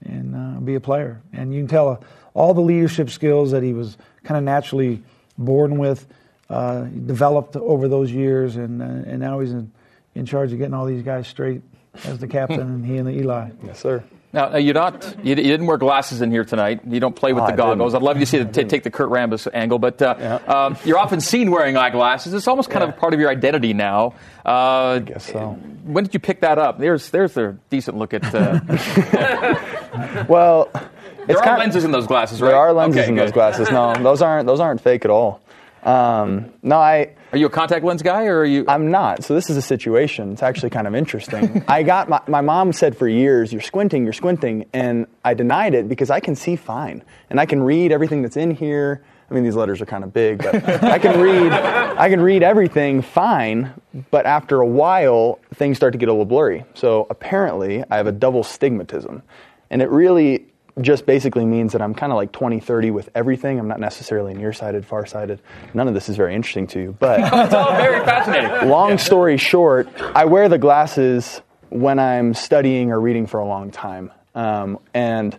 and 0.04 0.34
uh, 0.34 0.60
be 0.60 0.74
a 0.74 0.80
player. 0.80 1.20
And 1.32 1.52
you 1.52 1.60
can 1.60 1.68
tell 1.68 1.88
uh, 1.88 1.96
all 2.34 2.54
the 2.54 2.60
leadership 2.60 3.10
skills 3.10 3.50
that 3.50 3.62
he 3.62 3.72
was 3.72 3.96
kind 4.24 4.38
of 4.38 4.44
naturally 4.44 5.02
born 5.36 5.78
with, 5.78 6.06
uh, 6.50 6.82
developed 6.82 7.56
over 7.56 7.88
those 7.88 8.10
years, 8.10 8.56
and 8.56 8.82
uh, 8.82 9.10
and 9.10 9.18
now 9.18 9.40
he's 9.40 9.52
in 9.52 9.72
in 10.14 10.26
charge 10.26 10.52
of 10.52 10.58
getting 10.58 10.74
all 10.74 10.86
these 10.86 11.02
guys 11.02 11.26
straight 11.26 11.62
as 12.04 12.18
the 12.18 12.28
captain, 12.28 12.60
and 12.60 12.84
he 12.84 12.96
and 12.96 13.06
the 13.06 13.12
Eli. 13.12 13.50
Yes, 13.64 13.80
sir. 13.80 14.02
Now, 14.30 14.56
you're 14.56 14.74
not, 14.74 15.16
you, 15.24 15.30
you, 15.30 15.36
didn't 15.36 15.66
wear 15.66 15.78
glasses 15.78 16.20
in 16.20 16.30
here 16.30 16.44
tonight. 16.44 16.80
You 16.86 17.00
don't 17.00 17.16
play 17.16 17.32
with 17.32 17.44
oh, 17.44 17.46
the 17.46 17.54
goggles. 17.54 17.94
I'd 17.94 18.02
love 18.02 18.18
you 18.18 18.26
to 18.26 18.30
see 18.30 18.38
the, 18.38 18.44
t- 18.62 18.68
take 18.68 18.82
the 18.82 18.90
Kurt 18.90 19.08
Rambis 19.08 19.48
angle, 19.54 19.78
but 19.78 20.02
uh, 20.02 20.16
yeah. 20.18 20.34
um, 20.34 20.76
you're 20.84 20.98
often 20.98 21.20
seen 21.20 21.50
wearing 21.50 21.78
eyeglasses. 21.78 22.34
It's 22.34 22.46
almost 22.46 22.68
kind 22.68 22.82
yeah. 22.82 22.90
of 22.90 22.98
part 22.98 23.14
of 23.14 23.20
your 23.20 23.30
identity 23.30 23.72
now. 23.72 24.14
Uh, 24.44 24.96
I 24.96 24.98
guess 24.98 25.32
so. 25.32 25.52
When 25.84 26.04
did 26.04 26.12
you 26.12 26.20
pick 26.20 26.42
that 26.42 26.58
up? 26.58 26.78
There's, 26.78 27.08
there's 27.08 27.38
a 27.38 27.56
decent 27.70 27.96
look 27.96 28.12
at. 28.12 28.22
Uh, 28.34 28.60
well, 30.28 30.70
there 31.26 31.38
are 31.38 31.58
lenses 31.58 31.84
in 31.84 31.90
those 31.90 32.06
glasses, 32.06 32.42
right? 32.42 32.48
There 32.48 32.58
are 32.58 32.72
lenses 32.74 33.00
okay, 33.00 33.08
in 33.08 33.14
good. 33.14 33.28
those 33.28 33.32
glasses. 33.32 33.70
No, 33.70 33.94
those 33.94 34.20
aren't. 34.20 34.46
Those 34.46 34.60
aren't 34.60 34.82
fake 34.82 35.06
at 35.06 35.10
all. 35.10 35.40
Um, 35.88 36.52
no, 36.62 36.76
I. 36.76 37.14
Are 37.32 37.38
you 37.38 37.46
a 37.46 37.50
contact 37.50 37.82
lens 37.82 38.02
guy, 38.02 38.26
or 38.26 38.40
are 38.40 38.44
you? 38.44 38.66
I'm 38.68 38.90
not. 38.90 39.24
So 39.24 39.34
this 39.34 39.48
is 39.48 39.56
a 39.56 39.62
situation. 39.62 40.32
It's 40.32 40.42
actually 40.42 40.68
kind 40.68 40.86
of 40.86 40.94
interesting. 40.94 41.64
I 41.68 41.82
got 41.82 42.10
my, 42.10 42.20
my 42.28 42.42
mom 42.42 42.72
said 42.72 42.94
for 42.96 43.08
years, 43.08 43.52
"You're 43.52 43.62
squinting, 43.62 44.04
you're 44.04 44.12
squinting," 44.12 44.66
and 44.74 45.06
I 45.24 45.32
denied 45.32 45.74
it 45.74 45.88
because 45.88 46.10
I 46.10 46.20
can 46.20 46.36
see 46.36 46.56
fine 46.56 47.02
and 47.30 47.40
I 47.40 47.46
can 47.46 47.62
read 47.62 47.90
everything 47.90 48.20
that's 48.20 48.36
in 48.36 48.50
here. 48.50 49.02
I 49.30 49.34
mean, 49.34 49.44
these 49.44 49.56
letters 49.56 49.80
are 49.80 49.86
kind 49.86 50.04
of 50.04 50.12
big, 50.12 50.38
but 50.38 50.54
I 50.84 50.98
can 50.98 51.20
read. 51.20 51.52
I 51.52 52.10
can 52.10 52.20
read 52.20 52.42
everything 52.42 53.00
fine, 53.00 53.72
but 54.10 54.26
after 54.26 54.60
a 54.60 54.66
while, 54.66 55.38
things 55.54 55.78
start 55.78 55.92
to 55.94 55.98
get 55.98 56.10
a 56.10 56.12
little 56.12 56.26
blurry. 56.26 56.64
So 56.74 57.06
apparently, 57.08 57.82
I 57.90 57.96
have 57.96 58.06
a 58.06 58.12
double 58.12 58.42
stigmatism, 58.42 59.22
and 59.70 59.80
it 59.80 59.88
really 59.88 60.48
just 60.80 61.06
basically 61.06 61.44
means 61.44 61.72
that 61.72 61.82
I'm 61.82 61.94
kind 61.94 62.12
of 62.12 62.16
like 62.16 62.32
20 62.32 62.60
30 62.60 62.90
with 62.90 63.08
everything. 63.14 63.58
I'm 63.58 63.68
not 63.68 63.80
necessarily 63.80 64.34
nearsighted, 64.34 64.84
farsighted. 64.86 65.40
None 65.74 65.88
of 65.88 65.94
this 65.94 66.08
is 66.08 66.16
very 66.16 66.34
interesting 66.34 66.66
to 66.68 66.80
you, 66.80 66.96
but 66.98 67.20
It's 67.44 67.54
all 67.54 67.72
very 67.72 68.04
fascinating. 68.04 68.68
long 68.68 68.98
story 68.98 69.36
short, 69.36 69.88
I 70.14 70.24
wear 70.24 70.48
the 70.48 70.58
glasses 70.58 71.40
when 71.70 71.98
I'm 71.98 72.34
studying 72.34 72.90
or 72.92 73.00
reading 73.00 73.26
for 73.26 73.40
a 73.40 73.46
long 73.46 73.70
time. 73.70 74.10
Um, 74.34 74.78
and 74.94 75.38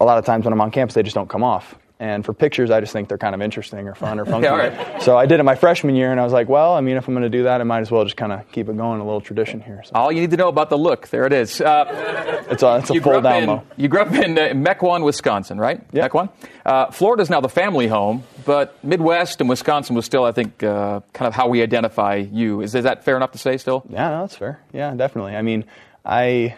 a 0.00 0.04
lot 0.04 0.18
of 0.18 0.24
times 0.24 0.44
when 0.44 0.52
I'm 0.52 0.60
on 0.60 0.70
campus, 0.70 0.94
they 0.94 1.02
just 1.02 1.14
don't 1.14 1.28
come 1.28 1.42
off. 1.42 1.74
And 2.02 2.24
for 2.24 2.32
pictures, 2.32 2.72
I 2.72 2.80
just 2.80 2.92
think 2.92 3.08
they're 3.08 3.16
kind 3.16 3.32
of 3.32 3.40
interesting 3.40 3.86
or 3.86 3.94
fun 3.94 4.18
or 4.18 4.24
funky. 4.32 4.48
all 4.48 4.56
right. 4.58 5.00
So 5.00 5.16
I 5.16 5.26
did 5.26 5.38
it 5.38 5.44
my 5.44 5.54
freshman 5.54 5.94
year, 5.94 6.10
and 6.10 6.18
I 6.18 6.24
was 6.24 6.32
like, 6.32 6.48
well, 6.48 6.72
I 6.74 6.80
mean, 6.80 6.96
if 6.96 7.06
I'm 7.06 7.14
going 7.14 7.22
to 7.22 7.28
do 7.30 7.44
that, 7.44 7.60
I 7.60 7.64
might 7.64 7.78
as 7.78 7.92
well 7.92 8.02
just 8.02 8.16
kind 8.16 8.32
of 8.32 8.50
keep 8.50 8.68
it 8.68 8.76
going, 8.76 9.00
a 9.00 9.04
little 9.04 9.20
tradition 9.20 9.60
here. 9.60 9.82
So 9.84 9.92
All 9.94 10.10
you 10.10 10.20
need 10.20 10.32
to 10.32 10.36
know 10.36 10.48
about 10.48 10.68
the 10.68 10.76
look. 10.76 11.06
There 11.08 11.26
it 11.26 11.32
is. 11.32 11.60
Uh, 11.60 12.44
it's 12.50 12.64
a, 12.64 12.78
it's 12.78 12.90
a 12.90 13.00
full 13.00 13.20
down 13.20 13.42
in 13.44 13.48
low. 13.48 13.62
you 13.76 13.86
grew 13.86 14.00
up 14.00 14.12
in 14.12 14.36
uh, 14.36 14.48
Mequon, 14.48 15.04
Wisconsin, 15.04 15.58
right? 15.58 15.80
Yeah. 15.92 16.08
Mequon. 16.08 16.28
Uh, 16.66 16.90
Florida's 16.90 17.30
now 17.30 17.40
the 17.40 17.48
family 17.48 17.86
home, 17.86 18.24
but 18.44 18.82
Midwest 18.84 19.40
and 19.40 19.48
Wisconsin 19.48 19.94
was 19.94 20.04
still, 20.04 20.24
I 20.24 20.32
think, 20.32 20.60
uh, 20.64 21.02
kind 21.12 21.28
of 21.28 21.34
how 21.34 21.46
we 21.46 21.62
identify 21.62 22.16
you. 22.16 22.62
Is, 22.62 22.74
is 22.74 22.82
that 22.82 23.04
fair 23.04 23.16
enough 23.16 23.30
to 23.30 23.38
say? 23.38 23.58
Still? 23.58 23.84
Yeah, 23.88 24.08
no, 24.10 24.20
that's 24.22 24.34
fair. 24.34 24.60
Yeah, 24.72 24.92
definitely. 24.94 25.36
I 25.36 25.42
mean, 25.42 25.66
I 26.04 26.56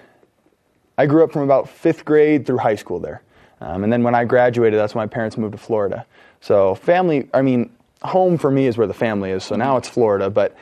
I 0.97 1.05
grew 1.05 1.23
up 1.23 1.33
from 1.33 1.43
about 1.43 1.69
fifth 1.69 2.07
grade 2.07 2.47
through 2.47 2.59
high 2.59 2.77
school 2.77 2.99
there, 2.99 3.21
um, 3.61 3.85
and 3.85 3.93
then 3.93 4.03
when 4.03 4.15
I 4.15 4.25
graduated, 4.25 4.79
that's 4.79 4.95
when 4.95 5.03
my 5.03 5.07
parents 5.07 5.37
moved 5.37 5.53
to 5.53 5.59
Florida. 5.59 6.07
So 6.41 6.75
family, 6.75 7.29
I 7.33 7.43
mean, 7.43 7.71
home 8.03 8.39
for 8.39 8.51
me 8.51 8.67
is 8.67 8.77
where 8.77 8.87
the 8.87 8.95
family 8.95 9.31
is. 9.31 9.45
So 9.45 9.57
now 9.57 9.77
it's 9.77 9.89
Florida, 9.89 10.31
but 10.31 10.57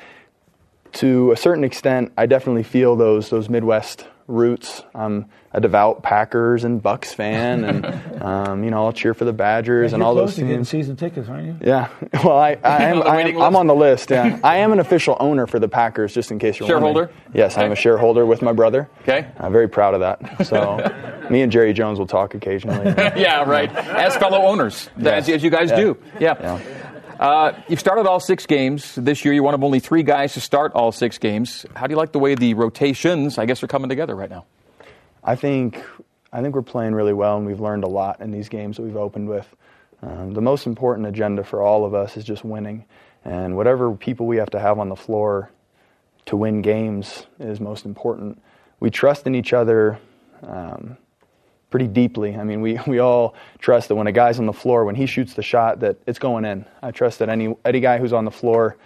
to 0.95 1.33
a 1.33 1.37
certain 1.37 1.65
extent, 1.65 2.13
I 2.17 2.27
definitely 2.27 2.63
feel 2.63 2.97
those 2.97 3.31
those 3.31 3.49
Midwest 3.49 4.07
roots. 4.27 4.83
I'm 4.95 5.27
a 5.53 5.61
devout 5.61 6.03
Packers 6.03 6.65
and 6.65 6.83
Bucks 6.83 7.13
fan, 7.13 7.65
and 7.65 8.23
um, 8.23 8.65
you 8.65 8.71
know 8.71 8.85
I'll 8.87 8.93
cheer 8.93 9.13
for 9.15 9.25
the 9.25 9.33
Badgers 9.33 9.93
and 9.93 10.03
all 10.03 10.15
those 10.15 10.35
to 10.37 10.41
getting 10.43 10.57
teams. 10.59 10.69
season 10.69 10.97
tickets, 10.97 11.29
aren't 11.29 11.47
you? 11.47 11.57
Yeah, 11.61 11.89
well, 12.25 12.39
I, 12.39 12.57
I 12.65 12.85
am. 12.85 12.99
On 12.99 13.05
the 13.05 13.11
I 13.11 13.21
am 13.21 13.27
I'm 13.29 13.35
list? 13.53 13.57
on 13.57 13.67
the 13.67 13.75
list. 13.75 14.11
Yeah, 14.11 14.41
I 14.45 14.57
am 14.59 14.73
an 14.73 14.79
official 14.81 15.17
owner 15.21 15.47
for 15.47 15.59
the 15.59 15.69
Packers, 15.69 16.15
just 16.15 16.31
in 16.31 16.39
case 16.39 16.59
you're 16.59 16.69
Shareholder? 16.69 17.01
wondering. 17.07 17.19
Yes, 17.35 17.59
I'm 17.59 17.73
a 17.73 17.77
shareholder 17.77 18.25
with 18.27 18.43
my 18.43 18.53
brother. 18.53 18.89
Okay. 19.03 19.27
I'm 19.39 19.53
very 19.53 19.69
proud 19.69 19.95
of 19.95 20.01
that. 20.01 20.47
So, 20.47 21.29
me 21.31 21.43
and 21.43 21.51
Jerry 21.53 21.73
Jones 21.73 21.99
will 21.99 22.07
talk 22.07 22.35
occasionally. 22.35 22.87
yeah, 23.21 23.43
right. 23.45 23.75
As 23.75 24.17
fellow 24.17 24.43
owners, 24.43 24.89
as, 24.99 25.29
as 25.29 25.43
you 25.43 25.51
guys 25.51 25.71
Yeah. 25.71 25.77
do. 25.77 25.99
Yeah. 26.21 26.37
Yeah. 26.41 26.61
Uh, 27.23 27.53
you've 27.69 27.79
started 27.79 28.05
all 28.05 28.19
six 28.19 28.47
games 28.47 28.97
this 28.97 29.25
year. 29.25 29.33
You're 29.33 29.45
one 29.45 29.55
of 29.55 29.63
only 29.63 29.79
three 29.79 30.03
guys 30.03 30.35
to 30.35 30.41
start 30.41 30.73
all 30.73 30.91
six 30.91 31.19
games. 31.19 31.65
How 31.77 31.87
do 31.87 31.93
you 31.93 31.97
like 31.97 32.11
the 32.11 32.19
way 32.19 32.35
the 32.35 32.55
rotations, 32.55 33.39
I 33.39 33.47
guess, 33.47 33.63
are 33.63 33.69
coming 33.69 33.89
together 33.89 34.17
right 34.17 34.29
now? 34.29 34.45
I 35.23 35.37
think 35.37 35.81
I 36.33 36.43
think 36.43 36.57
we're 36.57 36.63
playing 36.63 36.97
really 36.97 37.13
well, 37.13 37.37
and 37.37 37.47
we've 37.47 37.61
learned 37.61 37.85
a 37.85 37.89
lot 37.89 38.21
in 38.21 38.33
these 38.33 38.49
games 38.49 38.77
that 38.77 38.83
we've 38.83 38.97
opened 38.97 39.29
with. 39.29 39.47
Um, 40.03 40.35
the 40.35 40.41
most 40.41 40.67
important 40.67 41.07
agenda 41.07 41.45
for 41.45 41.63
all 41.63 41.85
of 41.85 41.95
us 41.95 42.17
is 42.17 42.25
just 42.25 42.45
winning, 42.45 42.87
and 43.25 43.57
whatever 43.57 43.95
people 43.95 44.27
we 44.27 44.39
have 44.39 44.51
to 44.51 44.59
have 44.59 44.81
on 44.81 44.89
the 44.89 44.97
floor 44.97 45.53
to 46.27 46.37
win 46.37 46.61
games 46.61 47.27
is 47.39 47.61
most 47.61 47.85
important. 47.85 48.43
We 48.81 48.91
trust 48.91 49.29
in 49.29 49.37
each 49.37 49.53
other 49.53 50.01
um, 50.43 50.97
pretty 51.73 51.89
deeply. 51.89 52.37
I 52.37 52.45
mean, 52.45 52.61
we, 52.61 52.79
we 52.87 53.01
all 53.01 53.35
trust 53.59 53.89
that 53.89 53.97
when 53.97 54.07
a 54.07 54.13
guy's 54.13 54.39
on 54.39 54.47
the 54.47 54.53
floor, 54.53 54.85
when 54.85 54.95
he 54.95 55.07
shoots 55.07 55.35
the 55.35 55.43
shot, 55.43 55.81
that 55.81 55.97
it's 56.07 56.21
going 56.21 56.45
in. 56.45 56.65
I 56.81 56.93
trust 56.93 57.19
that 57.19 57.29
any 57.29 57.57
any 57.65 57.81
guy 57.81 57.99
who's 57.99 58.13
on 58.13 58.25
the 58.25 58.31
floor 58.31 58.77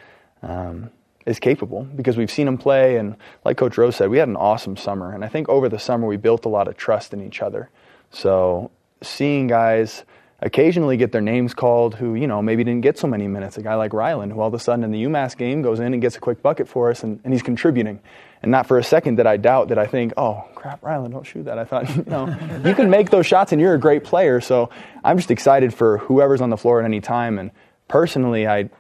um, 0.42 0.90
is 1.26 1.38
capable 1.38 1.82
because 1.82 2.16
we've 2.16 2.30
seen 2.30 2.48
him 2.48 2.56
play. 2.56 2.96
And 2.96 3.16
like 3.44 3.58
Coach 3.58 3.76
Rose 3.76 3.96
said, 3.96 4.08
we 4.08 4.18
had 4.18 4.28
an 4.28 4.36
awesome 4.36 4.76
summer. 4.76 5.12
And 5.12 5.24
I 5.24 5.28
think 5.28 5.48
over 5.50 5.68
the 5.68 5.78
summer 5.78 6.06
we 6.06 6.16
built 6.16 6.46
a 6.46 6.48
lot 6.48 6.68
of 6.68 6.76
trust 6.76 7.12
in 7.12 7.22
each 7.22 7.42
other. 7.42 7.68
So 8.10 8.70
seeing 9.02 9.48
guys 9.48 10.04
occasionally 10.40 10.96
get 10.96 11.12
their 11.12 11.20
names 11.20 11.54
called 11.54 11.94
who, 11.96 12.14
you 12.14 12.26
know, 12.26 12.42
maybe 12.42 12.62
didn't 12.62 12.82
get 12.82 12.98
so 12.98 13.08
many 13.08 13.26
minutes. 13.26 13.56
A 13.56 13.62
guy 13.62 13.74
like 13.74 13.92
Rylan, 13.92 14.32
who 14.32 14.40
all 14.40 14.48
of 14.48 14.54
a 14.54 14.58
sudden 14.58 14.84
in 14.84 14.92
the 14.92 15.04
UMass 15.04 15.36
game 15.36 15.62
goes 15.62 15.80
in 15.80 15.92
and 15.92 16.00
gets 16.00 16.16
a 16.16 16.20
quick 16.20 16.42
bucket 16.42 16.68
for 16.68 16.90
us 16.90 17.02
and, 17.02 17.20
and 17.24 17.32
he's 17.32 17.42
contributing. 17.42 18.00
And 18.42 18.50
not 18.50 18.66
for 18.66 18.78
a 18.78 18.84
second 18.84 19.16
did 19.16 19.26
I 19.26 19.36
doubt 19.36 19.68
that 19.68 19.78
I 19.78 19.86
think, 19.86 20.12
oh, 20.16 20.44
crap, 20.54 20.80
Rylan, 20.82 21.10
don't 21.10 21.26
shoot 21.26 21.44
that. 21.44 21.58
I 21.58 21.64
thought, 21.64 21.94
you 21.96 22.04
know, 22.06 22.36
you 22.64 22.74
can 22.74 22.90
make 22.90 23.10
those 23.10 23.26
shots 23.26 23.52
and 23.52 23.60
you're 23.60 23.74
a 23.74 23.80
great 23.80 24.04
player. 24.04 24.40
So 24.40 24.70
I'm 25.04 25.16
just 25.16 25.30
excited 25.30 25.72
for 25.72 25.98
whoever's 25.98 26.40
on 26.40 26.50
the 26.50 26.56
floor 26.56 26.80
at 26.80 26.84
any 26.84 27.00
time. 27.00 27.38
And 27.38 27.50
personally, 27.88 28.46
I, 28.46 28.70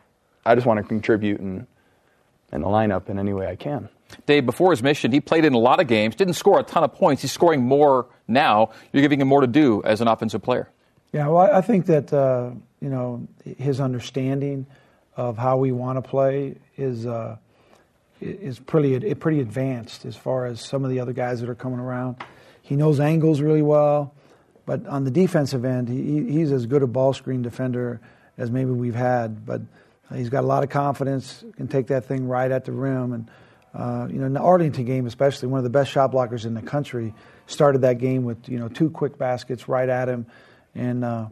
I 0.44 0.54
just 0.54 0.66
want 0.66 0.78
to 0.78 0.84
contribute 0.84 1.40
and, 1.40 1.66
in 2.52 2.60
the 2.60 2.66
lineup 2.68 3.08
in 3.08 3.18
any 3.18 3.32
way 3.32 3.48
I 3.48 3.56
can. 3.56 3.88
Dave, 4.26 4.46
before 4.46 4.70
his 4.70 4.82
mission, 4.82 5.10
he 5.10 5.20
played 5.20 5.44
in 5.44 5.52
a 5.52 5.58
lot 5.58 5.80
of 5.80 5.88
games, 5.88 6.14
didn't 6.14 6.34
score 6.34 6.60
a 6.60 6.62
ton 6.62 6.84
of 6.84 6.94
points. 6.94 7.22
He's 7.22 7.32
scoring 7.32 7.62
more 7.62 8.06
now. 8.28 8.70
You're 8.92 9.02
giving 9.02 9.20
him 9.20 9.28
more 9.28 9.40
to 9.40 9.46
do 9.46 9.82
as 9.84 10.00
an 10.00 10.08
offensive 10.08 10.42
player. 10.42 10.70
Yeah, 11.12 11.28
well, 11.28 11.38
I 11.38 11.58
I 11.58 11.60
think 11.60 11.86
that 11.86 12.12
uh, 12.12 12.50
you 12.80 12.88
know 12.88 13.26
his 13.58 13.80
understanding 13.80 14.66
of 15.16 15.38
how 15.38 15.56
we 15.56 15.72
want 15.72 15.96
to 15.96 16.08
play 16.08 16.56
is 16.76 17.06
uh, 17.06 17.36
is 18.20 18.58
pretty 18.58 19.14
pretty 19.14 19.40
advanced 19.40 20.04
as 20.04 20.16
far 20.16 20.46
as 20.46 20.60
some 20.60 20.84
of 20.84 20.90
the 20.90 21.00
other 21.00 21.12
guys 21.12 21.40
that 21.40 21.48
are 21.48 21.54
coming 21.54 21.78
around. 21.78 22.16
He 22.62 22.76
knows 22.76 22.98
angles 22.98 23.40
really 23.40 23.62
well, 23.62 24.14
but 24.64 24.86
on 24.86 25.04
the 25.04 25.10
defensive 25.10 25.64
end, 25.64 25.88
he, 25.88 26.32
he's 26.32 26.50
as 26.50 26.66
good 26.66 26.82
a 26.82 26.86
ball 26.86 27.12
screen 27.12 27.42
defender 27.42 28.00
as 28.36 28.50
maybe 28.50 28.70
we've 28.70 28.94
had. 28.94 29.46
But 29.46 29.62
he's 30.14 30.28
got 30.28 30.44
a 30.44 30.46
lot 30.46 30.62
of 30.62 30.70
confidence, 30.70 31.44
can 31.56 31.68
take 31.68 31.88
that 31.88 32.06
thing 32.06 32.26
right 32.26 32.50
at 32.50 32.64
the 32.64 32.72
rim, 32.72 33.12
and 33.12 33.30
uh, 33.74 34.08
you 34.10 34.18
know, 34.18 34.26
in 34.26 34.32
the 34.32 34.40
Arlington 34.40 34.86
game, 34.86 35.06
especially 35.06 35.48
one 35.48 35.58
of 35.58 35.64
the 35.64 35.70
best 35.70 35.90
shot 35.90 36.10
blockers 36.10 36.46
in 36.46 36.54
the 36.54 36.62
country, 36.62 37.12
started 37.46 37.82
that 37.82 37.98
game 37.98 38.24
with 38.24 38.48
you 38.48 38.58
know 38.58 38.68
two 38.68 38.90
quick 38.90 39.18
baskets 39.18 39.68
right 39.68 39.88
at 39.88 40.08
him, 40.08 40.26
and 40.74 41.04
uh, 41.04 41.26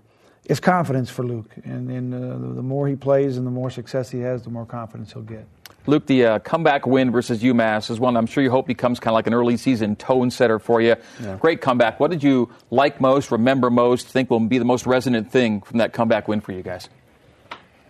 it's 0.44 0.60
confidence 0.60 1.10
for 1.10 1.22
Luke. 1.22 1.50
And, 1.64 1.90
and 1.90 2.14
uh, 2.14 2.54
the 2.54 2.62
more 2.62 2.88
he 2.88 2.96
plays 2.96 3.36
and 3.36 3.46
the 3.46 3.50
more 3.50 3.70
success 3.70 4.10
he 4.10 4.20
has, 4.20 4.42
the 4.42 4.50
more 4.50 4.66
confidence 4.66 5.12
he'll 5.12 5.22
get. 5.22 5.46
Luke, 5.86 6.06
the 6.06 6.24
uh, 6.24 6.38
comeback 6.38 6.86
win 6.86 7.10
versus 7.10 7.42
UMass 7.42 7.90
is 7.90 8.00
one 8.00 8.16
I'm 8.16 8.26
sure 8.26 8.42
you 8.42 8.50
hope 8.50 8.66
becomes 8.66 9.00
kind 9.00 9.12
of 9.12 9.16
like 9.16 9.26
an 9.26 9.34
early 9.34 9.58
season 9.58 9.96
tone 9.96 10.30
setter 10.30 10.58
for 10.58 10.80
you. 10.80 10.96
Great 11.40 11.60
comeback. 11.60 12.00
What 12.00 12.10
did 12.10 12.22
you 12.22 12.50
like 12.70 13.02
most, 13.02 13.30
remember 13.30 13.68
most, 13.68 14.06
think 14.06 14.30
will 14.30 14.40
be 14.40 14.56
the 14.56 14.64
most 14.64 14.86
resonant 14.86 15.30
thing 15.30 15.60
from 15.60 15.78
that 15.78 15.92
comeback 15.92 16.26
win 16.26 16.40
for 16.40 16.52
you 16.52 16.62
guys? 16.62 16.88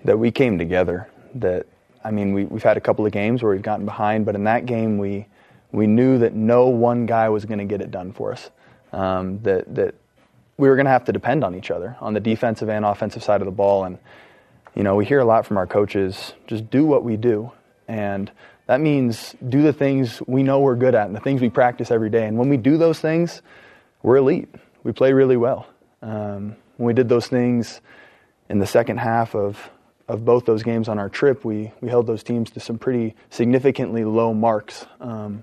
that 0.05 0.19
we 0.19 0.31
came 0.31 0.59
together. 0.59 1.09
That 1.35 1.67
I 2.05 2.11
mean, 2.11 2.35
we, 2.35 2.45
we've 2.45 2.63
had 2.63 2.77
a 2.77 2.81
couple 2.81 3.05
of 3.07 3.13
games 3.13 3.43
where 3.43 3.53
we've 3.53 3.63
gotten 3.63 3.87
behind, 3.87 4.27
but 4.27 4.35
in 4.35 4.45
that 4.45 4.67
game 4.67 4.99
we 4.99 5.27
we 5.73 5.87
knew 5.87 6.19
that 6.19 6.35
no 6.35 6.69
one 6.69 7.07
guy 7.07 7.29
was 7.31 7.45
going 7.47 7.59
to 7.59 7.65
get 7.65 7.81
it 7.81 7.91
done 7.91 8.13
for 8.13 8.33
us. 8.33 8.51
Um, 8.93 9.41
that 9.43 9.75
that 9.75 9.95
we 10.57 10.69
were 10.69 10.77
going 10.77 10.87
to 10.87 10.91
have 10.91 11.05
to 11.05 11.13
depend 11.13 11.45
on 11.45 11.55
each 11.55 11.71
other 11.71 11.97
on 12.01 12.15
the 12.15 12.21
defensive 12.21 12.69
and 12.69 12.85
offensive 12.85 13.23
side 13.23 13.41
of 13.41 13.47
the 13.47 13.53
ball. 13.53 13.85
And 13.85 13.99
you 14.75 14.83
know, 14.83 14.97
we 14.97 15.05
hear 15.05 15.21
a 15.21 15.25
lot 15.25 15.47
from 15.47 15.57
our 15.57 15.67
coaches: 15.67 16.33
just 16.47 16.71
do 16.71 16.85
what 16.85 17.05
we 17.05 17.17
do, 17.17 17.53
and 17.89 18.31
that 18.67 18.81
means 18.81 19.35
do 19.49 19.63
the 19.63 19.73
things 19.73 20.23
we 20.27 20.43
know 20.43 20.61
we're 20.61 20.77
good 20.77 20.95
at 20.95 21.07
and 21.07 21.15
the 21.15 21.21
things 21.21 21.41
we 21.41 21.51
practice 21.51 21.91
every 21.91 22.11
day. 22.11 22.27
And 22.27 22.39
when 22.39 22.49
we 22.49 22.57
do 22.57 22.77
those 22.77 23.01
things, 23.01 23.43
we're 24.03 24.17
elite. 24.17 24.49
We 24.83 24.93
play 24.93 25.13
really 25.13 25.37
well. 25.37 25.67
Um, 26.03 26.57
when 26.77 26.87
we 26.87 26.93
did 26.95 27.09
those 27.09 27.27
things 27.27 27.81
in 28.49 28.59
the 28.59 28.67
second 28.67 28.99
half 28.99 29.35
of 29.35 29.71
of 30.09 30.25
both 30.25 30.45
those 30.45 30.63
games 30.63 30.89
on 30.89 30.99
our 30.99 31.09
trip, 31.09 31.45
we, 31.45 31.73
we 31.81 31.89
held 31.89 32.07
those 32.07 32.23
teams 32.23 32.51
to 32.51 32.61
some 32.61 32.79
pretty 32.79 33.15
significantly 33.31 34.05
low 34.05 34.35
marks 34.35 34.87
um, 35.01 35.43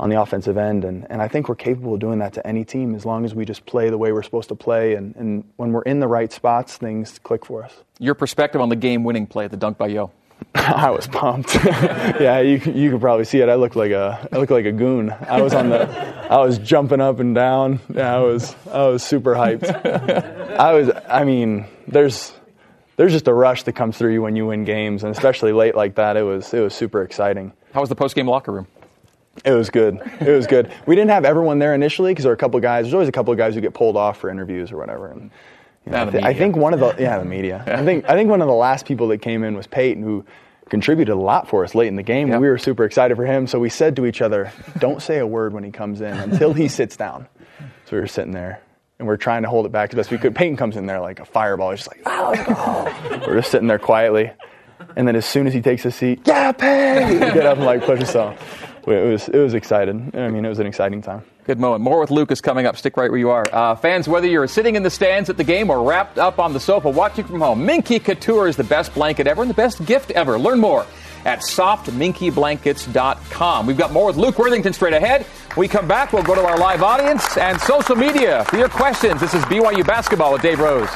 on 0.00 0.08
the 0.08 0.20
offensive 0.20 0.56
end. 0.56 0.84
And, 0.84 1.06
and 1.10 1.20
I 1.20 1.28
think 1.28 1.48
we're 1.48 1.54
capable 1.54 1.94
of 1.94 2.00
doing 2.00 2.18
that 2.20 2.32
to 2.32 2.46
any 2.46 2.64
team 2.64 2.94
as 2.94 3.04
long 3.04 3.26
as 3.26 3.34
we 3.34 3.44
just 3.44 3.66
play 3.66 3.90
the 3.90 3.98
way 3.98 4.12
we're 4.12 4.22
supposed 4.22 4.48
to 4.48 4.54
play. 4.54 4.94
And, 4.94 5.14
and 5.14 5.44
when 5.56 5.72
we're 5.72 5.82
in 5.82 6.00
the 6.00 6.08
right 6.08 6.32
spots, 6.32 6.78
things 6.78 7.18
click 7.18 7.44
for 7.44 7.62
us. 7.62 7.74
Your 7.98 8.14
perspective 8.14 8.62
on 8.62 8.70
the 8.70 8.76
game 8.76 9.04
winning 9.04 9.26
play, 9.26 9.46
the 9.46 9.58
dunk 9.58 9.76
by 9.76 9.88
Yo. 9.88 10.10
I 10.54 10.90
was 10.90 11.06
pumped. 11.06 11.54
yeah, 11.64 12.40
you 12.40 12.56
you 12.72 12.90
could 12.90 13.02
probably 13.02 13.26
see 13.26 13.40
it. 13.40 13.50
I 13.50 13.56
looked 13.56 13.76
like 13.76 13.90
a 13.90 14.26
I 14.32 14.38
looked 14.38 14.50
like 14.50 14.64
a 14.64 14.72
goon. 14.72 15.14
I 15.28 15.42
was 15.42 15.52
on 15.52 15.68
the 15.68 15.86
I 16.30 16.38
was 16.38 16.56
jumping 16.56 17.02
up 17.02 17.20
and 17.20 17.34
down. 17.34 17.78
Yeah, 17.94 18.16
I 18.16 18.20
was 18.20 18.56
I 18.72 18.86
was 18.86 19.02
super 19.02 19.34
hyped. 19.34 19.68
I 20.58 20.72
was 20.72 20.90
I 21.06 21.24
mean, 21.24 21.66
there's 21.86 22.32
there's 22.96 23.12
just 23.12 23.28
a 23.28 23.34
rush 23.34 23.64
that 23.64 23.74
comes 23.74 23.98
through 23.98 24.14
you 24.14 24.22
when 24.22 24.34
you 24.34 24.46
win 24.46 24.64
games, 24.64 25.04
and 25.04 25.14
especially 25.14 25.52
late 25.52 25.74
like 25.74 25.96
that. 25.96 26.16
It 26.16 26.22
was 26.22 26.54
it 26.54 26.60
was 26.60 26.72
super 26.72 27.02
exciting. 27.02 27.52
How 27.74 27.80
was 27.80 27.90
the 27.90 27.94
post 27.94 28.16
game 28.16 28.26
locker 28.26 28.50
room? 28.50 28.66
It 29.44 29.52
was 29.52 29.70
good. 29.70 30.00
It 30.20 30.28
was 30.28 30.46
good. 30.46 30.70
We 30.86 30.96
didn't 30.96 31.10
have 31.10 31.24
everyone 31.24 31.58
there 31.58 31.74
initially 31.74 32.12
because 32.12 32.24
there 32.24 32.30
were 32.30 32.34
a 32.34 32.38
couple 32.38 32.58
of 32.58 32.62
guys. 32.62 32.84
There's 32.84 32.94
always 32.94 33.08
a 33.08 33.12
couple 33.12 33.32
of 33.32 33.38
guys 33.38 33.54
who 33.54 33.60
get 33.60 33.74
pulled 33.74 33.96
off 33.96 34.18
for 34.18 34.28
interviews 34.28 34.70
or 34.72 34.76
whatever. 34.76 35.10
And 35.10 35.30
you 35.86 35.92
know, 35.92 36.02
I, 36.02 36.04
the 36.04 36.12
thi- 36.12 36.24
I 36.24 36.34
think 36.34 36.56
one 36.56 36.74
of 36.74 36.80
the 36.80 36.94
yeah 36.98 37.18
the 37.18 37.24
media. 37.24 37.64
I 37.66 37.84
think 37.84 38.08
I 38.08 38.14
think 38.14 38.28
one 38.28 38.42
of 38.42 38.48
the 38.48 38.54
last 38.54 38.86
people 38.86 39.08
that 39.08 39.18
came 39.18 39.44
in 39.44 39.56
was 39.56 39.66
Payton, 39.66 40.02
who 40.02 40.24
contributed 40.68 41.14
a 41.14 41.18
lot 41.18 41.48
for 41.48 41.64
us 41.64 41.74
late 41.74 41.88
in 41.88 41.96
the 41.96 42.02
game. 42.02 42.28
Yep. 42.28 42.40
We 42.40 42.48
were 42.48 42.58
super 42.58 42.84
excited 42.84 43.16
for 43.16 43.26
him, 43.26 43.46
so 43.46 43.58
we 43.58 43.70
said 43.70 43.96
to 43.96 44.06
each 44.06 44.20
other, 44.20 44.52
"Don't 44.78 45.00
say 45.00 45.18
a 45.18 45.26
word 45.26 45.52
when 45.52 45.64
he 45.64 45.70
comes 45.70 46.00
in 46.00 46.12
until 46.12 46.52
he 46.52 46.68
sits 46.68 46.96
down." 46.96 47.26
So 47.86 47.96
we 47.96 48.00
were 48.00 48.06
sitting 48.06 48.32
there. 48.32 48.60
And 48.98 49.08
we're 49.08 49.16
trying 49.16 49.44
to 49.44 49.48
hold 49.48 49.64
it 49.64 49.72
back 49.72 49.88
as 49.90 49.94
best 49.94 50.10
we 50.10 50.18
could. 50.18 50.34
Payton 50.34 50.58
comes 50.58 50.76
in 50.76 50.84
there 50.84 51.00
like 51.00 51.20
a 51.20 51.24
fireball. 51.24 51.70
He's 51.70 51.78
just 51.78 51.88
like, 51.88 52.02
oh. 52.04 53.24
we're 53.26 53.36
just 53.36 53.50
sitting 53.50 53.66
there 53.66 53.78
quietly. 53.78 54.30
And 54.94 55.08
then 55.08 55.16
as 55.16 55.24
soon 55.24 55.46
as 55.46 55.54
he 55.54 55.62
takes 55.62 55.86
a 55.86 55.90
seat, 55.90 56.20
yeah! 56.26 56.50
We 56.50 57.18
get 57.18 57.46
up 57.46 57.56
and 57.56 57.64
like 57.64 57.82
push 57.82 58.02
us 58.02 58.14
off. 58.14 58.69
It 58.86 59.10
was 59.10 59.28
it 59.28 59.38
was 59.38 59.54
excited. 59.54 60.14
I 60.14 60.28
mean, 60.28 60.44
it 60.44 60.48
was 60.48 60.58
an 60.58 60.66
exciting 60.66 61.02
time. 61.02 61.22
Good 61.44 61.58
moment. 61.58 61.82
More 61.82 62.00
with 62.00 62.10
Lucas 62.10 62.40
coming 62.40 62.66
up. 62.66 62.76
Stick 62.76 62.96
right 62.96 63.10
where 63.10 63.18
you 63.18 63.30
are. 63.30 63.44
Uh, 63.52 63.74
fans, 63.74 64.06
whether 64.06 64.26
you're 64.26 64.46
sitting 64.46 64.76
in 64.76 64.82
the 64.82 64.90
stands 64.90 65.30
at 65.30 65.36
the 65.36 65.44
game 65.44 65.70
or 65.70 65.86
wrapped 65.86 66.18
up 66.18 66.38
on 66.38 66.52
the 66.52 66.60
sofa 66.60 66.88
watching 66.88 67.24
from 67.24 67.40
home, 67.40 67.66
Minky 67.66 67.98
Couture 67.98 68.46
is 68.46 68.56
the 68.56 68.64
best 68.64 68.94
blanket 68.94 69.26
ever 69.26 69.42
and 69.42 69.50
the 69.50 69.54
best 69.54 69.84
gift 69.84 70.10
ever. 70.12 70.38
Learn 70.38 70.60
more 70.60 70.86
at 71.24 71.40
softminkyblankets.com. 71.40 73.66
We've 73.66 73.76
got 73.76 73.92
more 73.92 74.06
with 74.06 74.16
Luke 74.16 74.38
Worthington 74.38 74.72
straight 74.72 74.94
ahead. 74.94 75.26
When 75.54 75.64
we 75.64 75.68
come 75.68 75.88
back, 75.88 76.12
we'll 76.12 76.22
go 76.22 76.34
to 76.34 76.44
our 76.44 76.58
live 76.58 76.82
audience 76.82 77.36
and 77.36 77.60
social 77.60 77.96
media 77.96 78.44
for 78.44 78.56
your 78.56 78.68
questions. 78.68 79.20
This 79.20 79.34
is 79.34 79.42
BYU 79.44 79.86
Basketball 79.86 80.32
with 80.32 80.42
Dave 80.42 80.60
Rose. 80.60 80.88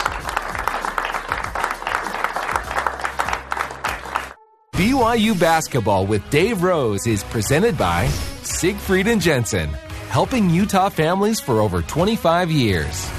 BYU 4.84 5.40
Basketball 5.40 6.06
with 6.06 6.28
Dave 6.28 6.62
Rose 6.62 7.06
is 7.06 7.24
presented 7.24 7.78
by 7.78 8.06
Siegfried 8.42 9.06
and 9.06 9.18
Jensen, 9.18 9.70
helping 10.10 10.50
Utah 10.50 10.90
families 10.90 11.40
for 11.40 11.62
over 11.62 11.80
25 11.80 12.50
years. 12.50 13.10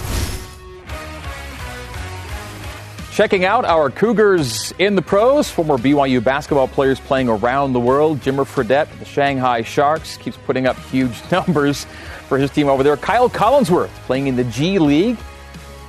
Checking 3.12 3.46
out 3.46 3.66
our 3.66 3.90
Cougars 3.90 4.76
in 4.78 4.96
the 4.96 5.02
pros, 5.02 5.50
former 5.50 5.80
BYU 5.80 6.24
basketball 6.24 6.68
players 6.68 7.00
playing 7.00 7.30
around 7.30 7.74
the 7.74 7.80
world. 7.80 8.20
Jimmer 8.20 8.46
Fredette, 8.46 9.00
the 9.00 9.06
Shanghai 9.06 9.64
Sharks, 9.64 10.18
keeps 10.18 10.38
putting 10.38 10.68
up 10.68 10.78
huge 10.92 11.20
numbers 11.32 11.88
for 12.28 12.38
his 12.38 12.52
team 12.52 12.68
over 12.68 12.84
there. 12.84 12.96
Kyle 12.96 13.28
Collinsworth 13.28 13.90
playing 14.06 14.28
in 14.28 14.36
the 14.36 14.44
G 14.44 14.78
League, 14.78 15.18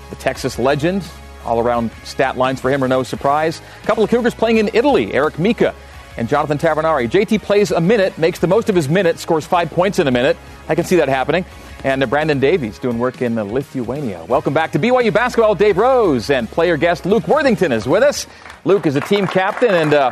the 0.09 0.17
Texas 0.17 0.59
legend. 0.59 1.07
All 1.47 1.61
around 1.61 1.91
stat 2.05 2.37
lines 2.37 2.61
for 2.61 2.71
him 2.71 2.83
are 2.83 2.89
no 2.89 3.03
surprise. 3.03 3.63
A 3.83 3.87
couple 3.87 4.05
of 4.05 4.11
Cougars 4.11 4.35
playing 4.35 4.59
in 4.59 4.71
Italy, 4.75 5.15
Eric 5.15 5.39
Mika 5.39 5.75
and 6.17 6.29
Jonathan 6.29 6.59
Tavernari. 6.59 7.09
JT 7.09 7.43
plays 7.43 7.71
a 7.71 7.81
minute, 7.81 8.17
makes 8.19 8.39
the 8.39 8.47
most 8.47 8.69
of 8.69 8.75
his 8.75 8.89
minute, 8.89 9.19
scores 9.19 9.47
five 9.47 9.71
points 9.71 9.99
in 9.99 10.09
a 10.09 10.11
minute. 10.11 10.37
I 10.69 10.75
can 10.75 10.85
see 10.85 10.97
that 10.97 11.09
happening. 11.09 11.45
And 11.85 12.03
uh, 12.03 12.07
Brandon 12.07 12.41
Davies 12.41 12.79
doing 12.79 12.99
work 12.99 13.23
in 13.23 13.39
uh, 13.39 13.45
Lithuania. 13.45 14.25
Welcome 14.25 14.55
back 14.55 14.73
to 14.73 14.79
BYU 14.79 15.13
Basketball. 15.13 15.55
Dave 15.55 15.77
Rose 15.77 16.31
and 16.31 16.49
player 16.49 16.77
guest 16.77 17.07
Luke 17.07 17.29
Worthington 17.29 17.71
is 17.71 17.87
with 17.87 18.03
us. 18.03 18.27
Luke 18.65 18.87
is 18.87 18.97
a 18.97 19.01
team 19.01 19.27
captain 19.27 19.75
and 19.75 19.93
a 19.93 20.11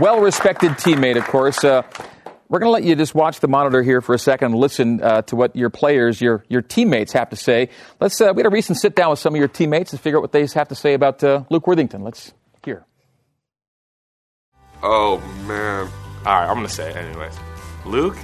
well 0.00 0.20
respected 0.20 0.72
teammate, 0.72 1.16
of 1.16 1.24
course. 1.24 1.62
Uh, 1.62 1.82
we're 2.48 2.58
going 2.58 2.68
to 2.68 2.72
let 2.72 2.84
you 2.84 2.94
just 2.94 3.14
watch 3.14 3.40
the 3.40 3.48
monitor 3.48 3.82
here 3.82 4.00
for 4.00 4.14
a 4.14 4.18
second 4.18 4.52
and 4.52 4.60
listen 4.60 5.02
uh, 5.02 5.22
to 5.22 5.36
what 5.36 5.56
your 5.56 5.70
players, 5.70 6.20
your 6.20 6.44
your 6.48 6.62
teammates 6.62 7.12
have 7.12 7.30
to 7.30 7.36
say. 7.36 7.70
Let's. 8.00 8.20
Uh, 8.20 8.32
we 8.34 8.40
had 8.40 8.46
a 8.46 8.50
recent 8.50 8.78
sit 8.78 8.94
down 8.94 9.10
with 9.10 9.18
some 9.18 9.34
of 9.34 9.38
your 9.38 9.48
teammates 9.48 9.90
to 9.90 9.98
figure 9.98 10.18
out 10.18 10.22
what 10.22 10.32
they 10.32 10.46
have 10.46 10.68
to 10.68 10.74
say 10.74 10.94
about 10.94 11.22
uh, 11.24 11.44
Luke 11.50 11.66
Worthington. 11.66 12.02
Let's 12.02 12.32
hear. 12.64 12.84
Oh 14.82 15.18
man! 15.46 15.88
All 16.24 16.34
right, 16.34 16.48
I'm 16.48 16.54
going 16.54 16.66
to 16.66 16.72
say 16.72 16.90
it 16.90 16.96
anyways. 16.96 17.34
Luke, 17.84 18.16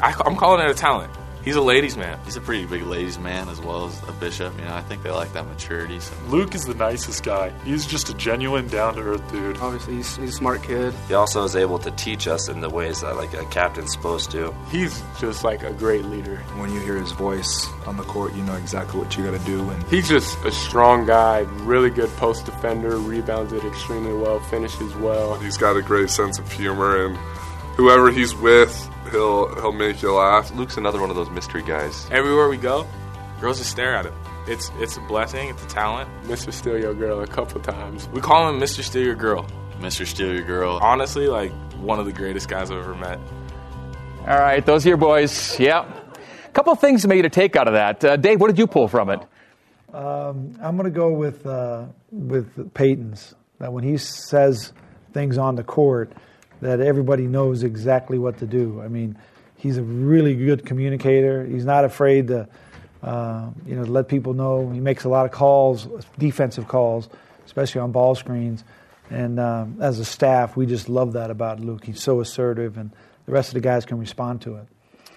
I, 0.00 0.14
I'm 0.24 0.36
calling 0.36 0.64
it 0.64 0.70
a 0.70 0.74
talent. 0.74 1.12
He's 1.44 1.56
a 1.56 1.62
ladies' 1.62 1.96
man. 1.96 2.18
He's 2.24 2.36
a 2.36 2.40
pretty 2.40 2.66
big 2.66 2.82
ladies' 2.82 3.18
man 3.18 3.48
as 3.48 3.60
well 3.60 3.86
as 3.86 4.02
a 4.08 4.12
bishop. 4.12 4.56
You 4.58 4.64
know, 4.66 4.74
I 4.74 4.82
think 4.82 5.02
they 5.02 5.10
like 5.10 5.32
that 5.32 5.46
maturity. 5.46 5.98
So. 5.98 6.14
Luke 6.26 6.54
is 6.54 6.66
the 6.66 6.74
nicest 6.74 7.24
guy. 7.24 7.50
He's 7.64 7.86
just 7.86 8.10
a 8.10 8.14
genuine, 8.14 8.68
down 8.68 8.94
to 8.94 9.00
earth 9.00 9.32
dude. 9.32 9.56
Obviously, 9.58 9.96
he's, 9.96 10.16
he's, 10.16 10.30
a 10.30 10.32
smart 10.32 10.62
kid. 10.62 10.92
He 11.08 11.14
also 11.14 11.44
is 11.44 11.56
able 11.56 11.78
to 11.78 11.90
teach 11.92 12.28
us 12.28 12.48
in 12.48 12.60
the 12.60 12.68
ways 12.68 13.00
that 13.00 13.16
like 13.16 13.32
a 13.32 13.44
captain's 13.46 13.92
supposed 13.92 14.30
to. 14.32 14.54
He's 14.70 15.02
just 15.18 15.42
like 15.42 15.62
a 15.62 15.72
great 15.72 16.04
leader. 16.04 16.36
When 16.56 16.72
you 16.72 16.80
hear 16.80 16.96
his 16.96 17.12
voice 17.12 17.66
on 17.86 17.96
the 17.96 18.04
court, 18.04 18.34
you 18.34 18.42
know 18.42 18.56
exactly 18.56 19.00
what 19.00 19.16
you 19.16 19.24
got 19.24 19.38
to 19.38 19.46
do. 19.46 19.68
And 19.70 19.82
he's 19.84 20.08
just 20.08 20.36
a 20.44 20.52
strong 20.52 21.06
guy, 21.06 21.40
really 21.64 21.90
good 21.90 22.10
post 22.16 22.44
defender, 22.44 22.98
rebounds 22.98 23.52
it 23.52 23.64
extremely 23.64 24.12
well, 24.12 24.40
finishes 24.40 24.94
well. 24.96 25.38
He's 25.38 25.56
got 25.56 25.76
a 25.76 25.82
great 25.82 26.10
sense 26.10 26.38
of 26.38 26.50
humor, 26.52 27.06
and 27.06 27.16
whoever 27.76 28.10
he's 28.10 28.34
with 28.34 28.90
he'll 29.10 29.54
he'll 29.56 29.72
make 29.72 30.02
you 30.02 30.12
laugh. 30.12 30.50
Luke's 30.52 30.76
another 30.76 31.00
one 31.00 31.10
of 31.10 31.16
those 31.16 31.30
mystery 31.30 31.62
guys. 31.62 32.06
Everywhere 32.10 32.48
we 32.48 32.56
go, 32.56 32.86
girls 33.40 33.58
just 33.58 33.70
stare 33.70 33.94
at 33.94 34.06
him. 34.06 34.14
It's 34.46 34.70
it's 34.76 34.96
a 34.96 35.00
blessing. 35.02 35.48
It's 35.48 35.62
a 35.64 35.68
talent. 35.68 36.08
Mr. 36.24 36.52
Steal 36.52 36.78
Your 36.78 36.94
Girl 36.94 37.20
a 37.20 37.26
couple 37.26 37.60
times. 37.60 38.08
We 38.08 38.20
call 38.20 38.48
him 38.48 38.58
Mr. 38.60 38.82
Steal 38.82 39.04
Your 39.04 39.14
Girl. 39.14 39.46
Mr. 39.78 40.06
Steal 40.06 40.32
Your 40.34 40.44
Girl. 40.44 40.78
Honestly, 40.82 41.26
like 41.28 41.52
one 41.78 41.98
of 41.98 42.06
the 42.06 42.12
greatest 42.12 42.48
guys 42.48 42.70
I've 42.70 42.78
ever 42.78 42.94
met. 42.94 43.18
All 44.26 44.38
right, 44.38 44.64
those 44.64 44.84
are 44.84 44.88
your 44.90 44.98
boys. 44.98 45.58
Yep. 45.58 46.18
A 46.46 46.52
couple 46.52 46.72
of 46.72 46.80
things 46.80 47.06
maybe 47.06 47.22
to 47.22 47.30
take 47.30 47.56
out 47.56 47.68
of 47.68 47.74
that. 47.74 48.04
Uh, 48.04 48.16
Dave, 48.16 48.40
what 48.40 48.48
did 48.48 48.58
you 48.58 48.66
pull 48.66 48.88
from 48.88 49.08
it? 49.08 49.20
Um, 49.94 50.56
I'm 50.60 50.76
going 50.76 50.84
to 50.84 50.96
go 50.96 51.12
with 51.12 51.46
uh, 51.46 51.86
with 52.10 52.74
Payton's. 52.74 53.34
That 53.58 53.72
when 53.72 53.84
he 53.84 53.96
says 53.98 54.72
things 55.12 55.38
on 55.38 55.56
the 55.56 55.64
court, 55.64 56.12
that 56.60 56.80
everybody 56.80 57.26
knows 57.26 57.62
exactly 57.62 58.18
what 58.18 58.38
to 58.38 58.46
do. 58.46 58.80
I 58.82 58.88
mean, 58.88 59.16
he's 59.56 59.76
a 59.76 59.82
really 59.82 60.34
good 60.34 60.64
communicator. 60.64 61.44
He's 61.44 61.64
not 61.64 61.84
afraid 61.84 62.28
to, 62.28 62.48
uh, 63.02 63.50
you 63.66 63.76
know, 63.76 63.82
let 63.82 64.08
people 64.08 64.34
know. 64.34 64.70
He 64.70 64.80
makes 64.80 65.04
a 65.04 65.08
lot 65.08 65.24
of 65.26 65.32
calls, 65.32 65.88
defensive 66.18 66.68
calls, 66.68 67.08
especially 67.46 67.80
on 67.80 67.92
ball 67.92 68.14
screens. 68.14 68.64
And 69.10 69.40
um, 69.40 69.78
as 69.80 69.98
a 69.98 70.04
staff, 70.04 70.56
we 70.56 70.66
just 70.66 70.88
love 70.88 71.14
that 71.14 71.30
about 71.30 71.60
Luke. 71.60 71.84
He's 71.84 72.00
so 72.00 72.20
assertive, 72.20 72.76
and 72.76 72.90
the 73.26 73.32
rest 73.32 73.48
of 73.48 73.54
the 73.54 73.60
guys 73.60 73.84
can 73.84 73.98
respond 73.98 74.42
to 74.42 74.56
it. 74.56 74.66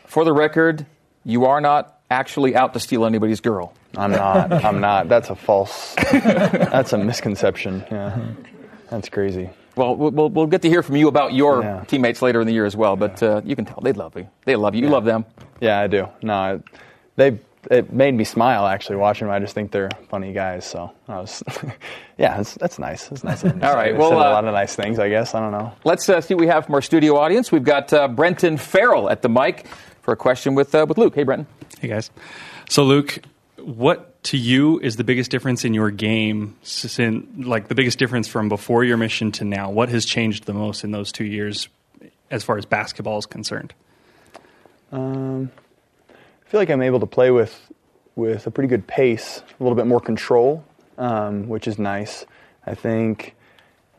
For 0.07 0.25
the 0.25 0.33
record, 0.33 0.85
you 1.23 1.45
are 1.45 1.61
not 1.61 1.99
actually 2.09 2.55
out 2.55 2.73
to 2.73 2.79
steal 2.79 3.05
anybody's 3.05 3.39
girl. 3.39 3.73
I'm 3.95 4.11
not. 4.11 4.51
I'm 4.51 4.79
not. 4.79 5.09
That's 5.09 5.29
a 5.29 5.35
false. 5.35 5.93
that's 6.11 6.93
a 6.93 6.97
misconception. 6.97 7.85
Yeah, 7.91 8.19
that's 8.89 9.09
crazy. 9.09 9.51
Well, 9.75 9.95
we'll, 9.95 10.29
we'll 10.29 10.47
get 10.47 10.61
to 10.63 10.69
hear 10.69 10.83
from 10.83 10.95
you 10.95 11.07
about 11.07 11.33
your 11.33 11.63
yeah. 11.63 11.83
teammates 11.85 12.21
later 12.21 12.41
in 12.41 12.47
the 12.47 12.53
year 12.53 12.65
as 12.65 12.75
well. 12.75 12.95
But 12.95 13.23
uh, 13.23 13.41
you 13.43 13.55
can 13.55 13.65
tell 13.65 13.79
they 13.81 13.93
love 13.93 14.15
you. 14.15 14.27
They 14.45 14.55
love 14.55 14.75
you. 14.75 14.81
You 14.81 14.87
yeah. 14.87 14.93
love 14.93 15.05
them. 15.05 15.25
Yeah, 15.59 15.79
I 15.79 15.87
do. 15.87 16.07
No, 16.21 16.61
they 17.15 17.39
it 17.71 17.93
made 17.93 18.13
me 18.13 18.23
smile 18.23 18.67
actually 18.67 18.97
watching 18.97 19.27
them. 19.27 19.35
I 19.35 19.39
just 19.39 19.53
think 19.53 19.71
they're 19.71 19.89
funny 20.09 20.33
guys. 20.33 20.65
So 20.65 20.91
I 21.07 21.19
was, 21.19 21.43
yeah, 22.17 22.39
it's, 22.39 22.55
that's 22.55 22.79
nice. 22.79 23.11
It's 23.11 23.23
nice. 23.23 23.43
All 23.45 23.51
right. 23.51 23.95
Well, 23.95 24.13
uh, 24.13 24.29
a 24.29 24.33
lot 24.33 24.45
of 24.45 24.53
nice 24.53 24.75
things, 24.75 24.99
I 24.99 25.09
guess. 25.09 25.33
I 25.33 25.39
don't 25.39 25.51
know. 25.51 25.71
Let's 25.83 26.07
uh, 26.09 26.21
see 26.21 26.33
what 26.33 26.41
we 26.41 26.47
have 26.47 26.65
from 26.65 26.75
our 26.75 26.81
studio 26.81 27.17
audience. 27.17 27.51
We've 27.51 27.63
got 27.63 27.91
uh, 27.93 28.07
Brenton 28.07 28.57
Farrell 28.57 29.09
at 29.09 29.21
the 29.21 29.29
mic 29.29 29.67
for 30.01 30.13
a 30.13 30.17
question 30.17 30.55
with 30.55 30.73
uh, 30.75 30.85
with 30.87 30.97
Luke. 30.97 31.15
Hey, 31.15 31.23
Brenton. 31.23 31.47
Hey 31.79 31.87
guys. 31.87 32.11
So 32.69 32.83
Luke, 32.83 33.19
what 33.57 34.12
to 34.23 34.37
you 34.37 34.79
is 34.79 34.95
the 34.95 35.03
biggest 35.03 35.31
difference 35.31 35.65
in 35.65 35.73
your 35.73 35.91
game, 35.91 36.55
in, 36.97 37.43
like 37.45 37.67
the 37.67 37.75
biggest 37.75 37.99
difference 37.99 38.27
from 38.27 38.49
before 38.49 38.83
your 38.83 38.97
mission 38.97 39.31
to 39.33 39.45
now? 39.45 39.69
What 39.69 39.89
has 39.89 40.05
changed 40.05 40.45
the 40.45 40.53
most 40.53 40.83
in 40.83 40.91
those 40.91 41.11
two 41.11 41.25
years 41.25 41.67
as 42.31 42.43
far 42.43 42.57
as 42.57 42.65
basketball 42.65 43.17
is 43.17 43.25
concerned? 43.25 43.73
Um, 44.91 45.51
I 46.09 46.49
feel 46.49 46.59
like 46.59 46.69
I'm 46.69 46.81
able 46.81 46.99
to 46.99 47.05
play 47.05 47.31
with 47.31 47.59
with 48.15 48.45
a 48.45 48.51
pretty 48.51 48.67
good 48.67 48.85
pace, 48.85 49.41
a 49.59 49.63
little 49.63 49.75
bit 49.75 49.87
more 49.87 49.99
control, 49.99 50.63
um, 50.99 51.47
which 51.47 51.67
is 51.67 51.79
nice. 51.79 52.25
I 52.65 52.75
think 52.75 53.35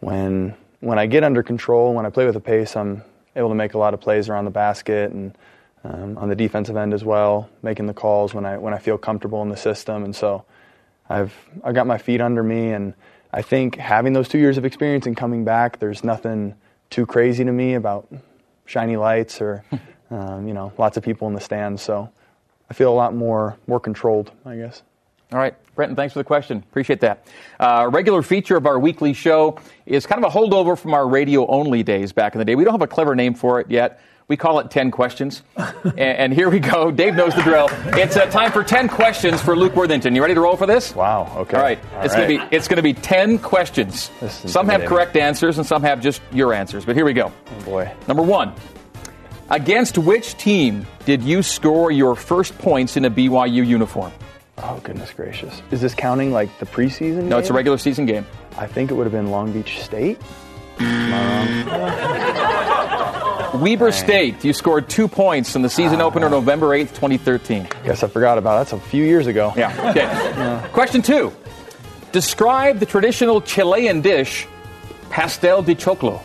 when 0.00 0.54
when 0.80 0.98
I 0.98 1.06
get 1.06 1.24
under 1.24 1.42
control, 1.42 1.94
when 1.94 2.06
I 2.06 2.10
play 2.10 2.26
with 2.26 2.36
a 2.36 2.40
pace, 2.40 2.76
I'm 2.76 3.02
able 3.36 3.48
to 3.48 3.54
make 3.54 3.74
a 3.74 3.78
lot 3.78 3.94
of 3.94 4.00
plays 4.00 4.28
around 4.28 4.44
the 4.44 4.50
basket 4.50 5.10
and 5.10 5.36
um, 5.84 6.16
on 6.18 6.28
the 6.28 6.34
defensive 6.34 6.76
end 6.76 6.94
as 6.94 7.04
well, 7.04 7.48
making 7.62 7.86
the 7.86 7.94
calls 7.94 8.34
when 8.34 8.44
I 8.44 8.58
when 8.58 8.74
I 8.74 8.78
feel 8.78 8.98
comfortable 8.98 9.42
in 9.42 9.50
the 9.50 9.56
system. 9.56 10.04
And 10.04 10.16
so 10.16 10.44
I've 11.08 11.34
I 11.62 11.72
got 11.72 11.86
my 11.86 11.98
feet 11.98 12.20
under 12.20 12.42
me, 12.42 12.72
and 12.72 12.94
I 13.32 13.42
think 13.42 13.76
having 13.76 14.14
those 14.14 14.28
two 14.28 14.38
years 14.38 14.56
of 14.58 14.64
experience 14.64 15.06
and 15.06 15.16
coming 15.16 15.44
back, 15.44 15.78
there's 15.78 16.02
nothing 16.02 16.54
too 16.90 17.06
crazy 17.06 17.44
to 17.44 17.52
me 17.52 17.74
about 17.74 18.08
shiny 18.66 18.96
lights 18.96 19.40
or 19.40 19.64
um, 20.10 20.48
you 20.48 20.54
know 20.54 20.72
lots 20.78 20.96
of 20.96 21.04
people 21.04 21.28
in 21.28 21.34
the 21.34 21.40
stands. 21.40 21.82
So 21.82 22.10
I 22.70 22.74
feel 22.74 22.92
a 22.92 22.96
lot 22.96 23.14
more 23.14 23.56
more 23.66 23.80
controlled, 23.80 24.32
I 24.46 24.56
guess. 24.56 24.82
All 25.32 25.38
right, 25.38 25.54
Brenton, 25.74 25.96
thanks 25.96 26.12
for 26.12 26.20
the 26.20 26.24
question. 26.24 26.58
Appreciate 26.58 27.00
that. 27.00 27.26
Uh, 27.58 27.84
a 27.86 27.88
regular 27.88 28.22
feature 28.22 28.56
of 28.56 28.66
our 28.66 28.78
weekly 28.78 29.12
show 29.12 29.58
is 29.84 30.06
kind 30.06 30.24
of 30.24 30.32
a 30.32 30.38
holdover 30.38 30.78
from 30.78 30.94
our 30.94 31.08
radio 31.08 31.46
only 31.48 31.82
days 31.82 32.12
back 32.12 32.34
in 32.34 32.38
the 32.38 32.44
day. 32.44 32.54
We 32.54 32.62
don't 32.62 32.74
have 32.74 32.82
a 32.82 32.86
clever 32.86 33.16
name 33.16 33.34
for 33.34 33.58
it 33.58 33.68
yet. 33.70 34.00
We 34.26 34.38
call 34.38 34.58
it 34.60 34.70
10 34.70 34.90
questions. 34.90 35.42
and, 35.84 35.98
and, 35.98 36.32
here 36.32 36.48
we 36.48 36.58
go. 36.58 36.90
Dave 36.90 37.14
knows 37.14 37.34
the 37.34 37.42
drill. 37.42 37.68
It's 37.98 38.16
uh, 38.16 38.24
time 38.26 38.52
for 38.52 38.64
10 38.64 38.88
questions 38.88 39.42
for 39.42 39.54
Luke 39.54 39.76
Worthington. 39.76 40.14
You 40.14 40.22
ready 40.22 40.34
to 40.34 40.40
roll 40.40 40.56
for 40.56 40.66
this? 40.66 40.94
Wow, 40.94 41.30
okay. 41.36 41.56
All 41.56 41.62
right. 41.62 41.78
All 41.96 42.02
it's 42.02 42.14
right. 42.14 42.26
going 42.26 42.40
to 42.40 42.46
be 42.48 42.56
it's 42.56 42.68
going 42.68 42.76
to 42.78 42.82
be 42.82 42.94
10 42.94 43.38
questions. 43.38 44.10
Some 44.30 44.68
have 44.68 44.86
correct 44.86 45.16
answers 45.16 45.58
and 45.58 45.66
some 45.66 45.82
have 45.82 46.00
just 46.00 46.22
your 46.32 46.54
answers. 46.54 46.86
But 46.86 46.96
here 46.96 47.04
we 47.04 47.12
go. 47.12 47.32
Oh 47.46 47.64
boy. 47.64 47.92
Number 48.08 48.22
1. 48.22 48.52
Against 49.50 49.98
which 49.98 50.36
team 50.38 50.86
did 51.04 51.22
you 51.22 51.42
score 51.42 51.90
your 51.90 52.16
first 52.16 52.56
points 52.56 52.96
in 52.96 53.04
a 53.04 53.10
BYU 53.10 53.66
uniform? 53.66 54.10
Oh 54.58 54.80
goodness 54.82 55.12
gracious! 55.12 55.60
Is 55.70 55.80
this 55.80 55.94
counting 55.94 56.32
like 56.32 56.58
the 56.60 56.66
preseason? 56.66 57.24
No, 57.24 57.30
game? 57.30 57.38
it's 57.40 57.50
a 57.50 57.52
regular 57.52 57.76
season 57.76 58.06
game. 58.06 58.24
I 58.56 58.66
think 58.66 58.90
it 58.90 58.94
would 58.94 59.04
have 59.04 59.12
been 59.12 59.30
Long 59.30 59.52
Beach 59.52 59.82
State. 59.82 60.18
Am 60.78 61.66
I 61.66 62.52
wrong? 62.52 62.60
Weber 63.54 63.92
State. 63.92 64.44
You 64.44 64.52
scored 64.52 64.88
two 64.88 65.08
points 65.08 65.54
in 65.56 65.62
the 65.62 65.70
season 65.70 66.00
uh, 66.00 66.04
opener 66.04 66.28
November 66.28 66.68
8th, 66.68 66.88
2013. 66.90 67.68
Guess 67.84 68.02
I 68.02 68.08
forgot 68.08 68.38
about 68.38 68.58
that. 68.64 68.70
That's 68.70 68.84
a 68.84 68.88
few 68.90 69.04
years 69.04 69.26
ago. 69.26 69.52
Yeah. 69.56 69.70
Okay. 69.90 70.00
yeah. 70.02 70.66
Question 70.68 71.02
two. 71.02 71.32
Describe 72.12 72.78
the 72.78 72.86
traditional 72.86 73.40
Chilean 73.40 74.00
dish, 74.00 74.46
pastel 75.10 75.62
de 75.62 75.74
choclo. 75.74 76.20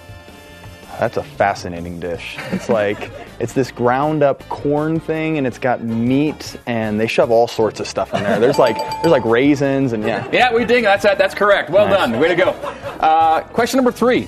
That's 1.00 1.16
a 1.16 1.24
fascinating 1.24 2.00
dish. 2.02 2.36
It's 2.52 2.68
like 2.68 3.10
it's 3.40 3.54
this 3.54 3.72
ground 3.72 4.22
up 4.22 4.48
corn 4.50 5.00
thing, 5.00 5.38
and 5.38 5.48
it's 5.48 5.58
got 5.58 5.82
meat, 5.82 6.58
and 6.66 7.00
they 7.00 7.08
shove 7.08 7.32
all 7.32 7.48
sorts 7.48 7.80
of 7.80 7.88
stuff 7.88 8.14
in 8.14 8.22
there. 8.22 8.40
There's 8.40 8.60
like 8.60 8.76
there's 9.02 9.12
like 9.12 9.24
raisins, 9.24 9.94
and 9.94 10.04
yeah. 10.04 10.28
Yeah, 10.32 10.54
we 10.54 10.66
ding. 10.66 10.84
That's 10.84 11.04
that's 11.04 11.34
correct. 11.34 11.70
Well 11.70 11.88
Nice. 11.88 11.98
done. 12.00 12.20
Way 12.20 12.28
to 12.28 12.36
go. 12.36 12.50
Uh, 13.00 13.42
question 13.44 13.78
number 13.78 13.92
three. 13.94 14.28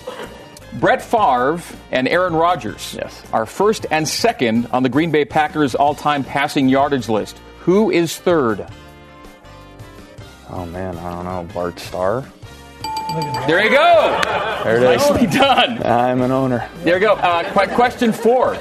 Brett 0.82 1.02
Favre 1.04 1.62
and 1.92 2.08
Aaron 2.08 2.34
Rodgers 2.34 2.96
Yes. 2.98 3.22
are 3.32 3.46
first 3.46 3.86
and 3.92 4.08
second 4.08 4.66
on 4.72 4.82
the 4.82 4.90
Green 4.90 5.12
Bay 5.12 5.24
Packers 5.26 5.76
all-time 5.76 6.24
passing 6.24 6.68
yardage 6.68 7.08
list. 7.08 7.40
Who 7.60 7.92
is 7.92 8.18
third? 8.18 8.66
Oh 10.50 10.66
man, 10.66 10.98
I 10.98 11.12
don't 11.12 11.24
know. 11.26 11.54
Bart 11.54 11.80
Starr. 11.80 12.26
There 13.48 13.64
you 13.64 13.70
go. 13.70 14.22
There 14.64 14.78
it 14.78 14.96
is. 14.96 15.10
Nicely 15.10 15.28
done. 15.28 15.84
I'm 15.84 16.22
an 16.22 16.32
owner. 16.32 16.68
There 16.84 16.96
you 16.96 17.00
go. 17.02 17.14
Uh, 17.14 17.44
question 17.76 18.12
four. 18.12 18.58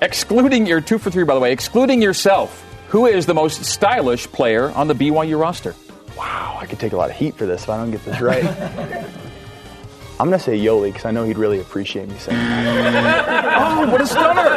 Excluding 0.00 0.66
your 0.66 0.80
two 0.80 0.96
for 0.98 1.10
three, 1.10 1.24
by 1.24 1.34
the 1.34 1.40
way, 1.40 1.52
excluding 1.52 2.00
yourself, 2.00 2.64
who 2.88 3.04
is 3.06 3.26
the 3.26 3.34
most 3.34 3.64
stylish 3.66 4.26
player 4.28 4.70
on 4.70 4.88
the 4.88 4.94
BYU 4.94 5.38
roster? 5.38 5.74
Wow, 6.16 6.56
I 6.58 6.64
could 6.66 6.78
take 6.80 6.92
a 6.94 6.96
lot 6.96 7.10
of 7.10 7.16
heat 7.16 7.34
for 7.36 7.44
this 7.46 7.64
if 7.64 7.68
I 7.68 7.76
don't 7.76 7.90
get 7.90 8.02
this 8.04 8.20
right. 8.22 8.44
I'm 10.18 10.26
gonna 10.30 10.38
say 10.38 10.58
Yoeli 10.58 10.86
because 10.92 11.04
I 11.04 11.10
know 11.10 11.24
he'd 11.24 11.36
really 11.36 11.60
appreciate 11.60 12.08
me 12.08 12.16
saying 12.18 12.38
that. 12.38 13.44
Oh, 13.56 13.90
what 13.90 14.00
a 14.00 14.06
stunner! 14.06 14.48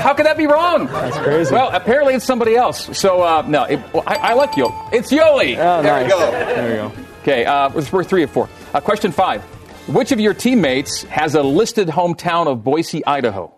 How 0.00 0.12
could 0.14 0.26
that 0.26 0.36
be 0.36 0.46
wrong? 0.46 0.86
That's 0.86 1.16
crazy. 1.18 1.54
Well, 1.54 1.70
apparently 1.72 2.14
it's 2.14 2.24
somebody 2.24 2.56
else. 2.56 2.96
So 2.98 3.22
uh, 3.22 3.42
no, 3.46 3.64
it, 3.64 3.80
well, 3.92 4.02
I, 4.06 4.16
I 4.16 4.32
like 4.34 4.56
Yo. 4.56 4.74
It's 4.92 5.10
Yoeli. 5.10 5.56
Oh, 5.56 5.82
there 5.82 5.92
nice. 5.92 6.04
we 6.04 6.08
go. 6.10 6.30
There 6.30 6.68
we 6.68 6.74
go. 6.76 7.04
Okay, 7.22 7.44
uh, 7.44 7.70
we're 7.70 8.04
three 8.04 8.22
of 8.22 8.30
four. 8.30 8.48
Uh, 8.74 8.80
question 8.80 9.12
five: 9.12 9.42
Which 9.88 10.12
of 10.12 10.20
your 10.20 10.34
teammates 10.34 11.02
has 11.04 11.34
a 11.34 11.42
listed 11.42 11.88
hometown 11.88 12.46
of 12.46 12.62
Boise, 12.64 13.04
Idaho? 13.06 13.52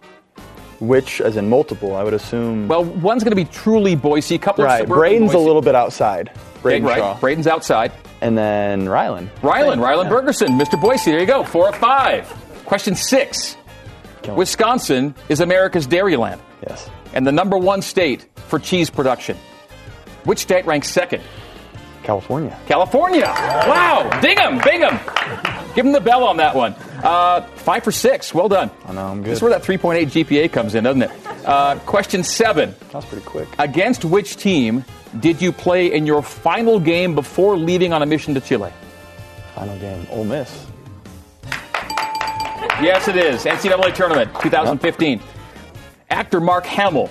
Which, 0.81 1.21
as 1.21 1.37
in 1.37 1.49
multiple, 1.49 1.95
I 1.97 2.03
would 2.05 2.15
assume. 2.15 2.69
Well, 2.69 2.85
one's 2.85 3.23
going 3.25 3.33
to 3.33 3.37
be 3.37 3.45
truly 3.45 3.95
Boise. 3.97 4.37
A 4.37 4.39
couple 4.39 4.65
right, 4.65 4.83
of 4.83 4.89
suburban 4.89 4.99
Braiden's 4.99 5.33
Boise. 5.33 5.45
a 5.45 5.47
little 5.47 5.63
bit 5.63 5.75
outside. 5.75 6.31
Braiden 6.63 6.85
right. 6.85 7.21
Braiden's 7.21 7.47
outside. 7.47 7.93
And 8.21 8.37
then 8.37 8.87
Rylan. 8.87 9.29
Rylan, 9.41 9.79
Rylan 9.79 10.09
Bergersen, 10.09 10.59
Mr. 10.61 10.81
Boise. 10.81 11.11
There 11.11 11.21
you 11.21 11.27
go. 11.27 11.43
Four 11.45 11.69
of 11.71 11.77
five. 11.77 12.27
Question 12.67 12.95
six. 12.95 13.57
Wisconsin 14.29 15.15
is 15.29 15.41
America's 15.41 15.87
dairyland. 15.87 16.39
Yes. 16.69 16.89
And 17.15 17.27
the 17.27 17.33
number 17.33 17.57
one 17.57 17.83
state 17.83 18.27
for 18.49 18.59
cheese 18.59 18.91
production. 18.91 19.37
Which 20.25 20.41
state 20.41 20.67
ranks 20.67 20.89
second? 20.89 21.23
California. 22.03 22.59
California. 22.67 23.25
Wow. 23.25 24.21
Ding 24.21 24.39
'em, 24.39 24.59
bing 24.59 24.83
'em. 24.83 24.99
Give 25.75 25.87
him 25.87 25.93
the 25.93 26.01
bell 26.01 26.25
on 26.25 26.37
that 26.39 26.55
one. 26.55 26.75
Uh, 27.03 27.43
five 27.57 27.85
for 27.85 27.93
six. 27.93 28.35
Well 28.35 28.49
done. 28.49 28.71
I 28.87 28.93
know, 28.93 29.07
I'm 29.07 29.23
good. 29.23 29.31
This 29.31 29.39
is 29.39 29.43
where 29.43 29.51
that 29.53 29.63
3.8 29.63 30.09
GPA 30.11 30.49
comes 30.53 30.75
in, 30.75 30.85
doesn't 30.85 31.03
it? 31.03 31.11
Uh, 31.47 31.77
question 31.87 32.23
seven. 32.25 32.75
That's 32.93 33.07
pretty 33.07 33.25
quick. 33.25 33.49
Against 33.59 34.05
which 34.05 34.37
team 34.37 34.85
did 35.19 35.43
you 35.43 35.51
play 35.53 35.93
in 35.93 36.07
your 36.07 36.23
final 36.23 36.79
game 36.79 37.15
before 37.15 37.57
leaving 37.57 37.93
on 37.93 38.03
a 38.03 38.07
mission 38.07 38.35
to 38.35 38.41
Chile? 38.41 38.73
Final 39.55 39.77
game. 39.79 40.07
Ole 40.11 40.25
Miss. 40.25 40.67
Yes, 42.81 43.09
it 43.09 43.17
is. 43.17 43.45
NCAA 43.45 43.95
Tournament 43.95 44.31
2015. 44.41 45.21
Actor 46.11 46.41
Mark 46.41 46.65
Hamill 46.67 47.11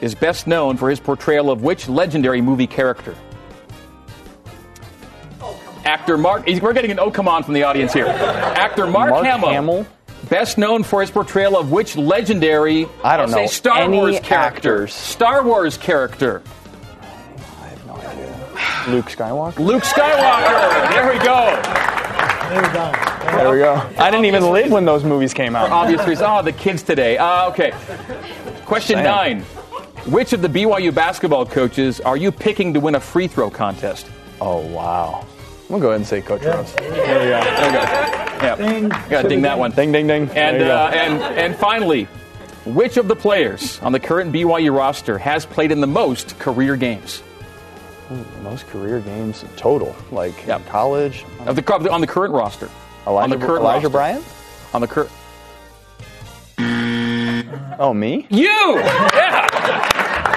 is 0.00 0.14
best 0.14 0.46
known 0.46 0.76
for 0.76 0.90
his 0.90 1.00
portrayal 1.00 1.50
of 1.50 1.62
which 1.62 1.88
legendary 1.88 2.40
movie 2.42 2.66
character? 2.66 3.14
Actor 5.84 6.18
Mark. 6.18 6.46
We're 6.46 6.72
getting 6.72 6.90
an 6.90 6.98
oh 6.98 7.10
come 7.10 7.28
on 7.28 7.44
from 7.44 7.54
the 7.54 7.62
audience 7.62 7.92
here. 7.92 8.06
Actor 8.06 8.88
Mark, 8.88 9.10
Mark 9.10 9.24
Hamill, 9.24 9.50
Hamill? 9.50 9.86
Best 10.28 10.58
known 10.58 10.82
for 10.82 11.00
his 11.00 11.10
portrayal 11.10 11.56
of 11.56 11.70
which 11.70 11.96
legendary 11.96 12.86
I 13.04 13.16
don't 13.16 13.30
I'll 13.32 13.42
know 13.42 13.46
Star 13.46 13.88
Wars 13.88 14.18
character. 14.20 14.34
actors. 14.34 14.92
Star 14.94 15.44
Wars 15.44 15.78
character. 15.78 16.42
Luke 18.88 19.06
Skywalker. 19.06 19.58
Luke 19.58 19.82
Skywalker. 19.82 20.90
There 20.90 21.12
we 21.12 21.18
go. 21.18 21.60
There 22.48 22.62
we 22.62 22.68
go. 22.68 22.92
There 23.36 23.50
we 23.50 23.58
go. 23.58 23.74
I 23.98 24.10
didn't 24.10 24.26
even 24.26 24.50
live 24.52 24.70
when 24.70 24.84
those 24.84 25.02
movies 25.04 25.34
came 25.34 25.52
For 25.52 25.58
out. 25.58 25.70
obvious 25.70 26.00
reasons. 26.06 26.28
Oh, 26.30 26.42
the 26.42 26.52
kids 26.52 26.82
today. 26.82 27.18
Uh, 27.18 27.48
okay. 27.50 27.72
Question 28.64 28.96
Sam. 28.96 29.04
nine. 29.04 29.40
Which 30.06 30.32
of 30.32 30.40
the 30.42 30.48
BYU 30.48 30.94
basketball 30.94 31.44
coaches 31.46 32.00
are 32.00 32.16
you 32.16 32.30
picking 32.30 32.72
to 32.74 32.80
win 32.80 32.94
a 32.94 33.00
free 33.00 33.26
throw 33.26 33.50
contest? 33.50 34.06
Oh 34.40 34.58
wow. 34.68 35.26
I'm 35.62 35.68
gonna 35.68 35.80
go 35.82 35.88
ahead 35.88 36.00
and 36.00 36.06
say 36.06 36.20
Coach 36.20 36.42
Rose. 36.44 36.72
There 36.74 36.90
we 36.90 36.96
go. 36.96 37.04
There 37.04 37.66
we 37.66 37.72
go. 37.72 37.82
Yeah. 38.46 38.56
Ding. 38.56 38.88
Gotta 39.10 39.28
ding 39.28 39.42
that 39.42 39.58
one. 39.58 39.72
Ding 39.72 39.90
ding 39.90 40.06
ding. 40.06 40.22
And, 40.22 40.30
There 40.30 40.52
you 40.60 40.64
go. 40.66 40.76
uh, 40.76 40.90
and, 40.94 41.20
and 41.36 41.56
finally, 41.56 42.04
which 42.64 42.96
of 42.98 43.08
the 43.08 43.16
players 43.16 43.80
on 43.80 43.90
the 43.90 43.98
current 44.00 44.32
BYU 44.32 44.76
roster 44.76 45.18
has 45.18 45.44
played 45.44 45.72
in 45.72 45.80
the 45.80 45.86
most 45.88 46.38
career 46.38 46.76
games? 46.76 47.22
Ooh, 48.12 48.24
most 48.42 48.66
career 48.68 49.00
games 49.00 49.44
total, 49.56 49.94
like 50.12 50.46
Yeah. 50.46 50.60
college. 50.68 51.24
Of 51.46 51.56
the, 51.56 51.90
on 51.90 52.00
the 52.00 52.06
current 52.06 52.32
roster. 52.32 52.70
Elijah, 53.06 53.24
on 53.24 53.30
the 53.30 53.44
current 53.46 53.62
Elijah 53.62 53.88
roster. 53.88 53.88
Bryant. 53.90 54.24
On 54.74 54.80
the 54.80 54.86
current. 54.86 55.10
Oh 57.78 57.92
me? 57.94 58.26
You! 58.30 58.46
Yeah! 59.16 59.45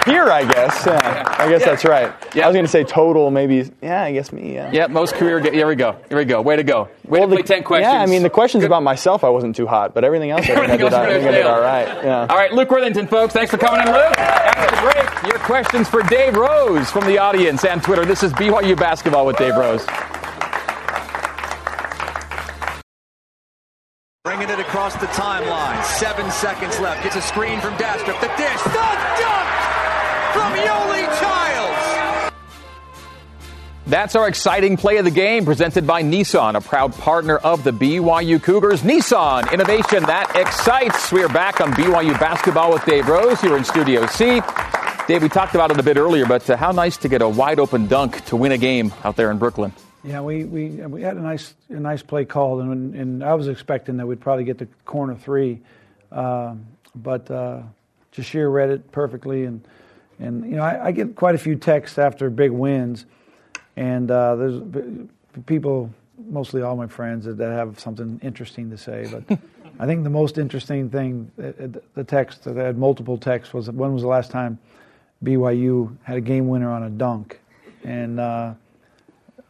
Here, 0.06 0.30
I 0.30 0.44
guess. 0.46 0.86
Yeah. 0.86 1.36
I 1.38 1.50
guess 1.50 1.62
Yeah. 1.62 1.66
that's 1.68 1.86
right. 1.86 2.14
Yeah. 2.34 2.46
I 2.46 2.48
was 2.48 2.56
gonna 2.56 2.68
say 2.68 2.84
total, 2.84 3.30
maybe. 3.32 3.70
Yeah, 3.82 4.04
I 4.04 4.12
guess 4.12 4.32
me. 4.32 4.54
Yeah. 4.56 4.70
Yeah, 4.72 4.88
most 4.88 5.14
career 5.16 5.40
games. 5.40 5.56
Here 5.56 5.68
we 5.68 5.76
go. 5.76 5.96
Here 6.10 6.18
we 6.18 6.26
go. 6.26 6.42
Way 6.42 6.56
to 6.56 6.64
go. 6.64 6.88
Way 7.08 7.22
to 7.22 7.28
the- 7.28 7.44
10 7.44 7.64
questions. 7.64 7.94
Yeah, 7.94 8.02
I 8.02 8.06
mean 8.06 8.24
the 8.24 8.30
questions 8.30 8.64
about 8.64 8.82
myself 8.84 9.24
I 9.24 9.30
wasn't 9.30 9.56
too 9.56 9.68
hot, 9.68 9.94
but 9.94 10.04
everything 10.04 10.32
else 10.32 10.42
I 10.42 10.46
think 10.46 10.58
I 10.58 10.64
Everything 10.64 10.78
did, 10.80 10.94
else 10.94 11.08
I 11.08 11.10
think 11.14 11.28
I 11.28 11.32
did 11.32 11.46
all 11.46 11.62
right. 11.62 11.88
Yeah. 12.04 12.28
All 12.30 12.38
right, 12.38 12.52
Luke 12.54 12.72
Worthington, 12.72 13.08
folks. 13.08 13.34
Thanks 13.34 13.52
for 13.52 13.58
coming 13.58 13.82
in, 13.82 13.88
Luke. 13.94 14.18
After 14.20 14.76
the 14.76 14.82
break, 14.82 15.24
your 15.34 15.40
questions 15.40 15.88
for 15.90 16.02
Dave 16.04 16.36
Rose 16.36 16.90
from 16.90 17.06
the 17.06 17.18
audience 17.18 17.64
and 17.66 17.84
Twitter. 17.84 18.06
This 18.06 18.24
is 18.24 18.34
BYU 18.34 18.76
Basketball 18.78 19.26
with 19.26 19.38
Dave 19.38 19.56
Rose. 19.56 19.86
Bringing 24.24 24.50
it 24.50 24.60
across 24.60 24.94
the 24.96 25.08
timeline. 25.08 25.84
Seven 25.84 26.30
seconds 26.32 26.80
left. 26.80 27.04
Gets 27.04 27.16
a 27.16 27.22
screen 27.22 27.60
from 27.62 27.74
Dastrup. 27.76 28.20
The 28.22 28.28
dish. 28.38 28.62
The 28.64 28.70
dunk 28.74 29.59
from 30.34 30.54
Yoeli 30.54 31.20
Childs. 31.20 32.34
That's 33.88 34.16
our 34.16 34.28
exciting 34.28 34.78
play 34.78 34.98
of 34.98 35.06
the 35.06 35.12
game 35.12 35.46
presented 35.46 35.88
by 35.88 36.04
Nissan, 36.04 36.56
a 36.56 36.62
proud 36.62 36.94
partner 36.94 37.38
of 37.38 37.64
the 37.64 37.72
BYU 37.72 38.42
Cougars. 38.42 38.82
Nissan, 38.82 39.52
innovation 39.52 40.04
that 40.04 40.36
excites. 40.36 41.12
We 41.12 41.24
are 41.24 41.30
back 41.30 41.60
on 41.60 41.72
BYU 41.74 42.20
Basketball 42.20 42.72
with 42.72 42.86
Dave 42.86 43.08
Rose 43.08 43.42
here 43.42 43.58
in 43.58 43.64
Studio 43.64 44.06
C. 44.06 44.42
Dave, 45.08 45.24
we 45.24 45.30
talked 45.30 45.56
about 45.56 45.72
it 45.72 45.80
a 45.80 45.82
bit 45.82 45.98
earlier, 45.98 46.28
but 46.28 46.48
uh, 46.48 46.56
how 46.56 46.72
nice 46.72 46.96
to 46.98 47.10
get 47.10 47.24
a 47.24 47.28
wide 47.28 47.58
open 47.58 47.88
dunk 47.88 48.24
to 48.26 48.36
win 48.36 48.52
a 48.52 48.60
game 48.60 48.94
out 49.04 49.16
there 49.16 49.32
in 49.32 49.40
Brooklyn. 49.40 49.74
Yeah, 50.04 50.22
we, 50.22 50.46
we, 50.46 50.70
we 50.70 51.02
had 51.02 51.18
a 51.18 51.22
nice 51.22 51.56
a 51.70 51.80
nice 51.80 52.04
play 52.04 52.26
called, 52.26 52.62
and, 52.62 52.94
and 52.94 53.24
I 53.24 53.34
was 53.34 53.48
expecting 53.48 53.98
that 53.98 54.06
we'd 54.06 54.22
probably 54.22 54.44
get 54.44 54.60
the 54.60 54.68
corner 54.86 55.16
three, 55.16 55.62
um, 56.12 56.68
but 56.94 57.30
uh, 57.32 57.64
Jahshire 58.14 58.52
read 58.52 58.70
it 58.70 58.92
perfectly, 58.92 59.46
and 59.46 59.68
and 60.20 60.46
you 60.46 60.58
know 60.58 60.64
I, 60.64 60.88
I 60.88 60.92
get 60.92 61.16
quite 61.16 61.36
a 61.36 61.40
few 61.40 61.56
texts 61.56 61.98
after 61.98 62.30
big 62.30 62.52
wins, 62.52 63.06
and 63.76 64.10
uh, 64.12 64.36
there's 64.36 64.62
people, 65.46 65.90
mostly 66.30 66.62
all 66.62 66.76
my 66.76 66.88
friends, 66.88 67.26
that, 67.26 67.38
that 67.38 67.52
have 67.52 67.80
something 67.80 68.20
interesting 68.24 68.70
to 68.70 68.78
say, 68.78 69.08
but. 69.12 69.40
I 69.82 69.86
think 69.86 70.04
the 70.04 70.10
most 70.10 70.38
interesting 70.38 70.90
thing, 70.90 71.32
uh, 71.42 71.64
uh, 71.64 71.68
the 71.96 72.04
text 72.04 72.44
that 72.44 72.58
had 72.58 72.78
multiple 72.78 73.18
texts, 73.18 73.54
was 73.54 73.72
when 73.72 73.94
was 73.94 74.02
the 74.02 74.10
last 74.10 74.30
time 74.30 74.60
BYU 75.24 75.96
had 76.04 76.18
a 76.18 76.22
game 76.22 76.50
winner 76.50 76.70
on 76.70 76.84
a 76.84 76.90
dunk, 76.90 77.40
and 77.86 78.20
uh, 78.20 78.54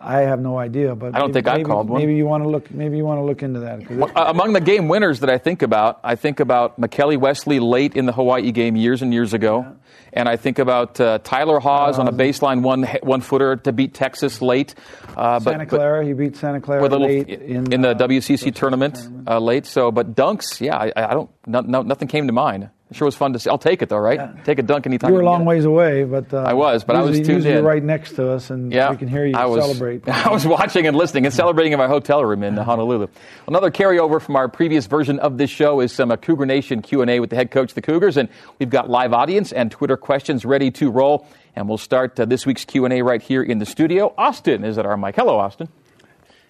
I 0.01 0.19
have 0.21 0.39
no 0.39 0.57
idea. 0.57 0.95
But 0.95 1.15
I 1.15 1.19
don't 1.19 1.29
maybe, 1.29 1.33
think 1.33 1.47
I 1.47 1.57
maybe, 1.57 1.65
called 1.65 1.89
one. 1.89 2.01
Maybe 2.01 2.15
you 2.15 2.25
want 2.25 2.43
to 2.43 2.49
look. 2.49 2.71
Maybe 2.71 2.97
you 2.97 3.05
want 3.05 3.19
to 3.19 3.23
look 3.23 3.43
into 3.43 3.59
that. 3.61 3.89
Well, 3.89 4.11
uh, 4.15 4.25
among 4.27 4.53
the 4.53 4.61
game 4.61 4.87
winners 4.87 5.19
that 5.19 5.29
I 5.29 5.37
think 5.37 5.61
about, 5.61 5.99
I 6.03 6.15
think 6.15 6.39
about 6.39 6.79
Mekeli 6.79 7.17
Wesley 7.17 7.59
late 7.59 7.95
in 7.95 8.05
the 8.05 8.13
Hawaii 8.13 8.51
game 8.51 8.75
years 8.75 9.01
and 9.01 9.13
years 9.13 9.33
ago. 9.33 9.75
And 10.11 10.27
I 10.27 10.37
think 10.37 10.57
about 10.57 10.99
uh, 10.99 11.19
Tyler 11.19 11.59
Haws 11.59 11.99
on 11.99 12.07
a 12.07 12.11
baseline 12.11 12.61
one 12.61 12.83
one 13.03 13.21
footer 13.21 13.57
to 13.57 13.71
beat 13.71 13.93
Texas 13.93 14.41
late. 14.41 14.73
Uh, 15.09 15.39
but, 15.39 15.51
Santa 15.51 15.65
Clara, 15.65 16.05
he 16.05 16.13
beat 16.13 16.35
Santa 16.35 16.61
Clara 16.61 16.81
little 16.81 17.01
late 17.01 17.27
in, 17.29 17.71
in, 17.71 17.81
the 17.81 17.89
uh, 17.89 17.93
WCC 18.07 18.53
tournament, 18.55 18.97
Uh, 19.27 19.39
late. 19.39 19.65
So, 19.65 19.91
but 19.91 20.15
dunks, 20.15 20.61
yeah, 20.61 20.77
I, 20.77 20.91
I 20.95 21.13
don't, 21.13 21.29
no, 21.45 21.61
no, 21.61 21.81
nothing 21.83 22.07
came 22.07 22.25
to 22.27 22.33
mind. 22.33 22.69
It 22.89 22.95
sure 22.95 23.05
was 23.05 23.15
fun 23.15 23.33
to 23.33 23.39
see. 23.39 23.51
I'll 23.51 23.59
take 23.59 23.83
it 23.83 23.89
though, 23.89 23.99
right? 23.99 24.43
Take 24.45 24.57
a 24.57 24.63
dunk 24.63 24.87
anytime. 24.87 25.11
You 25.11 25.15
were 25.15 25.21
a 25.21 25.25
long 25.25 25.45
ways 25.45 25.63
away, 25.63 26.05
but 26.05 26.33
uh, 26.33 26.37
I 26.37 26.53
was, 26.53 26.83
but 26.83 26.95
I 26.95 27.01
was 27.01 27.19
usually, 27.19 27.25
tuned 27.25 27.43
usually 27.45 27.59
in. 27.59 27.63
Right 27.63 27.83
next 27.83 28.13
to 28.13 28.31
us, 28.31 28.49
and 28.49 28.73
Yeah, 28.73 28.89
we 28.89 28.97
can 28.97 29.07
hear 29.07 29.27
you 29.27 29.35
I 29.35 29.45
was, 29.45 29.63
celebrate. 29.63 30.09
I 30.09 30.31
was 30.31 30.47
watching 30.47 30.87
and 30.87 30.97
listening 30.97 31.25
and 31.25 31.33
celebrating 31.33 31.71
in 31.71 31.77
my 31.77 31.87
hotel 31.87 32.25
room 32.25 32.41
in 32.41 32.57
Honolulu. 32.57 33.07
Another 33.47 33.69
carryover 33.69 34.19
from 34.19 34.35
our 34.35 34.47
previous 34.47 34.87
version 34.87 35.19
of 35.19 35.37
this 35.37 35.51
show 35.51 35.81
is 35.81 35.91
some 35.91 36.09
uh, 36.09 36.17
Cougar 36.17 36.47
Nation 36.47 36.81
Q 36.81 37.03
and 37.03 37.11
A 37.11 37.19
with 37.19 37.29
the 37.29 37.35
head 37.35 37.51
coach 37.51 37.75
the 37.75 37.81
Cougars, 37.81 38.17
and 38.17 38.27
we've 38.57 38.71
got 38.71 38.89
live 38.89 39.13
audience 39.13 39.51
and 39.51 39.69
Twitter 39.69 39.95
questions 39.95 40.43
ready 40.43 40.71
to 40.71 40.89
roll. 40.89 41.27
And 41.55 41.67
we'll 41.69 41.77
start 41.77 42.19
uh, 42.19 42.25
this 42.25 42.47
week's 42.47 42.65
Q 42.65 42.85
and 42.85 42.93
A 42.93 43.03
right 43.03 43.21
here 43.21 43.43
in 43.43 43.59
the 43.59 43.65
studio. 43.67 44.15
Austin 44.17 44.63
is 44.63 44.79
at 44.79 44.87
our 44.87 44.97
mic. 44.97 45.15
Hello, 45.15 45.37
Austin. 45.37 45.69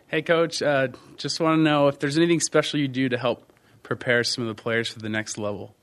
Hey, 0.07 0.21
Coach. 0.21 0.61
Uh, 0.61 0.87
just 1.17 1.41
want 1.41 1.57
to 1.59 1.61
know 1.61 1.89
if 1.89 1.99
there's 1.99 2.17
anything 2.17 2.39
special 2.39 2.79
you 2.79 2.87
do 2.87 3.09
to 3.09 3.17
help 3.17 3.43
prepare 3.83 4.23
some 4.23 4.47
of 4.47 4.55
the 4.55 4.61
players 4.61 4.87
for 4.87 4.99
the 4.99 5.09
next 5.09 5.37
level? 5.37 5.75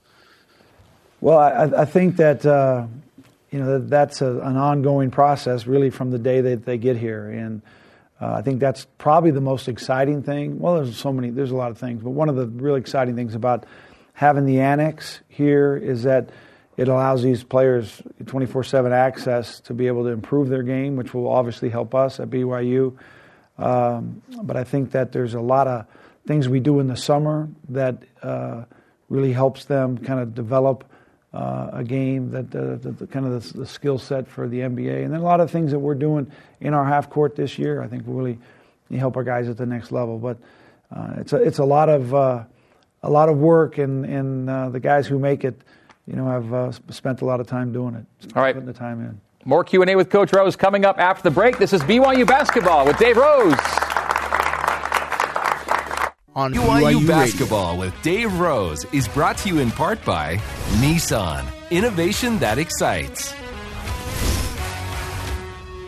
Well, 1.20 1.38
I, 1.38 1.82
I 1.82 1.84
think 1.86 2.16
that 2.16 2.44
uh, 2.44 2.86
you 3.50 3.58
know 3.58 3.78
that 3.78 3.88
that's 3.90 4.20
a, 4.20 4.38
an 4.40 4.56
ongoing 4.56 5.10
process, 5.10 5.66
really, 5.66 5.90
from 5.90 6.10
the 6.10 6.18
day 6.18 6.40
that 6.40 6.64
they 6.64 6.78
get 6.78 6.96
here, 6.96 7.30
and 7.30 7.62
uh, 8.20 8.34
I 8.34 8.42
think 8.42 8.60
that's 8.60 8.86
probably 8.98 9.30
the 9.30 9.40
most 9.40 9.68
exciting 9.68 10.22
thing. 10.22 10.58
Well, 10.58 10.76
there's 10.76 10.96
so 10.96 11.12
many, 11.12 11.30
there's 11.30 11.50
a 11.50 11.56
lot 11.56 11.70
of 11.70 11.78
things, 11.78 12.02
but 12.02 12.10
one 12.10 12.28
of 12.28 12.36
the 12.36 12.46
really 12.46 12.80
exciting 12.80 13.16
things 13.16 13.34
about 13.34 13.64
having 14.12 14.46
the 14.46 14.60
annex 14.60 15.20
here 15.28 15.76
is 15.76 16.02
that 16.04 16.30
it 16.76 16.88
allows 16.88 17.22
these 17.22 17.42
players 17.42 18.02
24/7 18.24 18.92
access 18.92 19.60
to 19.60 19.74
be 19.74 19.86
able 19.86 20.04
to 20.04 20.10
improve 20.10 20.48
their 20.48 20.62
game, 20.62 20.96
which 20.96 21.14
will 21.14 21.28
obviously 21.28 21.70
help 21.70 21.94
us 21.94 22.20
at 22.20 22.28
BYU. 22.28 22.96
Um, 23.58 24.22
but 24.42 24.56
I 24.56 24.64
think 24.64 24.90
that 24.90 25.12
there's 25.12 25.32
a 25.32 25.40
lot 25.40 25.66
of 25.66 25.86
things 26.26 26.48
we 26.48 26.60
do 26.60 26.80
in 26.80 26.88
the 26.88 26.96
summer 26.96 27.48
that 27.70 28.02
uh, 28.22 28.64
really 29.08 29.32
helps 29.32 29.64
them 29.64 29.96
kind 29.96 30.20
of 30.20 30.34
develop 30.34 30.84
uh, 31.32 31.70
a 31.72 31.84
game 31.84 32.30
that 32.30 32.54
uh, 32.54 32.76
the, 32.76 32.92
the, 32.92 33.06
kind 33.06 33.26
of 33.26 33.42
the, 33.52 33.58
the, 33.58 33.66
skill 33.66 33.98
set 33.98 34.26
for 34.26 34.48
the 34.48 34.60
NBA, 34.60 35.04
and 35.04 35.12
then 35.12 35.20
a 35.20 35.24
lot 35.24 35.40
of 35.40 35.50
things 35.50 35.70
that 35.72 35.78
we're 35.78 35.94
doing 35.94 36.30
in 36.60 36.72
our 36.72 36.84
half 36.84 37.10
court 37.10 37.36
this 37.36 37.58
year. 37.58 37.82
I 37.82 37.88
think 37.88 38.06
will 38.06 38.14
really 38.14 38.38
help 38.96 39.16
our 39.16 39.24
guys 39.24 39.48
at 39.48 39.56
the 39.56 39.66
next 39.66 39.92
level. 39.92 40.18
But 40.18 40.38
uh, 40.94 41.14
it's 41.18 41.32
a 41.32 41.36
it's 41.36 41.58
a 41.58 41.64
lot 41.64 41.88
of 41.88 42.14
uh, 42.14 42.44
a 43.02 43.10
lot 43.10 43.28
of 43.28 43.38
work, 43.38 43.78
and 43.78 44.04
and 44.06 44.48
uh, 44.48 44.68
the 44.70 44.80
guys 44.80 45.06
who 45.06 45.18
make 45.18 45.44
it, 45.44 45.60
you 46.06 46.16
know, 46.16 46.26
have 46.26 46.54
uh, 46.54 46.72
spent 46.90 47.20
a 47.20 47.24
lot 47.24 47.40
of 47.40 47.46
time 47.46 47.72
doing 47.72 47.94
it. 47.94 48.06
All 48.34 48.42
right, 48.42 48.54
putting 48.54 48.66
the 48.66 48.72
time 48.72 49.00
in. 49.00 49.20
More 49.44 49.62
Q 49.62 49.82
and 49.82 49.90
A 49.90 49.96
with 49.96 50.10
Coach 50.10 50.32
Rose 50.32 50.56
coming 50.56 50.84
up 50.84 50.98
after 50.98 51.22
the 51.22 51.30
break. 51.30 51.58
This 51.58 51.72
is 51.72 51.82
BYU 51.82 52.26
basketball 52.26 52.86
with 52.86 52.98
Dave 52.98 53.16
Rose 53.16 53.58
on 56.36 56.52
BYU, 56.52 57.00
BYU 57.00 57.06
Basketball 57.08 57.72
Radio. 57.72 57.86
with 57.86 58.02
Dave 58.02 58.38
Rose 58.38 58.84
is 58.92 59.08
brought 59.08 59.38
to 59.38 59.48
you 59.48 59.58
in 59.58 59.70
part 59.70 60.04
by 60.04 60.36
Nissan. 60.76 61.44
Innovation 61.70 62.38
that 62.38 62.58
excites. 62.58 63.34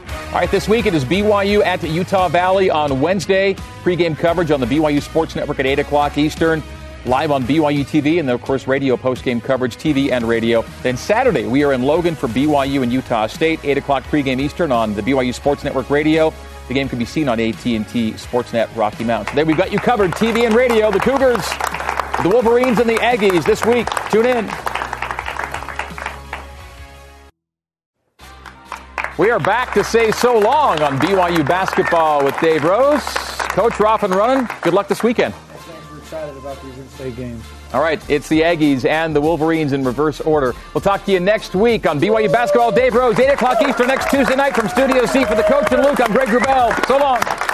All 0.08 0.34
right, 0.34 0.50
this 0.50 0.68
week 0.68 0.86
it 0.86 0.94
is 0.94 1.04
BYU 1.04 1.64
at 1.64 1.80
the 1.80 1.88
Utah 1.88 2.28
Valley 2.28 2.70
on 2.70 3.00
Wednesday. 3.00 3.54
Pre-game 3.82 4.16
coverage 4.16 4.50
on 4.50 4.60
the 4.60 4.66
BYU 4.66 5.02
Sports 5.02 5.36
Network 5.36 5.60
at 5.60 5.66
8 5.66 5.80
o'clock 5.80 6.16
Eastern. 6.18 6.62
Live 7.04 7.30
on 7.30 7.44
BYU 7.44 7.84
TV 7.84 8.18
and 8.18 8.28
then, 8.28 8.34
of 8.34 8.42
course, 8.42 8.66
radio 8.66 8.96
post-game 8.96 9.40
coverage, 9.40 9.76
TV 9.76 10.10
and 10.10 10.26
radio. 10.28 10.64
Then 10.82 10.96
Saturday, 10.96 11.46
we 11.46 11.62
are 11.62 11.72
in 11.72 11.82
Logan 11.82 12.14
for 12.14 12.26
BYU 12.26 12.82
and 12.82 12.92
Utah 12.92 13.26
State, 13.26 13.60
8 13.62 13.78
o'clock 13.78 14.02
pregame 14.04 14.40
Eastern 14.40 14.72
on 14.72 14.94
the 14.94 15.02
BYU 15.02 15.32
Sports 15.32 15.62
Network 15.62 15.88
radio. 15.90 16.32
The 16.68 16.74
game 16.74 16.88
can 16.90 16.98
be 16.98 17.06
seen 17.06 17.30
on 17.30 17.40
AT&T 17.40 17.78
Sportsnet 18.12 18.68
Rocky 18.76 19.02
Mountain. 19.02 19.30
Today 19.30 19.44
we've 19.44 19.56
got 19.56 19.72
you 19.72 19.78
covered, 19.78 20.10
TV 20.12 20.44
and 20.44 20.54
radio. 20.54 20.90
The 20.90 21.00
Cougars, 21.00 21.44
the 22.22 22.28
Wolverines, 22.28 22.78
and 22.78 22.88
the 22.88 22.96
Aggies 22.96 23.44
this 23.44 23.64
week. 23.64 23.88
Tune 24.10 24.26
in. 24.26 24.44
We 29.18 29.30
are 29.30 29.40
back 29.40 29.72
to 29.74 29.82
say 29.82 30.12
so 30.12 30.38
long 30.38 30.82
on 30.82 30.98
BYU 30.98 31.48
basketball 31.48 32.22
with 32.22 32.38
Dave 32.38 32.64
Rose. 32.64 33.02
Coach, 33.48 33.80
we're 33.80 33.86
off 33.86 34.02
and 34.02 34.14
running. 34.14 34.46
Good 34.60 34.74
luck 34.74 34.88
this 34.88 35.02
weekend. 35.02 35.34
We're 35.90 35.98
excited 35.98 36.36
about 36.36 36.62
these 36.62 36.78
in-state 36.78 37.16
games. 37.16 37.44
All 37.74 37.82
right, 37.82 38.00
it's 38.08 38.28
the 38.30 38.40
Aggies 38.40 38.86
and 38.86 39.14
the 39.14 39.20
Wolverines 39.20 39.74
in 39.74 39.84
reverse 39.84 40.22
order. 40.22 40.54
We'll 40.72 40.80
talk 40.80 41.04
to 41.04 41.12
you 41.12 41.20
next 41.20 41.54
week 41.54 41.86
on 41.86 42.00
BYU 42.00 42.32
Basketball. 42.32 42.72
Dave 42.72 42.94
Rose, 42.94 43.18
8 43.18 43.28
o'clock 43.28 43.58
Eastern 43.60 43.88
next 43.88 44.10
Tuesday 44.10 44.36
night 44.36 44.54
from 44.54 44.68
Studio 44.68 45.04
C 45.04 45.24
for 45.26 45.34
the 45.34 45.42
coach 45.42 45.70
and 45.72 45.82
Luke. 45.82 46.00
I'm 46.00 46.10
Greg 46.10 46.28
Wrubell. 46.28 46.86
So 46.86 46.96
long. 46.96 47.47